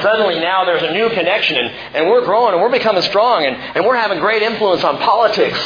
Suddenly 0.00 0.38
now 0.38 0.64
there's 0.64 0.84
a 0.84 0.92
new 0.92 1.08
connection 1.10 1.56
and, 1.56 1.68
and 1.96 2.08
we're 2.08 2.24
growing 2.24 2.52
and 2.54 2.62
we're 2.62 2.70
becoming 2.70 3.02
strong 3.02 3.44
and, 3.44 3.56
and 3.56 3.84
we're 3.84 3.96
having 3.96 4.20
great 4.20 4.42
influence 4.42 4.84
on 4.84 4.98
politics. 4.98 5.58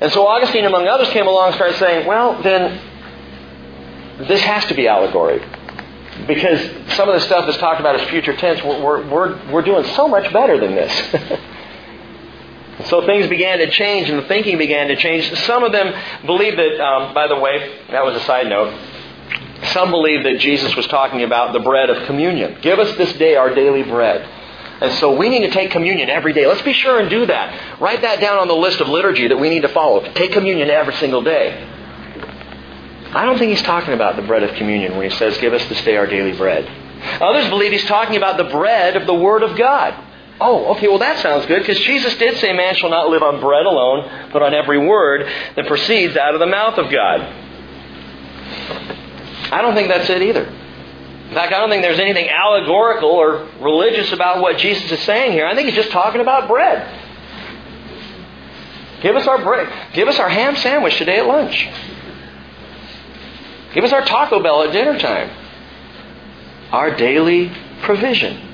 And 0.00 0.12
so 0.12 0.26
Augustine, 0.28 0.64
among 0.64 0.86
others, 0.86 1.08
came 1.08 1.26
along 1.26 1.48
and 1.48 1.54
started 1.56 1.76
saying, 1.78 2.06
well, 2.06 2.40
then 2.42 2.80
this 4.28 4.40
has 4.42 4.64
to 4.66 4.74
be 4.74 4.86
allegory. 4.86 5.42
Because 6.26 6.60
some 6.94 7.08
of 7.08 7.14
the 7.14 7.20
stuff 7.20 7.46
that's 7.46 7.58
talked 7.58 7.80
about 7.80 7.98
is 7.98 8.08
future 8.08 8.36
tense, 8.36 8.62
we're, 8.62 9.08
we're, 9.08 9.50
we're 9.50 9.62
doing 9.62 9.84
so 9.96 10.06
much 10.06 10.32
better 10.32 10.60
than 10.60 10.76
this. 10.76 11.40
So 12.86 13.04
things 13.06 13.26
began 13.28 13.58
to 13.58 13.70
change 13.70 14.08
and 14.08 14.18
the 14.18 14.28
thinking 14.28 14.58
began 14.58 14.88
to 14.88 14.96
change. 14.96 15.32
Some 15.40 15.64
of 15.64 15.72
them 15.72 15.92
believe 16.26 16.56
that, 16.56 16.80
um, 16.80 17.14
by 17.14 17.26
the 17.26 17.38
way, 17.38 17.80
that 17.90 18.04
was 18.04 18.16
a 18.16 18.24
side 18.24 18.48
note. 18.48 18.72
Some 19.72 19.90
believe 19.90 20.24
that 20.24 20.38
Jesus 20.38 20.74
was 20.74 20.86
talking 20.86 21.22
about 21.22 21.52
the 21.52 21.60
bread 21.60 21.90
of 21.90 22.06
communion. 22.06 22.58
Give 22.62 22.78
us 22.78 22.96
this 22.96 23.12
day 23.14 23.36
our 23.36 23.54
daily 23.54 23.82
bread. 23.82 24.28
And 24.80 24.92
so 24.94 25.14
we 25.14 25.28
need 25.28 25.40
to 25.40 25.50
take 25.50 25.70
communion 25.70 26.08
every 26.08 26.32
day. 26.32 26.46
Let's 26.46 26.62
be 26.62 26.72
sure 26.72 26.98
and 26.98 27.10
do 27.10 27.26
that. 27.26 27.80
Write 27.80 28.00
that 28.00 28.20
down 28.20 28.38
on 28.38 28.48
the 28.48 28.54
list 28.54 28.80
of 28.80 28.88
liturgy 28.88 29.28
that 29.28 29.36
we 29.36 29.50
need 29.50 29.60
to 29.62 29.68
follow. 29.68 30.00
Take 30.14 30.32
communion 30.32 30.70
every 30.70 30.94
single 30.94 31.22
day. 31.22 31.66
I 33.12 33.26
don't 33.26 33.38
think 33.38 33.50
he's 33.50 33.62
talking 33.62 33.92
about 33.92 34.16
the 34.16 34.22
bread 34.22 34.42
of 34.42 34.54
communion 34.54 34.96
when 34.96 35.10
he 35.10 35.16
says, 35.16 35.36
Give 35.38 35.52
us 35.52 35.64
this 35.66 35.82
day 35.84 35.96
our 35.96 36.06
daily 36.06 36.32
bread. 36.32 36.64
Others 37.20 37.48
believe 37.50 37.72
he's 37.72 37.84
talking 37.84 38.16
about 38.16 38.38
the 38.38 38.44
bread 38.44 38.96
of 38.96 39.06
the 39.06 39.14
Word 39.14 39.42
of 39.42 39.56
God. 39.58 39.94
Oh, 40.40 40.74
okay, 40.76 40.88
well 40.88 40.98
that 40.98 41.18
sounds 41.20 41.44
good 41.46 41.60
because 41.60 41.78
Jesus 41.80 42.16
did 42.16 42.38
say 42.38 42.52
man 42.54 42.74
shall 42.74 42.88
not 42.88 43.10
live 43.10 43.22
on 43.22 43.40
bread 43.40 43.66
alone, 43.66 44.30
but 44.32 44.42
on 44.42 44.54
every 44.54 44.78
word 44.78 45.28
that 45.54 45.66
proceeds 45.66 46.16
out 46.16 46.32
of 46.34 46.40
the 46.40 46.46
mouth 46.46 46.78
of 46.78 46.90
God. 46.90 47.20
I 49.52 49.60
don't 49.60 49.74
think 49.74 49.88
that's 49.88 50.08
it 50.08 50.22
either. 50.22 50.44
In 50.44 51.34
fact, 51.34 51.52
I 51.52 51.60
don't 51.60 51.68
think 51.68 51.82
there's 51.82 52.00
anything 52.00 52.28
allegorical 52.28 53.10
or 53.10 53.46
religious 53.60 54.12
about 54.12 54.40
what 54.40 54.56
Jesus 54.58 54.90
is 54.90 55.00
saying 55.00 55.32
here. 55.32 55.46
I 55.46 55.54
think 55.54 55.66
he's 55.68 55.76
just 55.76 55.90
talking 55.90 56.20
about 56.20 56.48
bread. 56.48 56.98
Give 59.02 59.14
us 59.16 59.26
our 59.26 59.42
bread. 59.42 59.92
Give 59.92 60.08
us 60.08 60.18
our 60.18 60.28
ham 60.28 60.56
sandwich 60.56 60.96
today 60.96 61.18
at 61.18 61.26
lunch. 61.26 61.68
Give 63.74 63.84
us 63.84 63.92
our 63.92 64.04
Taco 64.04 64.42
Bell 64.42 64.62
at 64.64 64.72
dinner 64.72 64.98
time. 64.98 65.30
Our 66.72 66.96
daily 66.96 67.52
provision. 67.82 68.49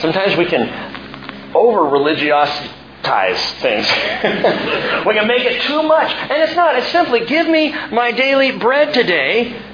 Sometimes 0.00 0.36
we 0.36 0.46
can 0.46 1.54
over 1.54 1.80
religiosize 1.80 3.38
things. 3.60 3.86
we 5.06 5.14
can 5.14 5.26
make 5.26 5.44
it 5.44 5.62
too 5.62 5.82
much. 5.82 6.10
And 6.12 6.42
it's 6.42 6.56
not. 6.56 6.76
It's 6.76 6.90
simply 6.90 7.26
give 7.26 7.46
me 7.48 7.72
my 7.90 8.12
daily 8.12 8.52
bread 8.52 8.94
today. 8.94 9.66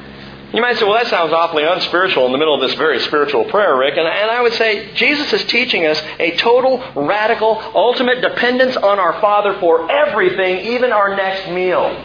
You 0.52 0.62
might 0.62 0.78
say, 0.78 0.84
well, 0.84 0.94
that 0.94 1.08
sounds 1.08 1.32
awfully 1.32 1.64
unspiritual 1.64 2.24
in 2.26 2.32
the 2.32 2.38
middle 2.38 2.54
of 2.54 2.60
this 2.60 2.78
very 2.78 3.00
spiritual 3.00 3.44
prayer, 3.44 3.76
Rick. 3.76 3.96
And, 3.96 4.06
and 4.06 4.30
I 4.30 4.40
would 4.40 4.54
say, 4.54 4.94
Jesus 4.94 5.32
is 5.32 5.44
teaching 5.44 5.86
us 5.86 6.00
a 6.18 6.36
total, 6.36 6.78
radical, 6.94 7.60
ultimate 7.74 8.20
dependence 8.20 8.76
on 8.76 8.98
our 8.98 9.20
Father 9.20 9.58
for 9.58 9.90
everything, 9.90 10.72
even 10.72 10.92
our 10.92 11.16
next 11.16 11.50
meal. 11.50 12.02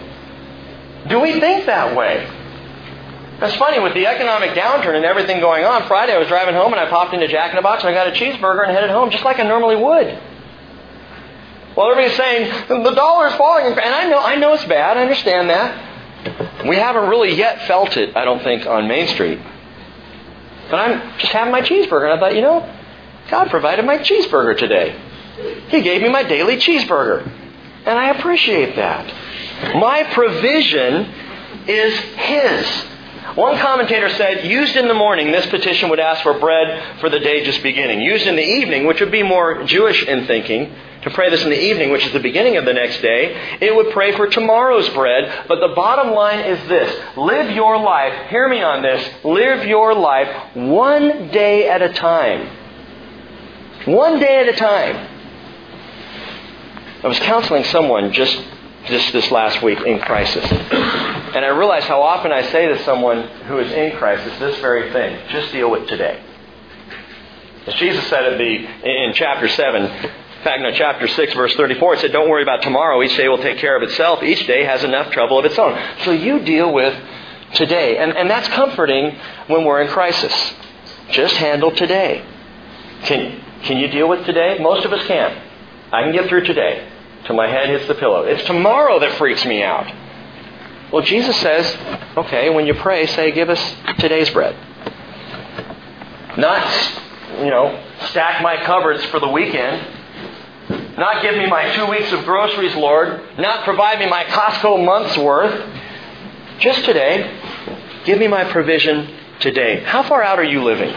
Do 1.08 1.20
we 1.20 1.40
think 1.40 1.68
that 1.68 1.96
way? 1.96 2.28
It's 3.42 3.56
funny, 3.56 3.80
with 3.80 3.96
the 3.96 4.06
economic 4.06 4.52
downturn 4.52 4.96
and 4.96 5.04
everything 5.04 5.40
going 5.40 5.66
on, 5.66 5.88
Friday 5.88 6.14
I 6.14 6.20
was 6.20 6.28
driving 6.28 6.54
home 6.54 6.74
and 6.74 6.80
I 6.80 6.88
popped 6.88 7.16
into 7.16 7.28
Jack 7.28 7.50
in 7.50 7.56
the 7.56 7.64
Box 7.64 7.84
and 7.84 7.90
I 7.90 7.94
got 7.94 8.08
a 8.08 8.12
cheeseburger 8.12 8.64
and 8.64 8.72
headed 8.72 8.92
home 8.92 9.10
just 9.10 9.24
like 9.24 9.40
I 9.40 9.44
normally 9.44 9.76
would. 9.76 10.20
Well, 11.76 11.90
everybody's 11.90 12.16
saying, 12.18 12.68
the 12.68 12.92
dollar 12.92 13.28
is 13.28 13.34
falling. 13.36 13.66
And 13.66 13.80
I 13.80 14.08
know, 14.08 14.20
I 14.20 14.36
know 14.36 14.54
it's 14.54 14.66
bad. 14.66 14.98
I 14.98 15.02
understand 15.02 15.50
that. 15.50 16.68
We 16.68 16.76
haven't 16.76 17.10
really 17.10 17.34
yet 17.34 17.64
felt 17.64 17.98
it, 17.98 18.16
I 18.16 18.26
don't 18.26 18.44
think, 18.44 18.68
on 18.68 18.88
Main 18.88 19.08
Street. 19.08 19.40
But 20.70 20.76
I'm 20.76 21.20
just 21.20 21.32
having 21.32 21.52
my 21.52 21.62
cheeseburger 21.62 22.12
and 22.12 22.14
I 22.14 22.20
thought, 22.20 22.36
you 22.36 22.42
know, 22.42 22.72
God 23.32 23.50
provided 23.50 23.86
my 23.86 23.98
cheeseburger 23.98 24.56
today. 24.56 24.96
He 25.70 25.82
gave 25.82 26.04
me 26.04 26.10
my 26.10 26.22
daily 26.22 26.58
cheeseburger. 26.58 27.26
And 27.88 27.98
I 27.98 28.10
appreciate 28.10 28.76
that. 28.76 29.76
My 29.76 30.04
provision 30.04 31.12
is 31.68 31.98
His. 31.98 32.91
One 33.36 33.58
commentator 33.60 34.10
said, 34.10 34.46
used 34.46 34.76
in 34.76 34.88
the 34.88 34.94
morning, 34.94 35.32
this 35.32 35.46
petition 35.46 35.90
would 35.90 36.00
ask 36.00 36.22
for 36.22 36.38
bread 36.38 37.00
for 37.00 37.10
the 37.10 37.20
day 37.20 37.46
just 37.46 37.64
beginning. 37.64 38.02
Used 38.02 38.28
in 38.28 38.36
the 38.36 38.44
evening, 38.44 38.86
which 38.86 39.00
would 39.00 39.12
be 39.12 39.24
more 39.24 39.64
Jewish 39.64 40.04
in 40.04 40.28
thinking, 40.28 40.76
to 41.04 41.10
pray 41.12 41.30
this 41.30 41.44
in 41.44 41.50
the 41.50 41.60
evening, 41.60 41.92
which 41.92 42.06
is 42.06 42.12
the 42.14 42.20
beginning 42.20 42.58
of 42.58 42.66
the 42.66 42.74
next 42.74 43.02
day, 43.02 43.58
it 43.62 43.74
would 43.76 43.92
pray 43.92 44.16
for 44.16 44.28
tomorrow's 44.28 44.90
bread. 44.90 45.46
But 45.48 45.60
the 45.60 45.74
bottom 45.74 46.14
line 46.14 46.40
is 46.40 46.68
this 46.68 47.18
live 47.18 47.56
your 47.56 47.78
life, 47.80 48.30
hear 48.30 48.48
me 48.50 48.62
on 48.62 48.82
this, 48.82 49.10
live 49.24 49.66
your 49.66 49.96
life 49.96 50.56
one 50.56 51.30
day 51.30 51.70
at 51.70 51.82
a 51.82 51.94
time. 51.94 52.48
One 53.86 54.20
day 54.20 54.42
at 54.42 54.50
a 54.50 54.58
time. 54.58 55.08
I 57.04 57.08
was 57.08 57.20
counseling 57.20 57.64
someone 57.64 58.12
just 58.12 58.40
just 58.86 59.14
this 59.14 59.30
last 59.32 59.62
week 59.62 59.80
in 59.82 60.00
crisis. 60.00 60.46
And 60.52 61.46
I 61.46 61.50
realize 61.50 61.84
how 61.86 62.02
often 62.02 62.32
I 62.32 62.42
say 62.52 62.68
to 62.68 62.84
someone 62.84 63.28
who 63.48 63.60
is 63.60 63.72
in 63.72 63.98
crisis 63.98 64.38
this 64.40 64.60
very 64.60 64.92
thing 64.92 65.20
just 65.30 65.52
deal 65.52 65.70
with 65.70 65.88
today. 65.88 66.22
As 67.68 67.76
Jesus 67.76 68.06
said 68.08 68.26
at 68.26 68.38
the, 68.38 68.44
in 68.44 69.14
chapter 69.14 69.48
7, 69.48 69.84
in 69.84 70.44
fact, 70.44 70.62
no, 70.64 70.72
chapter 70.74 71.08
6, 71.08 71.34
verse 71.36 71.54
34, 71.56 71.94
it 71.94 72.00
said, 72.00 72.12
Don't 72.12 72.30
worry 72.30 72.42
about 72.42 72.64
tomorrow. 72.64 73.02
Each 73.04 73.16
day 73.16 73.28
will 73.28 73.38
take 73.38 73.60
care 73.60 73.78
of 73.78 73.84
itself. 73.84 74.24
Each 74.24 74.46
day 74.48 74.64
has 74.64 74.84
enough 74.84 75.12
trouble 75.12 75.38
of 75.38 75.46
its 75.46 75.60
own. 75.60 75.80
So 76.04 76.12
you 76.12 76.40
deal 76.40 76.74
with 76.74 77.00
today. 77.54 77.98
And, 77.98 78.12
and 78.18 78.30
that's 78.30 78.48
comforting 78.48 79.16
when 79.46 79.64
we're 79.64 79.84
in 79.84 79.90
crisis. 79.90 80.34
Just 81.12 81.36
handle 81.36 81.70
today. 81.70 82.26
Can, 83.04 83.44
can 83.62 83.78
you 83.78 83.90
deal 83.90 84.10
with 84.10 84.26
today? 84.26 84.58
Most 84.60 84.84
of 84.84 84.92
us 84.92 85.06
can. 85.06 85.40
I 85.94 86.02
can 86.02 86.14
get 86.14 86.28
through 86.28 86.46
today 86.46 86.92
till 87.26 87.36
my 87.36 87.48
head 87.48 87.70
hits 87.70 87.88
the 87.88 87.96
pillow. 87.96 88.24
It's 88.24 88.44
tomorrow 88.46 89.00
that 89.00 89.18
freaks 89.18 89.46
me 89.46 89.64
out. 89.64 89.92
Well, 90.92 91.04
Jesus 91.04 91.38
says, 91.38 91.66
okay, 92.18 92.50
when 92.50 92.68
you 92.68 92.74
pray, 92.74 93.08
say, 93.08 93.32
give 93.32 93.50
us 93.50 93.76
today's 94.00 94.30
bread. 94.32 94.56
Not, 96.38 96.68
you 97.40 97.50
know, 97.50 97.82
stack 98.10 98.42
my 98.42 98.58
cupboards 98.66 99.04
for 99.06 99.20
the 99.20 99.30
weekend. 99.30 100.98
Not 100.98 101.22
give 101.22 101.36
me 101.38 101.48
my 101.48 101.74
two 101.76 101.86
weeks 101.88 102.12
of 102.12 102.26
groceries, 102.26 102.76
Lord. 102.76 103.22
Not 103.38 103.64
provide 103.64 104.00
me 104.00 104.10
my 104.10 104.26
Costco 104.26 104.84
month's 104.84 105.18
worth. 105.18 105.70
Just 106.60 106.84
today, 106.84 107.40
give 108.06 108.20
me 108.20 108.28
my 108.28 108.44
provision 108.52 109.16
today. 109.40 109.84
How 109.84 110.04
far 110.04 110.22
out 110.22 110.40
are 110.40 110.44
you 110.44 110.64
living? 110.64 110.94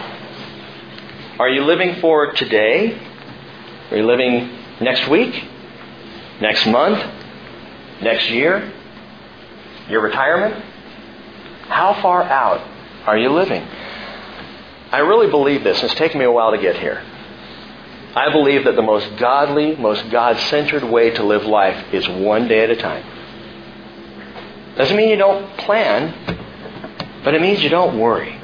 Are 1.38 1.48
you 1.48 1.64
living 1.64 2.00
for 2.00 2.32
today? 2.32 2.98
Are 3.90 3.96
you 3.96 4.06
living 4.06 4.50
next 4.80 5.08
week? 5.08 5.44
Next 6.40 6.66
month? 6.66 6.98
Next 8.02 8.28
year? 8.30 8.72
Your 9.88 10.00
retirement? 10.00 10.62
How 11.68 12.00
far 12.00 12.22
out 12.24 12.60
are 13.06 13.18
you 13.18 13.30
living? 13.30 13.62
I 14.90 14.98
really 14.98 15.28
believe 15.28 15.64
this, 15.64 15.80
and 15.80 15.90
it's 15.90 15.98
taken 15.98 16.18
me 16.18 16.24
a 16.24 16.30
while 16.32 16.52
to 16.52 16.58
get 16.58 16.76
here. 16.78 17.02
I 18.16 18.30
believe 18.30 18.64
that 18.64 18.76
the 18.76 18.82
most 18.82 19.16
godly, 19.16 19.74
most 19.74 20.08
God 20.10 20.38
centered 20.38 20.84
way 20.84 21.10
to 21.10 21.24
live 21.24 21.44
life 21.44 21.92
is 21.92 22.08
one 22.08 22.46
day 22.46 22.62
at 22.62 22.70
a 22.70 22.76
time. 22.76 23.04
Doesn't 24.76 24.96
mean 24.96 25.08
you 25.08 25.16
don't 25.16 25.56
plan, 25.58 26.14
but 27.24 27.34
it 27.34 27.40
means 27.40 27.62
you 27.62 27.70
don't 27.70 27.98
worry. 27.98 28.40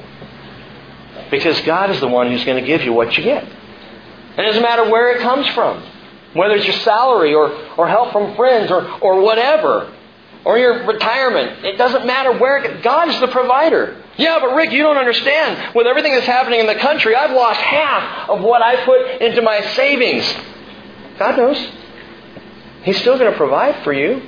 Because 1.31 1.61
God 1.61 1.91
is 1.91 2.01
the 2.01 2.09
one 2.09 2.29
who's 2.29 2.45
going 2.45 2.61
to 2.61 2.67
give 2.67 2.83
you 2.83 2.93
what 2.93 3.17
you 3.17 3.23
get. 3.23 3.45
And 3.45 4.41
it 4.41 4.45
doesn't 4.45 4.63
matter 4.63 4.91
where 4.91 5.13
it 5.13 5.21
comes 5.21 5.47
from. 5.49 5.85
Whether 6.35 6.55
it's 6.55 6.67
your 6.67 6.77
salary 6.77 7.35
or, 7.35 7.51
or 7.77 7.89
help 7.89 8.13
from 8.13 8.37
friends 8.37 8.71
or, 8.71 8.89
or 9.01 9.21
whatever, 9.21 9.93
or 10.45 10.59
your 10.59 10.87
retirement, 10.87 11.65
it 11.65 11.77
doesn't 11.77 12.07
matter 12.07 12.39
where 12.39 12.81
God 12.83 13.09
is 13.09 13.21
the 13.21 13.29
provider. 13.29 14.03
Yeah, 14.17 14.39
but 14.41 14.55
Rick, 14.55 14.73
you 14.73 14.83
don't 14.83 14.97
understand. 14.97 15.75
With 15.75 15.87
everything 15.87 16.13
that's 16.13 16.27
happening 16.27 16.61
in 16.61 16.67
the 16.67 16.77
country, 16.77 17.15
I've 17.15 17.33
lost 17.33 17.61
half 17.61 18.29
of 18.29 18.41
what 18.43 18.63
I 18.63 18.85
put 18.85 19.21
into 19.21 19.43
my 19.43 19.61
savings. 19.75 20.25
God 21.19 21.37
knows. 21.37 21.73
He's 22.83 22.99
still 22.99 23.19
going 23.19 23.31
to 23.31 23.37
provide 23.37 23.83
for 23.85 23.93
you. 23.93 24.23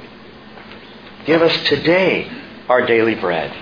Give 1.24 1.40
us 1.40 1.56
today 1.64 2.30
our 2.68 2.84
daily 2.84 3.14
bread. 3.14 3.54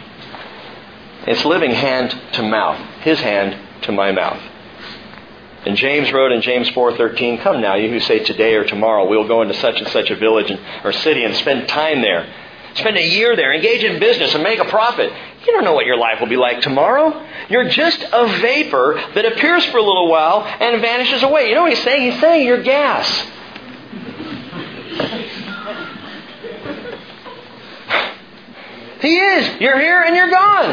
It's 1.26 1.45
living 1.45 1.72
hand 1.72 2.18
to 2.32 2.43
mouth, 2.43 2.78
His 3.01 3.20
hand 3.20 3.82
to 3.82 3.93
my 3.93 4.12
mouth. 4.12 4.43
And 5.66 5.76
James 5.76 6.11
wrote 6.12 6.32
in 6.32 6.40
James 6.40 6.70
4:13, 6.70 7.38
"Come 7.38 7.61
now, 7.61 7.74
you 7.74 7.88
who 7.88 8.00
say 8.00 8.20
today 8.20 8.54
or 8.54 8.64
tomorrow 8.64 9.04
we'll 9.04 9.24
go 9.24 9.42
into 9.42 9.54
such 9.54 9.78
and 9.78 9.88
such 9.88 10.11
a 10.11 10.14
village 10.14 10.50
and, 10.50 10.58
or 10.84 10.92
city 10.92 11.24
and 11.24 11.34
spend 11.36 11.68
time 11.68 12.00
there. 12.00 12.26
Spend 12.74 12.96
a 12.96 13.06
year 13.06 13.36
there, 13.36 13.52
engage 13.52 13.82
in 13.82 13.98
business 13.98 14.34
and 14.34 14.42
make 14.42 14.58
a 14.58 14.64
profit. 14.64 15.12
You 15.46 15.52
don't 15.52 15.64
know 15.64 15.72
what 15.72 15.86
your 15.86 15.96
life 15.96 16.20
will 16.20 16.28
be 16.28 16.36
like 16.36 16.61
tomorrow. 16.61 17.26
You're 17.48 17.68
just 17.68 18.02
a 18.12 18.26
vapor 18.40 19.02
that 19.14 19.24
appears 19.24 19.64
for 19.66 19.78
a 19.78 19.82
little 19.82 20.08
while 20.08 20.42
and 20.44 20.80
vanishes 20.80 21.22
away. 21.22 21.48
You 21.48 21.56
know 21.56 21.62
what 21.62 21.72
he's 21.72 21.82
saying? 21.82 22.12
He's 22.12 22.20
saying 22.20 22.46
you're 22.46 22.62
gas. 22.62 23.08
he 29.00 29.18
is. 29.18 29.61
You're 29.61 29.78
here 29.80 30.02
and 30.02 30.14
you're 30.14 30.30
gone. 30.30 30.70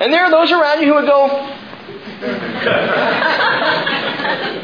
And 0.00 0.12
there 0.12 0.24
are 0.24 0.30
those 0.30 0.50
around 0.50 0.80
you 0.82 0.88
who 0.88 0.94
would 0.94 1.06
go, 1.06 1.28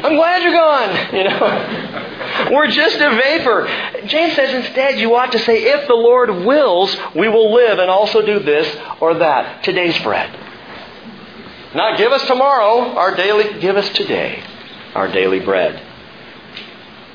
I'm 0.03 0.15
glad 0.15 0.43
you're 0.43 0.53
gone. 0.53 1.15
You 1.15 1.23
know, 1.25 2.49
we're 2.51 2.67
just 2.67 2.97
a 2.97 3.09
vapor. 3.11 3.67
James 4.07 4.35
says 4.35 4.53
instead 4.53 4.99
you 4.99 5.15
ought 5.15 5.31
to 5.31 5.39
say, 5.39 5.63
if 5.63 5.87
the 5.87 5.93
Lord 5.93 6.29
wills, 6.45 6.95
we 7.15 7.29
will 7.29 7.53
live 7.53 7.79
and 7.79 7.89
also 7.89 8.25
do 8.25 8.39
this 8.39 8.67
or 8.99 9.13
that. 9.15 9.63
Today's 9.63 9.97
bread. 10.03 10.37
Not 11.75 11.97
give 11.97 12.11
us 12.11 12.25
tomorrow 12.27 12.95
our 12.95 13.15
daily, 13.15 13.59
give 13.59 13.77
us 13.77 13.89
today 13.89 14.43
our 14.93 15.11
daily 15.11 15.39
bread. 15.39 15.81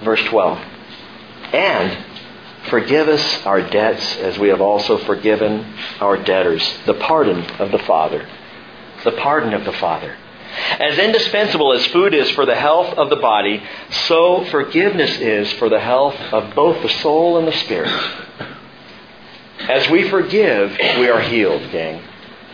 Verse 0.04 0.22
12. 0.24 0.58
And 1.52 2.04
forgive 2.68 3.08
us 3.08 3.46
our 3.46 3.60
debts 3.60 4.16
as 4.18 4.38
we 4.38 4.48
have 4.48 4.60
also 4.60 4.98
forgiven 4.98 5.64
our 6.00 6.16
debtors. 6.16 6.78
The 6.86 6.94
pardon 6.94 7.44
of 7.60 7.70
the 7.70 7.78
Father. 7.80 8.28
The 9.04 9.12
pardon 9.12 9.54
of 9.54 9.64
the 9.64 9.72
Father. 9.72 10.16
As 10.78 10.98
indispensable 10.98 11.72
as 11.72 11.84
food 11.86 12.14
is 12.14 12.30
for 12.30 12.46
the 12.46 12.54
health 12.54 12.96
of 12.96 13.10
the 13.10 13.16
body, 13.16 13.62
so 14.06 14.44
forgiveness 14.46 15.18
is 15.18 15.52
for 15.54 15.68
the 15.68 15.80
health 15.80 16.16
of 16.32 16.54
both 16.54 16.82
the 16.82 16.88
soul 16.88 17.38
and 17.38 17.46
the 17.46 17.52
spirit. 17.52 17.92
As 19.68 19.88
we 19.90 20.08
forgive, 20.08 20.70
we 20.98 21.08
are 21.08 21.20
healed, 21.20 21.70
gang. 21.70 22.02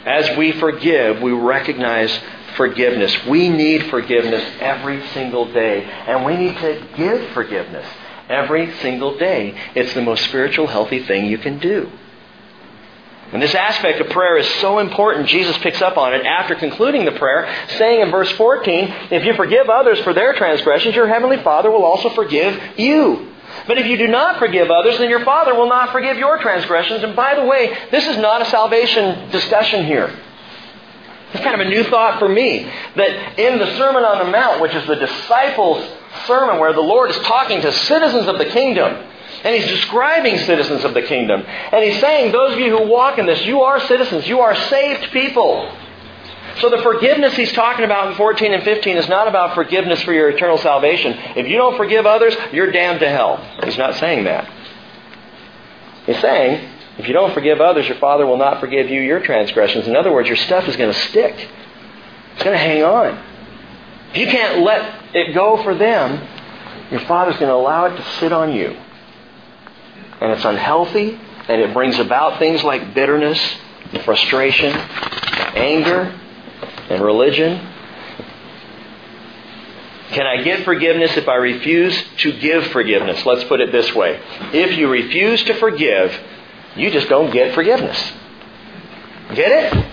As 0.04 0.36
we 0.36 0.52
forgive, 0.52 1.22
we 1.22 1.32
recognize 1.32 2.18
forgiveness. 2.56 3.24
We 3.26 3.48
need 3.48 3.86
forgiveness 3.86 4.44
every 4.60 5.06
single 5.08 5.52
day, 5.52 5.84
and 5.84 6.24
we 6.24 6.36
need 6.36 6.56
to 6.58 6.86
give 6.96 7.30
forgiveness 7.30 7.86
every 8.28 8.74
single 8.78 9.16
day. 9.18 9.54
It's 9.74 9.94
the 9.94 10.02
most 10.02 10.24
spiritual, 10.24 10.66
healthy 10.66 11.04
thing 11.04 11.26
you 11.26 11.38
can 11.38 11.58
do. 11.58 11.90
And 13.32 13.42
this 13.42 13.54
aspect 13.54 14.00
of 14.00 14.10
prayer 14.10 14.36
is 14.36 14.48
so 14.60 14.78
important, 14.78 15.28
Jesus 15.28 15.56
picks 15.58 15.82
up 15.82 15.96
on 15.96 16.14
it 16.14 16.24
after 16.24 16.54
concluding 16.54 17.04
the 17.04 17.12
prayer, 17.12 17.52
saying 17.78 18.00
in 18.00 18.10
verse 18.10 18.30
14, 18.32 18.94
If 19.10 19.24
you 19.24 19.34
forgive 19.34 19.68
others 19.68 19.98
for 20.00 20.12
their 20.12 20.34
transgressions, 20.34 20.94
your 20.94 21.08
heavenly 21.08 21.38
Father 21.38 21.70
will 21.70 21.84
also 21.84 22.10
forgive 22.10 22.78
you. 22.78 23.32
But 23.66 23.78
if 23.78 23.86
you 23.86 23.96
do 23.96 24.08
not 24.08 24.38
forgive 24.38 24.70
others, 24.70 24.98
then 24.98 25.08
your 25.08 25.24
Father 25.24 25.54
will 25.54 25.68
not 25.68 25.90
forgive 25.90 26.18
your 26.18 26.38
transgressions. 26.38 27.02
And 27.02 27.16
by 27.16 27.34
the 27.34 27.44
way, 27.44 27.76
this 27.90 28.06
is 28.06 28.18
not 28.18 28.42
a 28.42 28.46
salvation 28.46 29.30
discussion 29.30 29.84
here. 29.86 30.14
It's 31.32 31.42
kind 31.42 31.60
of 31.60 31.66
a 31.66 31.70
new 31.70 31.82
thought 31.84 32.20
for 32.20 32.28
me 32.28 32.70
that 32.94 33.38
in 33.38 33.58
the 33.58 33.76
Sermon 33.76 34.04
on 34.04 34.24
the 34.24 34.30
Mount, 34.30 34.60
which 34.60 34.74
is 34.74 34.86
the 34.86 34.94
disciples' 34.94 35.84
sermon 36.26 36.60
where 36.60 36.72
the 36.72 36.80
Lord 36.80 37.10
is 37.10 37.18
talking 37.18 37.60
to 37.62 37.72
citizens 37.72 38.28
of 38.28 38.38
the 38.38 38.44
kingdom, 38.44 39.04
and 39.44 39.54
he's 39.54 39.70
describing 39.70 40.38
citizens 40.38 40.84
of 40.84 40.94
the 40.94 41.02
kingdom. 41.02 41.42
And 41.42 41.84
he's 41.84 42.00
saying, 42.00 42.32
those 42.32 42.54
of 42.54 42.58
you 42.58 42.76
who 42.78 42.88
walk 42.88 43.18
in 43.18 43.26
this, 43.26 43.44
you 43.44 43.60
are 43.60 43.78
citizens. 43.78 44.26
You 44.26 44.40
are 44.40 44.56
saved 44.56 45.12
people. 45.12 45.70
So 46.60 46.70
the 46.70 46.80
forgiveness 46.82 47.36
he's 47.36 47.52
talking 47.52 47.84
about 47.84 48.08
in 48.08 48.14
14 48.14 48.54
and 48.54 48.62
15 48.62 48.96
is 48.96 49.08
not 49.08 49.28
about 49.28 49.54
forgiveness 49.54 50.02
for 50.02 50.14
your 50.14 50.30
eternal 50.30 50.56
salvation. 50.56 51.12
If 51.36 51.46
you 51.46 51.58
don't 51.58 51.76
forgive 51.76 52.06
others, 52.06 52.34
you're 52.52 52.72
damned 52.72 53.00
to 53.00 53.08
hell. 53.08 53.36
He's 53.62 53.76
not 53.76 53.96
saying 53.96 54.24
that. 54.24 54.50
He's 56.06 56.20
saying, 56.20 56.66
if 56.96 57.06
you 57.06 57.12
don't 57.12 57.34
forgive 57.34 57.60
others, 57.60 57.86
your 57.86 57.98
Father 57.98 58.24
will 58.24 58.38
not 58.38 58.60
forgive 58.60 58.88
you 58.88 59.02
your 59.02 59.20
transgressions. 59.20 59.86
In 59.86 59.94
other 59.94 60.12
words, 60.12 60.26
your 60.26 60.38
stuff 60.38 60.66
is 60.68 60.76
going 60.76 60.92
to 60.92 60.98
stick. 61.00 61.50
It's 62.34 62.42
going 62.42 62.56
to 62.56 62.62
hang 62.64 62.82
on. 62.82 63.22
If 64.12 64.16
you 64.16 64.26
can't 64.26 64.62
let 64.62 65.14
it 65.14 65.34
go 65.34 65.62
for 65.62 65.74
them, 65.74 66.26
your 66.90 67.00
Father's 67.00 67.34
going 67.34 67.48
to 67.48 67.54
allow 67.54 67.86
it 67.86 67.96
to 67.96 68.02
sit 68.20 68.32
on 68.32 68.54
you 68.54 68.74
and 70.20 70.32
it's 70.32 70.44
unhealthy, 70.44 71.18
and 71.48 71.60
it 71.60 71.72
brings 71.74 71.98
about 71.98 72.38
things 72.38 72.62
like 72.62 72.94
bitterness, 72.94 73.40
frustration, 74.04 74.72
anger, 75.54 76.18
and 76.90 77.02
religion. 77.02 77.70
Can 80.10 80.26
I 80.26 80.42
get 80.42 80.64
forgiveness 80.64 81.16
if 81.16 81.28
I 81.28 81.34
refuse 81.34 82.00
to 82.18 82.32
give 82.38 82.66
forgiveness? 82.68 83.24
Let's 83.26 83.44
put 83.44 83.60
it 83.60 83.72
this 83.72 83.92
way. 83.94 84.20
If 84.52 84.76
you 84.78 84.88
refuse 84.88 85.42
to 85.44 85.54
forgive, 85.54 86.16
you 86.76 86.90
just 86.90 87.08
don't 87.08 87.32
get 87.32 87.54
forgiveness. 87.54 88.12
Get 89.34 89.74
it? 89.74 89.86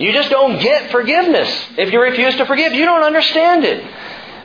You 0.00 0.12
just 0.12 0.30
don't 0.30 0.60
get 0.60 0.90
forgiveness 0.90 1.48
if 1.76 1.92
you 1.92 2.00
refuse 2.00 2.34
to 2.36 2.46
forgive. 2.46 2.72
You 2.72 2.86
don't 2.86 3.02
understand 3.02 3.64
it. 3.64 3.84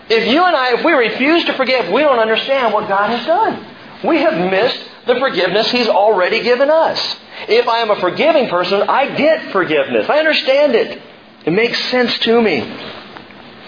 If 0.09 0.27
you 0.27 0.43
and 0.43 0.55
I, 0.55 0.73
if 0.73 0.83
we 0.83 0.91
refuse 0.91 1.45
to 1.45 1.53
forgive, 1.53 1.91
we 1.91 2.01
don't 2.01 2.19
understand 2.19 2.73
what 2.73 2.87
God 2.87 3.09
has 3.09 3.25
done. 3.25 3.72
We 4.03 4.19
have 4.19 4.51
missed 4.51 4.79
the 5.07 5.15
forgiveness 5.15 5.71
He's 5.71 5.87
already 5.87 6.41
given 6.41 6.69
us. 6.69 7.15
If 7.47 7.67
I 7.67 7.79
am 7.79 7.89
a 7.89 7.99
forgiving 7.99 8.49
person, 8.49 8.83
I 8.83 9.15
get 9.15 9.51
forgiveness. 9.51 10.09
I 10.09 10.19
understand 10.19 10.75
it. 10.75 11.01
It 11.45 11.51
makes 11.51 11.79
sense 11.85 12.17
to 12.19 12.41
me. 12.41 12.59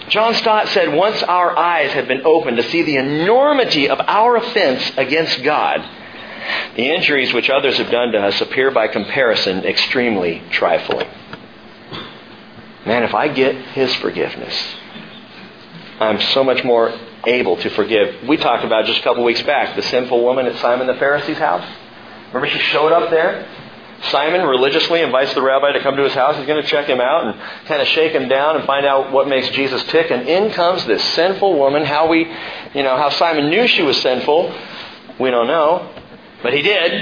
John 0.08 0.34
Stott 0.34 0.68
said, 0.68 0.94
Once 0.94 1.22
our 1.22 1.56
eyes 1.56 1.92
have 1.92 2.06
been 2.06 2.24
opened 2.24 2.58
to 2.58 2.62
see 2.64 2.82
the 2.82 2.96
enormity 2.96 3.88
of 3.88 4.00
our 4.00 4.36
offense 4.36 4.92
against 4.96 5.42
God, 5.42 5.84
the 6.76 6.88
injuries 6.88 7.32
which 7.32 7.50
others 7.50 7.78
have 7.78 7.90
done 7.90 8.12
to 8.12 8.18
us 8.18 8.40
appear 8.40 8.70
by 8.70 8.88
comparison 8.88 9.64
extremely 9.64 10.42
trifling. 10.50 11.08
Man, 12.86 13.02
if 13.02 13.14
I 13.14 13.28
get 13.28 13.56
His 13.56 13.92
forgiveness, 13.96 14.54
I'm 15.98 16.20
so 16.20 16.44
much 16.44 16.62
more 16.62 16.94
able 17.26 17.56
to 17.56 17.70
forgive. 17.70 18.26
We 18.28 18.36
talked 18.36 18.64
about 18.64 18.86
just 18.86 19.00
a 19.00 19.02
couple 19.02 19.24
weeks 19.24 19.42
back 19.42 19.76
the 19.76 19.82
sinful 19.82 20.22
woman 20.22 20.46
at 20.46 20.58
Simon 20.60 20.86
the 20.86 20.94
Pharisee's 20.94 21.38
house. 21.38 21.66
Remember, 22.28 22.48
she 22.48 22.58
showed 22.58 22.92
up 22.92 23.10
there. 23.10 23.46
Simon 24.10 24.46
religiously 24.46 25.00
invites 25.00 25.32
the 25.34 25.42
rabbi 25.42 25.72
to 25.72 25.80
come 25.80 25.96
to 25.96 26.02
his 26.02 26.12
house. 26.12 26.36
He's 26.36 26.46
going 26.46 26.62
to 26.62 26.68
check 26.68 26.86
him 26.86 27.00
out 27.00 27.26
and 27.26 27.66
kind 27.66 27.80
of 27.80 27.88
shake 27.88 28.12
him 28.12 28.28
down 28.28 28.56
and 28.56 28.64
find 28.66 28.84
out 28.84 29.10
what 29.10 29.26
makes 29.26 29.48
Jesus 29.50 29.82
tick. 29.84 30.10
And 30.10 30.28
in 30.28 30.52
comes 30.52 30.84
this 30.86 31.02
sinful 31.14 31.58
woman. 31.58 31.84
How 31.84 32.06
we, 32.06 32.30
you 32.74 32.82
know, 32.82 32.96
how 32.96 33.10
Simon 33.10 33.48
knew 33.48 33.66
she 33.66 33.82
was 33.82 34.00
sinful, 34.02 34.54
we 35.18 35.30
don't 35.30 35.46
know, 35.46 35.94
but 36.42 36.52
he 36.52 36.62
did. 36.62 36.92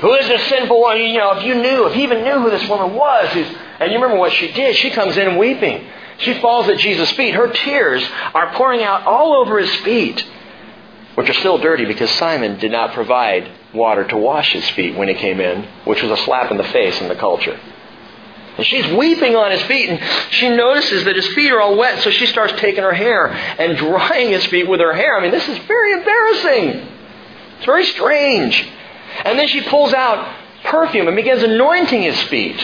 Who 0.00 0.12
is 0.14 0.28
this 0.28 0.46
sinful 0.48 0.78
woman? 0.78 1.00
You 1.00 1.18
know, 1.18 1.38
if 1.38 1.44
you 1.44 1.54
knew, 1.54 1.86
if 1.86 1.94
he 1.94 2.02
even 2.02 2.22
knew 2.22 2.40
who 2.40 2.50
this 2.50 2.68
woman 2.68 2.94
was, 2.94 3.34
and 3.34 3.90
you 3.90 3.96
remember 3.96 4.18
what 4.18 4.32
she 4.32 4.52
did, 4.52 4.76
she 4.76 4.90
comes 4.90 5.16
in 5.16 5.38
weeping. 5.38 5.88
She 6.18 6.40
falls 6.40 6.68
at 6.68 6.78
Jesus' 6.78 7.10
feet. 7.12 7.34
Her 7.34 7.48
tears 7.48 8.02
are 8.34 8.54
pouring 8.54 8.82
out 8.82 9.04
all 9.04 9.34
over 9.34 9.58
his 9.58 9.74
feet, 9.76 10.24
which 11.14 11.28
are 11.28 11.34
still 11.34 11.58
dirty 11.58 11.84
because 11.84 12.10
Simon 12.10 12.58
did 12.58 12.72
not 12.72 12.94
provide 12.94 13.50
water 13.74 14.04
to 14.04 14.16
wash 14.16 14.52
his 14.52 14.68
feet 14.70 14.96
when 14.96 15.08
he 15.08 15.14
came 15.14 15.40
in, 15.40 15.66
which 15.84 16.02
was 16.02 16.10
a 16.10 16.22
slap 16.24 16.50
in 16.50 16.56
the 16.56 16.64
face 16.64 17.00
in 17.00 17.08
the 17.08 17.16
culture. 17.16 17.58
And 18.56 18.66
she's 18.66 18.86
weeping 18.94 19.36
on 19.36 19.50
his 19.50 19.60
feet, 19.62 19.90
and 19.90 20.00
she 20.32 20.48
notices 20.48 21.04
that 21.04 21.14
his 21.14 21.26
feet 21.28 21.52
are 21.52 21.60
all 21.60 21.76
wet, 21.76 22.02
so 22.02 22.10
she 22.10 22.24
starts 22.24 22.54
taking 22.58 22.82
her 22.82 22.94
hair 22.94 23.28
and 23.28 23.76
drying 23.76 24.30
his 24.30 24.46
feet 24.46 24.66
with 24.66 24.80
her 24.80 24.94
hair. 24.94 25.18
I 25.18 25.20
mean, 25.20 25.30
this 25.30 25.46
is 25.46 25.58
very 25.66 25.92
embarrassing. 25.92 26.88
It's 27.58 27.66
very 27.66 27.84
strange. 27.84 28.66
And 29.24 29.38
then 29.38 29.48
she 29.48 29.60
pulls 29.62 29.92
out 29.92 30.34
perfume 30.64 31.06
and 31.06 31.16
begins 31.16 31.42
anointing 31.42 32.02
his 32.02 32.20
feet. 32.24 32.58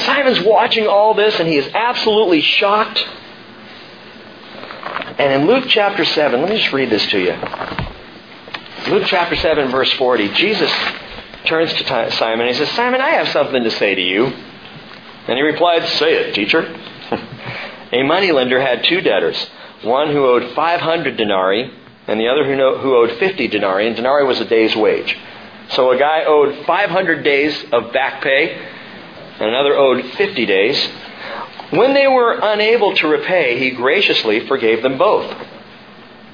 Simon's 0.00 0.40
watching 0.40 0.86
all 0.86 1.14
this 1.14 1.38
and 1.38 1.48
he 1.48 1.56
is 1.56 1.68
absolutely 1.74 2.40
shocked. 2.40 3.04
And 5.18 5.42
in 5.42 5.46
Luke 5.46 5.64
chapter 5.68 6.04
7, 6.04 6.40
let 6.40 6.50
me 6.50 6.58
just 6.58 6.72
read 6.72 6.90
this 6.90 7.06
to 7.08 7.18
you. 7.18 7.34
Luke 8.92 9.04
chapter 9.06 9.36
7, 9.36 9.70
verse 9.70 9.92
40, 9.94 10.28
Jesus 10.30 10.72
turns 11.44 11.72
to 11.74 12.10
Simon 12.12 12.46
and 12.46 12.48
he 12.48 12.54
says, 12.54 12.70
Simon, 12.74 13.00
I 13.00 13.10
have 13.10 13.28
something 13.28 13.62
to 13.62 13.70
say 13.70 13.94
to 13.94 14.00
you. 14.00 14.26
And 14.26 15.36
he 15.36 15.42
replied, 15.42 15.86
Say 15.98 16.14
it, 16.14 16.34
teacher. 16.34 16.62
a 17.92 18.02
moneylender 18.02 18.60
had 18.60 18.84
two 18.84 19.00
debtors, 19.00 19.50
one 19.82 20.10
who 20.10 20.24
owed 20.26 20.54
500 20.54 21.16
denarii 21.16 21.72
and 22.10 22.18
the 22.18 22.26
other 22.26 22.44
who 22.44 22.96
owed 22.96 23.12
50 23.18 23.46
denarii, 23.48 23.86
and 23.86 23.94
denarii 23.94 24.26
was 24.26 24.40
a 24.40 24.44
day's 24.44 24.74
wage. 24.74 25.16
So 25.70 25.92
a 25.92 25.98
guy 25.98 26.24
owed 26.24 26.66
500 26.66 27.22
days 27.22 27.64
of 27.70 27.92
back 27.92 28.20
pay, 28.20 28.58
and 29.40 29.48
another 29.48 29.76
owed 29.76 30.04
50 30.04 30.46
days. 30.46 30.86
When 31.70 31.94
they 31.94 32.06
were 32.06 32.38
unable 32.40 32.94
to 32.96 33.08
repay, 33.08 33.58
he 33.58 33.70
graciously 33.70 34.46
forgave 34.46 34.82
them 34.82 34.98
both. 34.98 35.34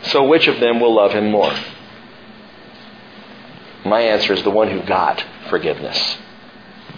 So 0.04 0.24
which 0.24 0.48
of 0.48 0.60
them 0.60 0.80
will 0.80 0.94
love 0.94 1.12
him 1.12 1.30
more? 1.30 1.54
My 3.84 4.00
answer 4.00 4.32
is 4.32 4.42
the 4.42 4.50
one 4.50 4.70
who 4.70 4.82
got 4.82 5.24
forgiveness, 5.48 6.18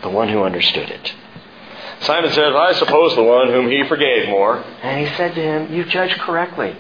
the 0.03 0.09
one 0.09 0.29
who 0.29 0.43
understood 0.43 0.89
it. 0.89 1.13
Simon 2.01 2.31
says, 2.31 2.55
I 2.55 2.73
suppose 2.75 3.15
the 3.15 3.23
one 3.23 3.49
whom 3.49 3.69
he 3.69 3.87
forgave 3.87 4.29
more. 4.29 4.59
And 4.83 5.07
he 5.07 5.15
said 5.17 5.35
to 5.35 5.43
him, 5.43 5.75
You 5.75 5.85
judge 5.85 6.13
correctly. 6.13 6.77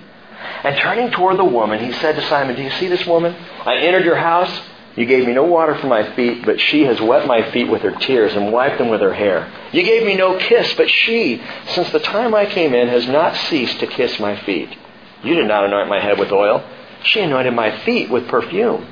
And 0.64 0.76
turning 0.78 1.10
toward 1.10 1.38
the 1.38 1.44
woman, 1.44 1.84
he 1.84 1.92
said 1.92 2.14
to 2.14 2.22
Simon, 2.28 2.56
Do 2.56 2.62
you 2.62 2.70
see 2.70 2.86
this 2.86 3.04
woman? 3.04 3.34
I 3.64 3.76
entered 3.78 4.04
your 4.04 4.16
house. 4.16 4.60
You 4.98 5.06
gave 5.06 5.24
me 5.24 5.32
no 5.32 5.44
water 5.44 5.76
for 5.76 5.86
my 5.86 6.12
feet, 6.16 6.44
but 6.44 6.60
she 6.60 6.82
has 6.82 7.00
wet 7.00 7.24
my 7.24 7.52
feet 7.52 7.68
with 7.68 7.82
her 7.82 7.92
tears 7.92 8.34
and 8.34 8.52
wiped 8.52 8.78
them 8.78 8.88
with 8.88 9.00
her 9.00 9.14
hair. 9.14 9.48
You 9.70 9.84
gave 9.84 10.04
me 10.04 10.16
no 10.16 10.36
kiss, 10.38 10.74
but 10.74 10.90
she, 10.90 11.40
since 11.68 11.88
the 11.90 12.00
time 12.00 12.34
I 12.34 12.46
came 12.46 12.74
in, 12.74 12.88
has 12.88 13.06
not 13.06 13.36
ceased 13.36 13.78
to 13.78 13.86
kiss 13.86 14.18
my 14.18 14.34
feet. 14.40 14.76
You 15.22 15.36
did 15.36 15.46
not 15.46 15.64
anoint 15.64 15.88
my 15.88 16.00
head 16.00 16.18
with 16.18 16.32
oil. 16.32 16.64
She 17.04 17.20
anointed 17.20 17.54
my 17.54 17.78
feet 17.84 18.10
with 18.10 18.26
perfume. 18.26 18.88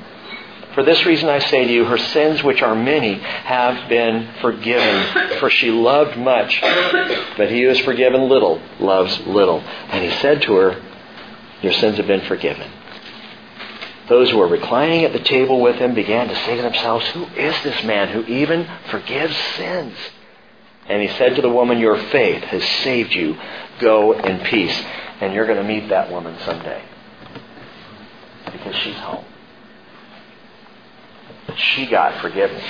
For 0.75 0.83
this 0.83 1.05
reason 1.05 1.27
I 1.27 1.39
say 1.39 1.65
to 1.65 1.73
you, 1.73 1.83
her 1.83 1.97
sins, 1.97 2.41
which 2.41 2.61
are 2.61 2.75
many, 2.75 3.15
have 3.15 3.89
been 3.89 4.29
forgiven. 4.39 5.39
For 5.39 5.49
she 5.49 5.71
loved 5.71 6.17
much, 6.17 6.61
but 7.35 7.49
he 7.49 7.63
who 7.63 7.69
is 7.69 7.79
forgiven 7.81 8.29
little 8.29 8.61
loves 8.79 9.19
little. 9.27 9.59
And 9.59 10.05
he 10.05 10.17
said 10.21 10.41
to 10.43 10.53
her, 10.55 10.81
Your 11.61 11.73
sins 11.73 11.97
have 11.97 12.07
been 12.07 12.21
forgiven. 12.21 12.71
Those 14.07 14.29
who 14.29 14.37
were 14.37 14.47
reclining 14.47 15.03
at 15.03 15.13
the 15.13 15.19
table 15.19 15.59
with 15.59 15.75
him 15.75 15.93
began 15.93 16.29
to 16.29 16.35
say 16.35 16.55
to 16.55 16.61
themselves, 16.61 17.05
Who 17.07 17.25
is 17.25 17.55
this 17.63 17.83
man 17.83 18.09
who 18.09 18.23
even 18.23 18.67
forgives 18.89 19.35
sins? 19.55 19.95
And 20.87 21.01
he 21.01 21.09
said 21.17 21.35
to 21.35 21.41
the 21.41 21.49
woman, 21.49 21.79
Your 21.79 21.97
faith 21.97 22.43
has 22.43 22.63
saved 22.83 23.13
you. 23.13 23.37
Go 23.79 24.13
in 24.13 24.39
peace. 24.45 24.81
And 25.19 25.33
you're 25.33 25.45
going 25.45 25.57
to 25.57 25.63
meet 25.63 25.89
that 25.89 26.09
woman 26.09 26.37
someday. 26.45 26.81
Because 28.51 28.75
she's 28.77 28.95
home. 28.95 29.25
She 31.55 31.87
got 31.87 32.21
forgiveness. 32.21 32.63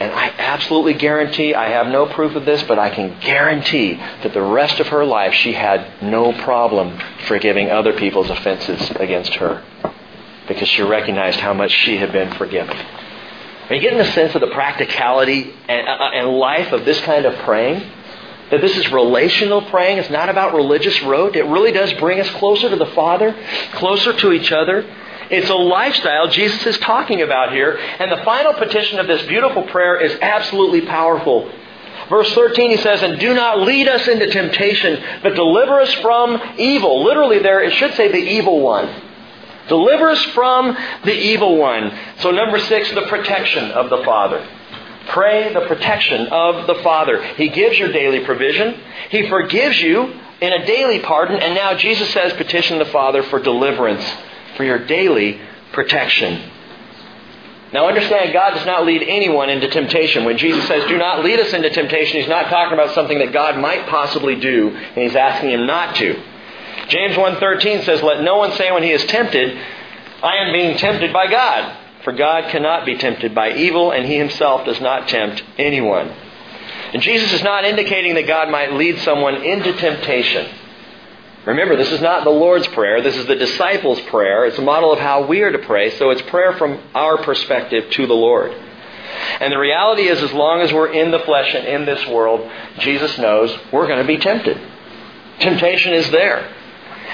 And 0.00 0.12
I 0.12 0.28
absolutely 0.38 0.94
guarantee, 0.94 1.54
I 1.54 1.70
have 1.70 1.88
no 1.88 2.06
proof 2.06 2.36
of 2.36 2.44
this, 2.44 2.62
but 2.64 2.78
I 2.78 2.90
can 2.90 3.18
guarantee 3.20 3.94
that 3.94 4.32
the 4.32 4.42
rest 4.42 4.78
of 4.78 4.86
her 4.88 5.04
life 5.04 5.34
she 5.34 5.52
had 5.52 6.02
no 6.02 6.32
problem 6.32 6.98
forgiving 7.26 7.68
other 7.70 7.92
people's 7.92 8.30
offenses 8.30 8.90
against 8.92 9.34
her. 9.34 9.62
Because 10.48 10.68
she 10.68 10.82
recognized 10.82 11.38
how 11.40 11.54
much 11.54 11.70
she 11.70 11.96
had 11.98 12.10
been 12.12 12.32
forgiven. 12.34 12.76
Are 13.68 13.74
you 13.74 13.82
getting 13.82 14.00
a 14.00 14.12
sense 14.12 14.34
of 14.34 14.40
the 14.40 14.46
practicality 14.48 15.54
and, 15.68 15.86
uh, 15.86 15.92
uh, 15.92 16.10
and 16.14 16.28
life 16.38 16.72
of 16.72 16.86
this 16.86 16.98
kind 17.02 17.26
of 17.26 17.34
praying? 17.40 17.86
That 18.50 18.62
this 18.62 18.74
is 18.78 18.90
relational 18.90 19.60
praying. 19.62 19.98
It's 19.98 20.08
not 20.08 20.30
about 20.30 20.54
religious 20.54 21.02
rote. 21.02 21.36
It 21.36 21.44
really 21.44 21.70
does 21.70 21.92
bring 21.94 22.18
us 22.18 22.30
closer 22.30 22.70
to 22.70 22.76
the 22.76 22.86
Father, 22.86 23.36
closer 23.72 24.14
to 24.14 24.32
each 24.32 24.52
other. 24.52 24.86
It's 25.30 25.50
a 25.50 25.54
lifestyle 25.54 26.28
Jesus 26.28 26.64
is 26.66 26.78
talking 26.78 27.20
about 27.20 27.52
here. 27.52 27.76
And 27.76 28.10
the 28.10 28.24
final 28.24 28.54
petition 28.54 28.98
of 28.98 29.06
this 29.06 29.22
beautiful 29.26 29.64
prayer 29.64 30.00
is 30.00 30.18
absolutely 30.22 30.82
powerful. 30.82 31.52
Verse 32.08 32.32
13, 32.32 32.70
he 32.70 32.76
says, 32.78 33.02
And 33.02 33.18
do 33.20 33.34
not 33.34 33.60
lead 33.60 33.86
us 33.86 34.08
into 34.08 34.30
temptation, 34.30 35.02
but 35.22 35.34
deliver 35.34 35.78
us 35.78 35.92
from 35.94 36.40
evil. 36.56 37.04
Literally, 37.04 37.40
there, 37.40 37.60
it 37.60 37.74
should 37.74 37.92
say 37.94 38.10
the 38.10 38.16
evil 38.16 38.60
one. 38.60 39.07
Deliver 39.68 40.10
us 40.10 40.22
from 40.26 40.76
the 41.04 41.14
evil 41.14 41.56
one. 41.58 41.96
So, 42.18 42.30
number 42.30 42.58
six, 42.58 42.90
the 42.92 43.02
protection 43.02 43.70
of 43.72 43.90
the 43.90 44.02
Father. 44.04 44.46
Pray 45.08 45.52
the 45.54 45.66
protection 45.66 46.26
of 46.28 46.66
the 46.66 46.82
Father. 46.82 47.22
He 47.34 47.48
gives 47.48 47.78
your 47.78 47.92
daily 47.92 48.24
provision. 48.24 48.78
He 49.10 49.28
forgives 49.28 49.80
you 49.80 50.14
in 50.40 50.52
a 50.52 50.66
daily 50.66 51.00
pardon. 51.00 51.38
And 51.38 51.54
now 51.54 51.74
Jesus 51.74 52.10
says, 52.12 52.32
petition 52.34 52.78
the 52.78 52.84
Father 52.86 53.22
for 53.22 53.40
deliverance, 53.40 54.04
for 54.56 54.64
your 54.64 54.84
daily 54.86 55.40
protection. 55.72 56.50
Now 57.72 57.86
understand, 57.86 58.32
God 58.32 58.54
does 58.54 58.66
not 58.66 58.86
lead 58.86 59.02
anyone 59.02 59.50
into 59.50 59.68
temptation. 59.68 60.24
When 60.24 60.38
Jesus 60.38 60.66
says, 60.66 60.88
do 60.88 60.96
not 60.96 61.22
lead 61.22 61.38
us 61.38 61.52
into 61.52 61.68
temptation, 61.70 62.20
He's 62.20 62.28
not 62.28 62.48
talking 62.48 62.72
about 62.72 62.94
something 62.94 63.18
that 63.18 63.32
God 63.32 63.58
might 63.58 63.86
possibly 63.86 64.36
do, 64.36 64.70
and 64.70 64.96
He's 64.96 65.16
asking 65.16 65.50
Him 65.50 65.66
not 65.66 65.96
to. 65.96 66.22
James 66.88 67.16
1.13 67.16 67.84
says, 67.84 68.02
let 68.02 68.22
no 68.22 68.36
one 68.36 68.52
say 68.52 68.70
when 68.72 68.82
he 68.82 68.92
is 68.92 69.04
tempted, 69.04 69.58
I 70.22 70.36
am 70.38 70.52
being 70.52 70.76
tempted 70.78 71.12
by 71.12 71.26
God. 71.26 71.76
For 72.04 72.12
God 72.12 72.50
cannot 72.50 72.86
be 72.86 72.96
tempted 72.96 73.34
by 73.34 73.52
evil, 73.52 73.90
and 73.90 74.06
he 74.06 74.16
himself 74.16 74.64
does 74.64 74.80
not 74.80 75.08
tempt 75.08 75.42
anyone. 75.58 76.08
And 76.92 77.02
Jesus 77.02 77.32
is 77.32 77.42
not 77.42 77.64
indicating 77.64 78.14
that 78.14 78.26
God 78.26 78.50
might 78.50 78.72
lead 78.72 78.98
someone 79.00 79.42
into 79.42 79.74
temptation. 79.74 80.48
Remember, 81.44 81.76
this 81.76 81.92
is 81.92 82.00
not 82.00 82.24
the 82.24 82.30
Lord's 82.30 82.66
Prayer. 82.68 83.02
This 83.02 83.16
is 83.16 83.26
the 83.26 83.34
disciples' 83.34 84.00
prayer. 84.02 84.46
It's 84.46 84.58
a 84.58 84.62
model 84.62 84.92
of 84.92 84.98
how 84.98 85.26
we 85.26 85.42
are 85.42 85.52
to 85.52 85.58
pray, 85.58 85.90
so 85.98 86.10
it's 86.10 86.22
prayer 86.22 86.54
from 86.54 86.80
our 86.94 87.18
perspective 87.18 87.90
to 87.90 88.06
the 88.06 88.14
Lord. 88.14 88.52
And 89.40 89.52
the 89.52 89.58
reality 89.58 90.08
is, 90.08 90.22
as 90.22 90.32
long 90.32 90.60
as 90.60 90.72
we're 90.72 90.92
in 90.92 91.10
the 91.10 91.20
flesh 91.20 91.54
and 91.54 91.66
in 91.66 91.84
this 91.84 92.06
world, 92.08 92.50
Jesus 92.78 93.18
knows 93.18 93.54
we're 93.72 93.86
going 93.86 94.00
to 94.00 94.06
be 94.06 94.18
tempted. 94.18 94.58
Temptation 95.40 95.92
is 95.92 96.10
there. 96.10 96.54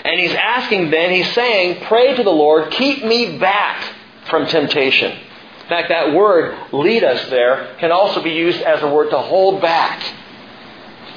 And 0.04 0.18
he's 0.18 0.34
asking 0.34 0.90
then, 0.90 1.10
he's 1.10 1.32
saying, 1.34 1.84
pray 1.84 2.14
to 2.16 2.22
the 2.22 2.30
Lord, 2.30 2.70
keep 2.72 3.04
me 3.04 3.38
back 3.38 3.84
from 4.28 4.46
temptation. 4.46 5.12
In 5.12 5.68
fact, 5.68 5.88
that 5.88 6.12
word, 6.12 6.56
lead 6.72 7.04
us 7.04 7.28
there, 7.30 7.74
can 7.78 7.90
also 7.90 8.22
be 8.22 8.30
used 8.30 8.60
as 8.60 8.82
a 8.82 8.88
word 8.92 9.10
to 9.10 9.18
hold 9.18 9.62
back. 9.62 10.02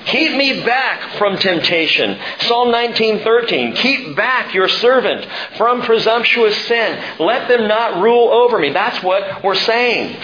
Keep 0.05 0.37
me 0.37 0.63
back 0.63 1.17
from 1.17 1.37
temptation. 1.37 2.17
Psalm 2.39 2.71
19:13. 2.71 3.75
Keep 3.75 4.15
back 4.15 4.53
your 4.53 4.69
servant 4.69 5.27
from 5.57 5.81
presumptuous 5.81 6.57
sin. 6.65 7.03
Let 7.19 7.49
them 7.49 7.67
not 7.67 8.01
rule 8.01 8.29
over 8.31 8.57
me. 8.57 8.69
That's 8.69 9.03
what 9.03 9.43
we're 9.43 9.55
saying. 9.55 10.15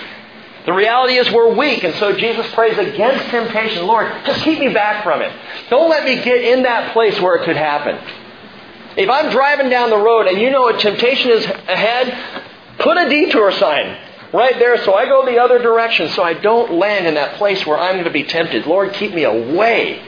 The 0.65 0.71
reality 0.71 1.15
is 1.17 1.29
we're 1.29 1.53
weak, 1.53 1.83
and 1.83 1.93
so 1.95 2.13
Jesus 2.13 2.49
prays 2.53 2.77
against 2.77 3.25
temptation. 3.25 3.85
Lord, 3.85 4.09
just 4.25 4.41
keep 4.43 4.59
me 4.59 4.69
back 4.69 5.03
from 5.03 5.21
it. 5.21 5.33
Don't 5.69 5.89
let 5.89 6.05
me 6.05 6.15
get 6.23 6.41
in 6.41 6.63
that 6.63 6.93
place 6.93 7.19
where 7.19 7.35
it 7.35 7.43
could 7.43 7.57
happen. 7.57 7.99
If 8.95 9.09
I'm 9.09 9.31
driving 9.31 9.69
down 9.69 9.89
the 9.89 9.97
road 9.97 10.27
and 10.27 10.39
you 10.39 10.49
know 10.51 10.69
a 10.69 10.77
temptation 10.77 11.31
is 11.31 11.45
ahead, 11.45 12.77
put 12.79 12.97
a 12.97 13.09
detour 13.09 13.51
sign 13.53 13.97
right 14.33 14.57
there 14.57 14.83
so 14.83 14.93
I 14.93 15.05
go 15.05 15.25
the 15.25 15.37
other 15.37 15.59
direction 15.59 16.09
so 16.09 16.23
I 16.23 16.33
don't 16.33 16.73
land 16.73 17.05
in 17.05 17.13
that 17.13 17.35
place 17.35 17.65
where 17.65 17.77
I'm 17.77 17.93
going 17.93 18.05
to 18.05 18.11
be 18.11 18.23
tempted. 18.23 18.65
Lord, 18.65 18.93
keep 18.93 19.13
me 19.13 19.23
away 19.23 20.01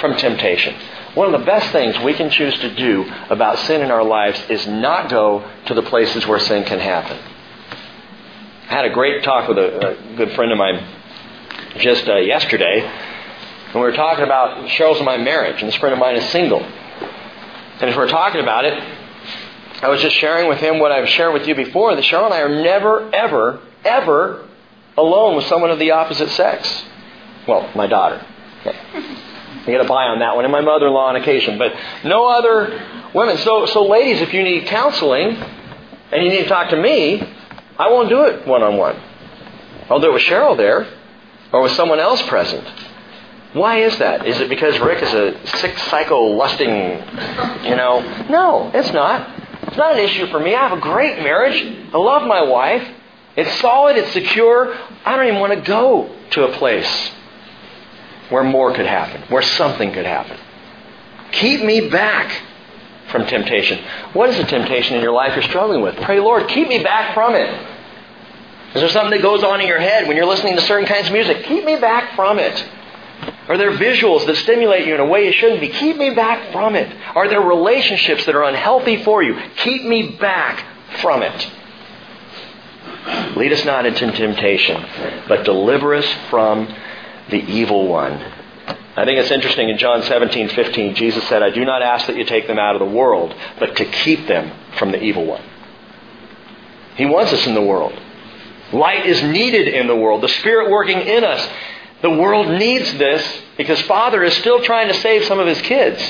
from 0.00 0.16
temptation. 0.16 0.74
One 1.14 1.32
of 1.32 1.40
the 1.40 1.46
best 1.46 1.72
things 1.72 1.98
we 2.00 2.14
can 2.14 2.30
choose 2.30 2.56
to 2.60 2.74
do 2.74 3.10
about 3.30 3.58
sin 3.60 3.80
in 3.80 3.90
our 3.90 4.04
lives 4.04 4.40
is 4.50 4.66
not 4.66 5.08
go 5.08 5.48
to 5.66 5.74
the 5.74 5.82
places 5.82 6.26
where 6.26 6.38
sin 6.38 6.64
can 6.64 6.78
happen. 6.78 7.16
I 8.68 8.74
had 8.74 8.84
a 8.84 8.90
great 8.90 9.24
talk 9.24 9.48
with 9.48 9.58
a, 9.58 10.12
a 10.12 10.16
good 10.16 10.32
friend 10.32 10.52
of 10.52 10.58
mine 10.58 10.86
just 11.78 12.06
uh, 12.08 12.16
yesterday, 12.16 12.82
and 12.82 13.74
we 13.74 13.80
were 13.80 13.92
talking 13.92 14.24
about 14.24 14.68
Cheryl's 14.68 14.98
and 14.98 15.06
my 15.06 15.16
marriage, 15.16 15.60
and 15.60 15.68
this 15.68 15.76
friend 15.76 15.92
of 15.92 15.98
mine 15.98 16.16
is 16.16 16.28
single. 16.30 16.64
And 17.80 17.90
as 17.90 17.96
we're 17.96 18.08
talking 18.08 18.40
about 18.40 18.64
it, 18.64 18.74
I 19.82 19.88
was 19.88 20.02
just 20.02 20.16
sharing 20.16 20.48
with 20.48 20.58
him 20.58 20.80
what 20.80 20.90
I've 20.90 21.08
shared 21.08 21.32
with 21.32 21.46
you 21.46 21.54
before 21.54 21.94
that 21.94 22.04
Cheryl 22.04 22.24
and 22.24 22.34
I 22.34 22.40
are 22.40 22.62
never, 22.62 23.14
ever, 23.14 23.60
ever 23.84 24.48
alone 24.96 25.36
with 25.36 25.44
someone 25.46 25.70
of 25.70 25.78
the 25.78 25.92
opposite 25.92 26.30
sex. 26.30 26.84
Well, 27.46 27.70
my 27.76 27.86
daughter. 27.86 28.24
Okay. 28.60 28.76
I 28.76 29.64
get 29.66 29.80
a 29.80 29.84
buy 29.84 30.04
on 30.04 30.18
that 30.18 30.34
one, 30.34 30.44
and 30.44 30.52
my 30.52 30.60
mother 30.60 30.88
in 30.88 30.92
law 30.92 31.08
on 31.08 31.16
occasion, 31.16 31.58
but 31.58 31.72
no 32.04 32.26
other 32.26 32.82
women. 33.14 33.36
So, 33.38 33.66
so, 33.66 33.86
ladies, 33.86 34.20
if 34.20 34.34
you 34.34 34.42
need 34.42 34.66
counseling 34.66 35.36
and 36.10 36.24
you 36.24 36.30
need 36.30 36.42
to 36.42 36.48
talk 36.48 36.70
to 36.70 36.76
me, 36.76 37.22
I 37.78 37.88
won't 37.90 38.08
do 38.08 38.24
it 38.24 38.46
one 38.46 38.62
on 38.62 38.76
one. 38.76 39.00
I'll 39.88 40.00
do 40.00 40.10
it 40.10 40.14
with 40.14 40.22
Cheryl 40.22 40.56
there 40.56 40.88
or 41.52 41.62
with 41.62 41.72
someone 41.72 42.00
else 42.00 42.20
present. 42.22 42.66
Why 43.54 43.78
is 43.80 43.98
that? 43.98 44.26
Is 44.26 44.40
it 44.40 44.48
because 44.48 44.78
Rick 44.78 45.02
is 45.02 45.14
a 45.14 45.46
sick, 45.58 45.78
psycho, 45.78 46.20
lusting, 46.20 46.68
you 46.68 47.76
know? 47.76 48.26
No, 48.28 48.70
it's 48.74 48.92
not. 48.92 49.28
It's 49.62 49.76
not 49.76 49.94
an 49.94 49.98
issue 49.98 50.26
for 50.26 50.38
me. 50.38 50.54
I 50.54 50.68
have 50.68 50.76
a 50.76 50.80
great 50.80 51.18
marriage. 51.22 51.62
I 51.92 51.96
love 51.96 52.26
my 52.26 52.42
wife. 52.42 52.86
It's 53.36 53.60
solid, 53.60 53.96
it's 53.96 54.12
secure. 54.12 54.74
I 55.04 55.16
don't 55.16 55.26
even 55.26 55.40
want 55.40 55.54
to 55.54 55.60
go 55.60 56.14
to 56.30 56.44
a 56.48 56.52
place 56.58 57.10
where 58.30 58.44
more 58.44 58.74
could 58.74 58.86
happen, 58.86 59.22
where 59.28 59.42
something 59.42 59.92
could 59.92 60.04
happen. 60.04 60.38
Keep 61.32 61.64
me 61.64 61.88
back 61.88 62.42
from 63.10 63.26
temptation. 63.26 63.82
What 64.12 64.28
is 64.30 64.38
a 64.38 64.44
temptation 64.44 64.96
in 64.96 65.02
your 65.02 65.12
life 65.12 65.34
you're 65.34 65.42
struggling 65.42 65.82
with? 65.82 65.96
Pray, 65.96 66.20
Lord, 66.20 66.48
keep 66.48 66.68
me 66.68 66.82
back 66.82 67.14
from 67.14 67.34
it. 67.34 67.48
Is 68.74 68.82
there 68.82 68.88
something 68.90 69.12
that 69.12 69.22
goes 69.22 69.42
on 69.42 69.60
in 69.60 69.66
your 69.66 69.80
head 69.80 70.06
when 70.06 70.16
you're 70.16 70.26
listening 70.26 70.56
to 70.56 70.62
certain 70.62 70.86
kinds 70.86 71.06
of 71.06 71.12
music? 71.14 71.44
Keep 71.44 71.64
me 71.64 71.76
back 71.76 72.14
from 72.14 72.38
it. 72.38 72.68
Are 73.48 73.56
there 73.56 73.72
visuals 73.72 74.26
that 74.26 74.36
stimulate 74.36 74.86
you 74.86 74.94
in 74.94 75.00
a 75.00 75.06
way 75.06 75.26
you 75.26 75.32
shouldn't 75.32 75.60
be? 75.60 75.68
Keep 75.68 75.96
me 75.96 76.10
back 76.10 76.52
from 76.52 76.76
it. 76.76 76.94
Are 77.14 77.28
there 77.28 77.40
relationships 77.40 78.26
that 78.26 78.34
are 78.34 78.44
unhealthy 78.44 79.02
for 79.02 79.22
you? 79.22 79.40
Keep 79.56 79.84
me 79.84 80.16
back 80.16 80.64
from 81.00 81.22
it. 81.22 81.50
Lead 83.36 83.52
us 83.52 83.64
not 83.64 83.86
into 83.86 84.10
temptation, 84.12 84.84
but 85.28 85.44
deliver 85.44 85.94
us 85.94 86.06
from 86.28 86.66
the 87.30 87.38
evil 87.38 87.88
one. 87.88 88.12
I 88.96 89.04
think 89.04 89.18
it's 89.18 89.30
interesting 89.30 89.70
in 89.70 89.78
John 89.78 90.02
17, 90.02 90.50
15, 90.50 90.94
Jesus 90.94 91.26
said, 91.28 91.42
I 91.42 91.50
do 91.50 91.64
not 91.64 91.82
ask 91.82 92.06
that 92.08 92.16
you 92.16 92.24
take 92.24 92.46
them 92.48 92.58
out 92.58 92.74
of 92.74 92.80
the 92.80 92.94
world, 92.94 93.34
but 93.58 93.76
to 93.76 93.84
keep 93.84 94.26
them 94.26 94.52
from 94.76 94.90
the 94.90 95.00
evil 95.00 95.24
one. 95.24 95.42
He 96.96 97.06
wants 97.06 97.32
us 97.32 97.46
in 97.46 97.54
the 97.54 97.62
world. 97.62 97.98
Light 98.72 99.06
is 99.06 99.22
needed 99.22 99.68
in 99.68 99.86
the 99.86 99.96
world. 99.96 100.22
The 100.22 100.28
Spirit 100.28 100.70
working 100.70 101.00
in 101.00 101.24
us 101.24 101.48
The 102.02 102.10
world 102.10 102.48
needs 102.48 102.92
this 102.94 103.42
because 103.56 103.80
Father 103.82 104.22
is 104.22 104.34
still 104.34 104.62
trying 104.62 104.88
to 104.88 104.94
save 104.94 105.24
some 105.24 105.40
of 105.40 105.46
his 105.46 105.60
kids. 105.62 106.00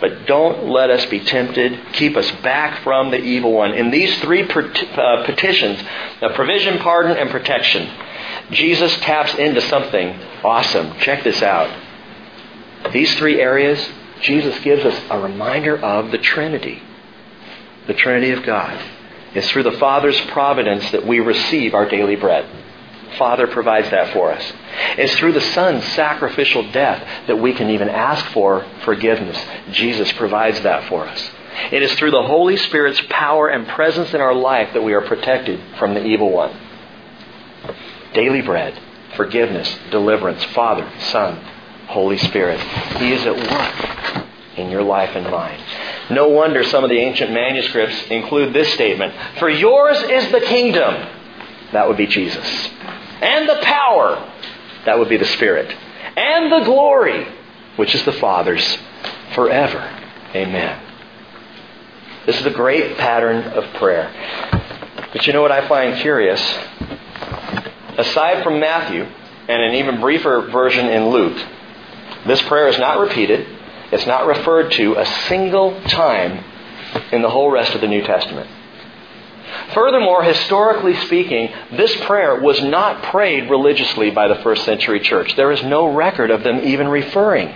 But 0.00 0.26
don't 0.26 0.68
let 0.68 0.90
us 0.90 1.06
be 1.06 1.20
tempted. 1.20 1.78
Keep 1.94 2.16
us 2.16 2.30
back 2.42 2.82
from 2.82 3.10
the 3.10 3.18
evil 3.18 3.52
one. 3.52 3.72
In 3.72 3.90
these 3.90 4.20
three 4.20 4.42
uh, 4.42 5.24
petitions 5.24 5.82
provision, 6.34 6.78
pardon, 6.80 7.16
and 7.16 7.30
protection, 7.30 7.90
Jesus 8.50 8.94
taps 8.98 9.34
into 9.34 9.62
something 9.62 10.20
awesome. 10.42 10.98
Check 10.98 11.24
this 11.24 11.40
out. 11.42 11.74
These 12.92 13.14
three 13.14 13.40
areas, 13.40 13.88
Jesus 14.20 14.58
gives 14.60 14.84
us 14.84 15.00
a 15.08 15.18
reminder 15.18 15.78
of 15.78 16.10
the 16.10 16.18
Trinity. 16.18 16.82
The 17.86 17.94
Trinity 17.94 18.32
of 18.32 18.42
God. 18.44 18.78
It's 19.34 19.50
through 19.50 19.62
the 19.62 19.78
Father's 19.78 20.20
providence 20.32 20.90
that 20.90 21.06
we 21.06 21.20
receive 21.20 21.72
our 21.72 21.88
daily 21.88 22.16
bread. 22.16 22.46
Father 23.16 23.46
provides 23.46 23.90
that 23.90 24.12
for 24.12 24.32
us. 24.32 24.52
It's 24.98 25.14
through 25.16 25.32
the 25.32 25.40
Son's 25.40 25.84
sacrificial 25.92 26.70
death 26.72 27.26
that 27.26 27.36
we 27.36 27.52
can 27.52 27.70
even 27.70 27.88
ask 27.88 28.24
for 28.26 28.66
forgiveness. 28.84 29.38
Jesus 29.72 30.12
provides 30.12 30.60
that 30.62 30.88
for 30.88 31.06
us. 31.06 31.30
It 31.72 31.82
is 31.82 31.94
through 31.94 32.10
the 32.10 32.22
Holy 32.22 32.56
Spirit's 32.56 33.00
power 33.10 33.48
and 33.48 33.66
presence 33.68 34.12
in 34.12 34.20
our 34.20 34.34
life 34.34 34.72
that 34.74 34.82
we 34.82 34.92
are 34.92 35.00
protected 35.00 35.60
from 35.78 35.94
the 35.94 36.04
evil 36.04 36.30
one. 36.30 36.56
Daily 38.12 38.42
bread, 38.42 38.80
forgiveness, 39.16 39.78
deliverance, 39.90 40.42
Father, 40.44 40.90
Son, 41.10 41.36
Holy 41.86 42.18
Spirit. 42.18 42.60
He 42.98 43.12
is 43.12 43.24
at 43.26 43.36
work 43.36 44.26
in 44.56 44.70
your 44.70 44.82
life 44.82 45.14
and 45.14 45.30
mine. 45.30 45.60
No 46.10 46.28
wonder 46.28 46.64
some 46.64 46.84
of 46.84 46.90
the 46.90 46.98
ancient 46.98 47.32
manuscripts 47.32 48.06
include 48.10 48.52
this 48.52 48.72
statement 48.74 49.14
For 49.38 49.48
yours 49.48 50.00
is 50.02 50.30
the 50.30 50.40
kingdom. 50.40 50.94
That 51.72 51.88
would 51.88 51.96
be 51.96 52.06
Jesus 52.06 52.70
and 53.24 53.48
the 53.48 53.58
power, 53.62 54.32
that 54.84 54.98
would 54.98 55.08
be 55.08 55.16
the 55.16 55.24
Spirit, 55.24 55.74
and 56.16 56.52
the 56.52 56.64
glory, 56.64 57.26
which 57.76 57.94
is 57.94 58.04
the 58.04 58.12
Father's, 58.12 58.78
forever. 59.34 59.80
Amen. 60.34 60.80
This 62.26 62.38
is 62.38 62.46
a 62.46 62.50
great 62.50 62.96
pattern 62.96 63.44
of 63.44 63.64
prayer. 63.74 64.10
But 65.12 65.26
you 65.26 65.32
know 65.32 65.42
what 65.42 65.52
I 65.52 65.66
find 65.68 66.00
curious? 66.00 66.40
Aside 67.96 68.42
from 68.42 68.60
Matthew 68.60 69.04
and 69.48 69.62
an 69.62 69.74
even 69.74 70.00
briefer 70.00 70.48
version 70.50 70.86
in 70.86 71.08
Luke, 71.10 71.40
this 72.26 72.42
prayer 72.42 72.68
is 72.68 72.78
not 72.78 72.98
repeated. 72.98 73.46
It's 73.92 74.06
not 74.06 74.26
referred 74.26 74.72
to 74.72 74.94
a 74.98 75.06
single 75.28 75.80
time 75.82 76.44
in 77.12 77.22
the 77.22 77.30
whole 77.30 77.50
rest 77.50 77.74
of 77.74 77.80
the 77.80 77.86
New 77.86 78.02
Testament. 78.02 78.48
Furthermore, 79.72 80.22
historically 80.22 80.94
speaking, 81.06 81.50
this 81.72 81.94
prayer 82.04 82.40
was 82.40 82.62
not 82.62 83.02
prayed 83.04 83.48
religiously 83.48 84.10
by 84.10 84.28
the 84.28 84.36
first 84.36 84.64
century 84.64 85.00
church. 85.00 85.34
There 85.36 85.52
is 85.52 85.62
no 85.62 85.94
record 85.94 86.30
of 86.30 86.42
them 86.42 86.60
even 86.60 86.88
referring 86.88 87.54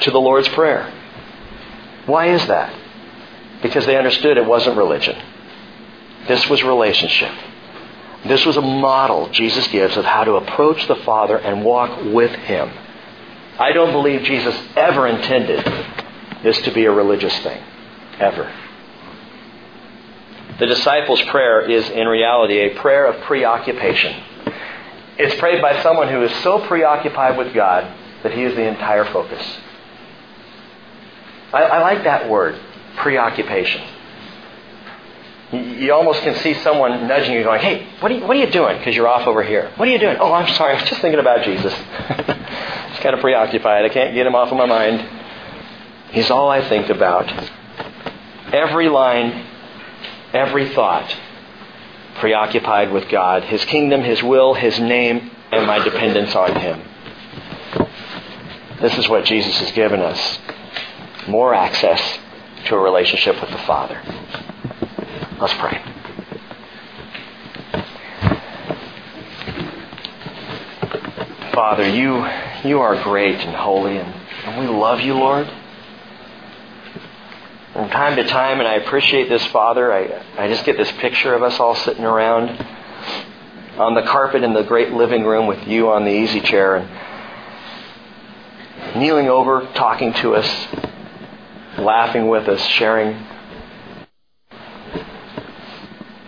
to 0.00 0.10
the 0.10 0.20
Lord's 0.20 0.48
Prayer. 0.48 0.92
Why 2.06 2.30
is 2.30 2.46
that? 2.46 2.74
Because 3.62 3.86
they 3.86 3.96
understood 3.96 4.36
it 4.36 4.46
wasn't 4.46 4.76
religion. 4.76 5.16
This 6.28 6.48
was 6.48 6.62
relationship. 6.62 7.32
This 8.26 8.44
was 8.44 8.56
a 8.56 8.62
model 8.62 9.28
Jesus 9.30 9.66
gives 9.68 9.96
of 9.96 10.04
how 10.04 10.24
to 10.24 10.34
approach 10.34 10.86
the 10.88 10.96
Father 10.96 11.38
and 11.38 11.64
walk 11.64 12.04
with 12.12 12.32
Him. 12.32 12.70
I 13.58 13.72
don't 13.72 13.92
believe 13.92 14.22
Jesus 14.24 14.54
ever 14.76 15.06
intended 15.06 15.64
this 16.42 16.60
to 16.62 16.72
be 16.72 16.84
a 16.84 16.92
religious 16.92 17.36
thing. 17.38 17.62
Ever. 18.18 18.52
The 20.58 20.66
disciples' 20.66 21.20
prayer 21.22 21.60
is 21.70 21.88
in 21.90 22.06
reality 22.08 22.58
a 22.60 22.80
prayer 22.80 23.06
of 23.06 23.22
preoccupation. 23.24 24.22
It's 25.18 25.38
prayed 25.38 25.60
by 25.60 25.82
someone 25.82 26.08
who 26.08 26.22
is 26.22 26.32
so 26.42 26.66
preoccupied 26.66 27.36
with 27.36 27.54
God 27.54 27.92
that 28.22 28.32
he 28.32 28.42
is 28.42 28.54
the 28.54 28.66
entire 28.66 29.04
focus. 29.06 29.42
I, 31.52 31.62
I 31.62 31.80
like 31.80 32.04
that 32.04 32.28
word, 32.28 32.58
preoccupation. 32.96 33.82
You, 35.52 35.60
you 35.60 35.92
almost 35.92 36.22
can 36.22 36.34
see 36.36 36.54
someone 36.54 37.06
nudging 37.06 37.34
you 37.34 37.44
going, 37.44 37.60
hey, 37.60 37.86
what 38.00 38.10
are 38.10 38.14
you, 38.16 38.26
what 38.26 38.36
are 38.36 38.40
you 38.40 38.50
doing? 38.50 38.78
Because 38.78 38.96
you're 38.96 39.08
off 39.08 39.26
over 39.26 39.42
here. 39.42 39.72
What 39.76 39.88
are 39.88 39.90
you 39.90 39.98
doing? 39.98 40.16
Oh, 40.18 40.32
I'm 40.32 40.52
sorry. 40.54 40.76
I 40.76 40.80
was 40.80 40.88
just 40.88 41.00
thinking 41.00 41.20
about 41.20 41.44
Jesus. 41.44 41.72
It's 41.72 43.00
kind 43.00 43.14
of 43.14 43.20
preoccupied. 43.20 43.84
I 43.84 43.88
can't 43.90 44.14
get 44.14 44.26
him 44.26 44.34
off 44.34 44.50
of 44.50 44.56
my 44.56 44.66
mind. 44.66 45.06
He's 46.10 46.30
all 46.30 46.50
I 46.50 46.66
think 46.68 46.88
about. 46.88 47.30
Every 48.52 48.88
line 48.88 49.46
every 50.36 50.68
thought 50.68 51.16
preoccupied 52.20 52.92
with 52.92 53.08
God, 53.08 53.44
His 53.44 53.64
kingdom, 53.64 54.02
His 54.02 54.22
will, 54.22 54.54
His 54.54 54.78
name, 54.78 55.30
and 55.50 55.66
my 55.66 55.82
dependence 55.82 56.34
on 56.34 56.54
Him. 56.54 56.82
This 58.80 58.96
is 58.98 59.08
what 59.08 59.24
Jesus 59.24 59.58
has 59.58 59.72
given 59.72 60.00
us 60.00 60.38
more 61.26 61.54
access 61.54 62.18
to 62.66 62.74
a 62.74 62.78
relationship 62.78 63.40
with 63.40 63.50
the 63.50 63.58
Father. 63.58 64.00
Let's 65.40 65.54
pray. 65.54 65.82
Father, 71.52 71.88
you, 71.88 72.26
you 72.68 72.80
are 72.80 73.02
great 73.02 73.40
and 73.40 73.56
holy, 73.56 73.96
and, 73.96 74.14
and 74.44 74.60
we 74.60 74.66
love 74.66 75.00
you, 75.00 75.14
Lord. 75.14 75.50
From 77.76 77.90
time 77.90 78.16
to 78.16 78.24
time, 78.24 78.58
and 78.58 78.66
I 78.66 78.76
appreciate 78.76 79.28
this, 79.28 79.44
Father, 79.48 79.92
I, 79.92 80.24
I 80.38 80.48
just 80.48 80.64
get 80.64 80.78
this 80.78 80.90
picture 80.92 81.34
of 81.34 81.42
us 81.42 81.60
all 81.60 81.74
sitting 81.74 82.04
around 82.04 82.48
on 83.76 83.94
the 83.94 84.00
carpet 84.00 84.42
in 84.42 84.54
the 84.54 84.62
great 84.62 84.92
living 84.92 85.26
room 85.26 85.46
with 85.46 85.68
you 85.68 85.90
on 85.90 86.06
the 86.06 86.10
easy 86.10 86.40
chair 86.40 86.76
and 86.76 86.88
kneeling 88.98 89.28
over, 89.28 89.68
talking 89.74 90.14
to 90.14 90.36
us, 90.36 90.46
laughing 91.76 92.28
with 92.28 92.48
us, 92.48 92.64
sharing. 92.66 93.14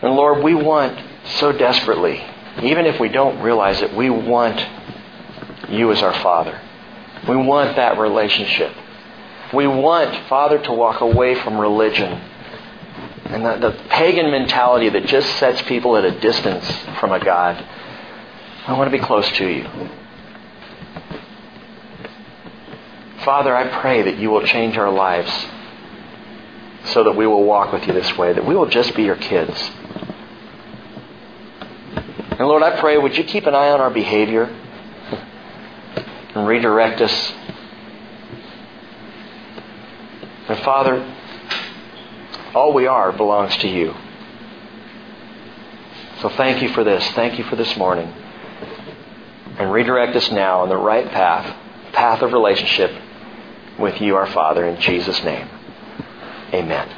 And 0.03 0.13
Lord, 0.17 0.45
we 0.45 0.53
want 0.53 1.03
so 1.39 1.51
desperately, 1.51 2.23
even 2.63 2.85
if 2.85 3.01
we 3.01 3.09
don't 3.09 3.41
realize 3.41 3.81
it, 3.81 3.97
we 3.97 4.11
want 4.11 4.63
you 5.71 5.91
as 5.93 6.03
our 6.03 6.13
Father. 6.23 6.61
We 7.27 7.37
want 7.37 7.77
that 7.77 7.97
relationship. 7.99 8.75
We 9.55 9.67
want, 9.67 10.29
Father, 10.29 10.59
to 10.59 10.73
walk 10.73 11.01
away 11.01 11.35
from 11.37 11.59
religion 11.59 12.21
and 13.29 13.45
the, 13.45 13.71
the 13.71 13.79
pagan 13.91 14.31
mentality 14.31 14.89
that 14.89 15.07
just 15.07 15.39
sets 15.39 15.61
people 15.63 15.97
at 15.97 16.05
a 16.05 16.19
distance 16.19 16.67
from 16.99 17.13
a 17.13 17.23
God. 17.23 17.63
I 18.67 18.73
want 18.77 18.91
to 18.91 18.99
be 18.99 19.05
close 19.05 19.31
to 19.33 19.47
you. 19.47 19.69
Father, 23.25 23.55
I 23.55 23.81
pray 23.81 24.03
that 24.03 24.19
you 24.19 24.31
will 24.31 24.47
change 24.47 24.79
our 24.79 24.91
lives 24.91 25.31
so 26.87 27.05
that 27.05 27.13
we 27.13 27.27
will 27.27 27.45
walk 27.45 27.73
with 27.73 27.87
you 27.87 27.93
this 27.93 28.17
way, 28.17 28.33
that 28.33 28.47
we 28.47 28.55
will 28.55 28.69
just 28.69 28.95
be 28.95 29.03
your 29.03 29.17
kids. 29.17 29.59
And 32.31 32.47
Lord, 32.47 32.63
I 32.63 32.81
pray, 32.81 32.97
would 32.97 33.17
you 33.17 33.25
keep 33.25 33.47
an 33.47 33.55
eye 33.55 33.71
on 33.71 33.81
our 33.81 33.91
behavior 33.91 34.45
and 36.35 36.47
redirect 36.47 37.03
us 37.03 37.33
and 40.49 40.59
Father, 40.61 41.05
all 42.55 42.73
we 42.73 42.87
are 42.87 43.13
belongs 43.13 43.57
to 43.59 43.69
you. 43.69 43.95
So 46.21 46.29
thank 46.31 46.63
you 46.63 46.71
for 46.71 46.83
this. 46.83 47.07
Thank 47.13 47.39
you 47.39 47.45
for 47.45 47.57
this 47.57 47.77
morning. 47.77 48.13
And 49.59 49.73
redirect 49.73 50.17
us 50.17 50.31
now 50.31 50.61
on 50.61 50.69
the 50.69 50.77
right 50.77 51.09
path, 51.09 51.57
path 51.93 52.23
of 52.23 52.33
relationship 52.33 52.91
with 53.79 54.01
you, 54.01 54.17
our 54.17 54.27
Father, 54.27 54.67
in 54.67 54.81
Jesus' 54.81 55.23
name. 55.23 55.49
Amen. 56.53 56.98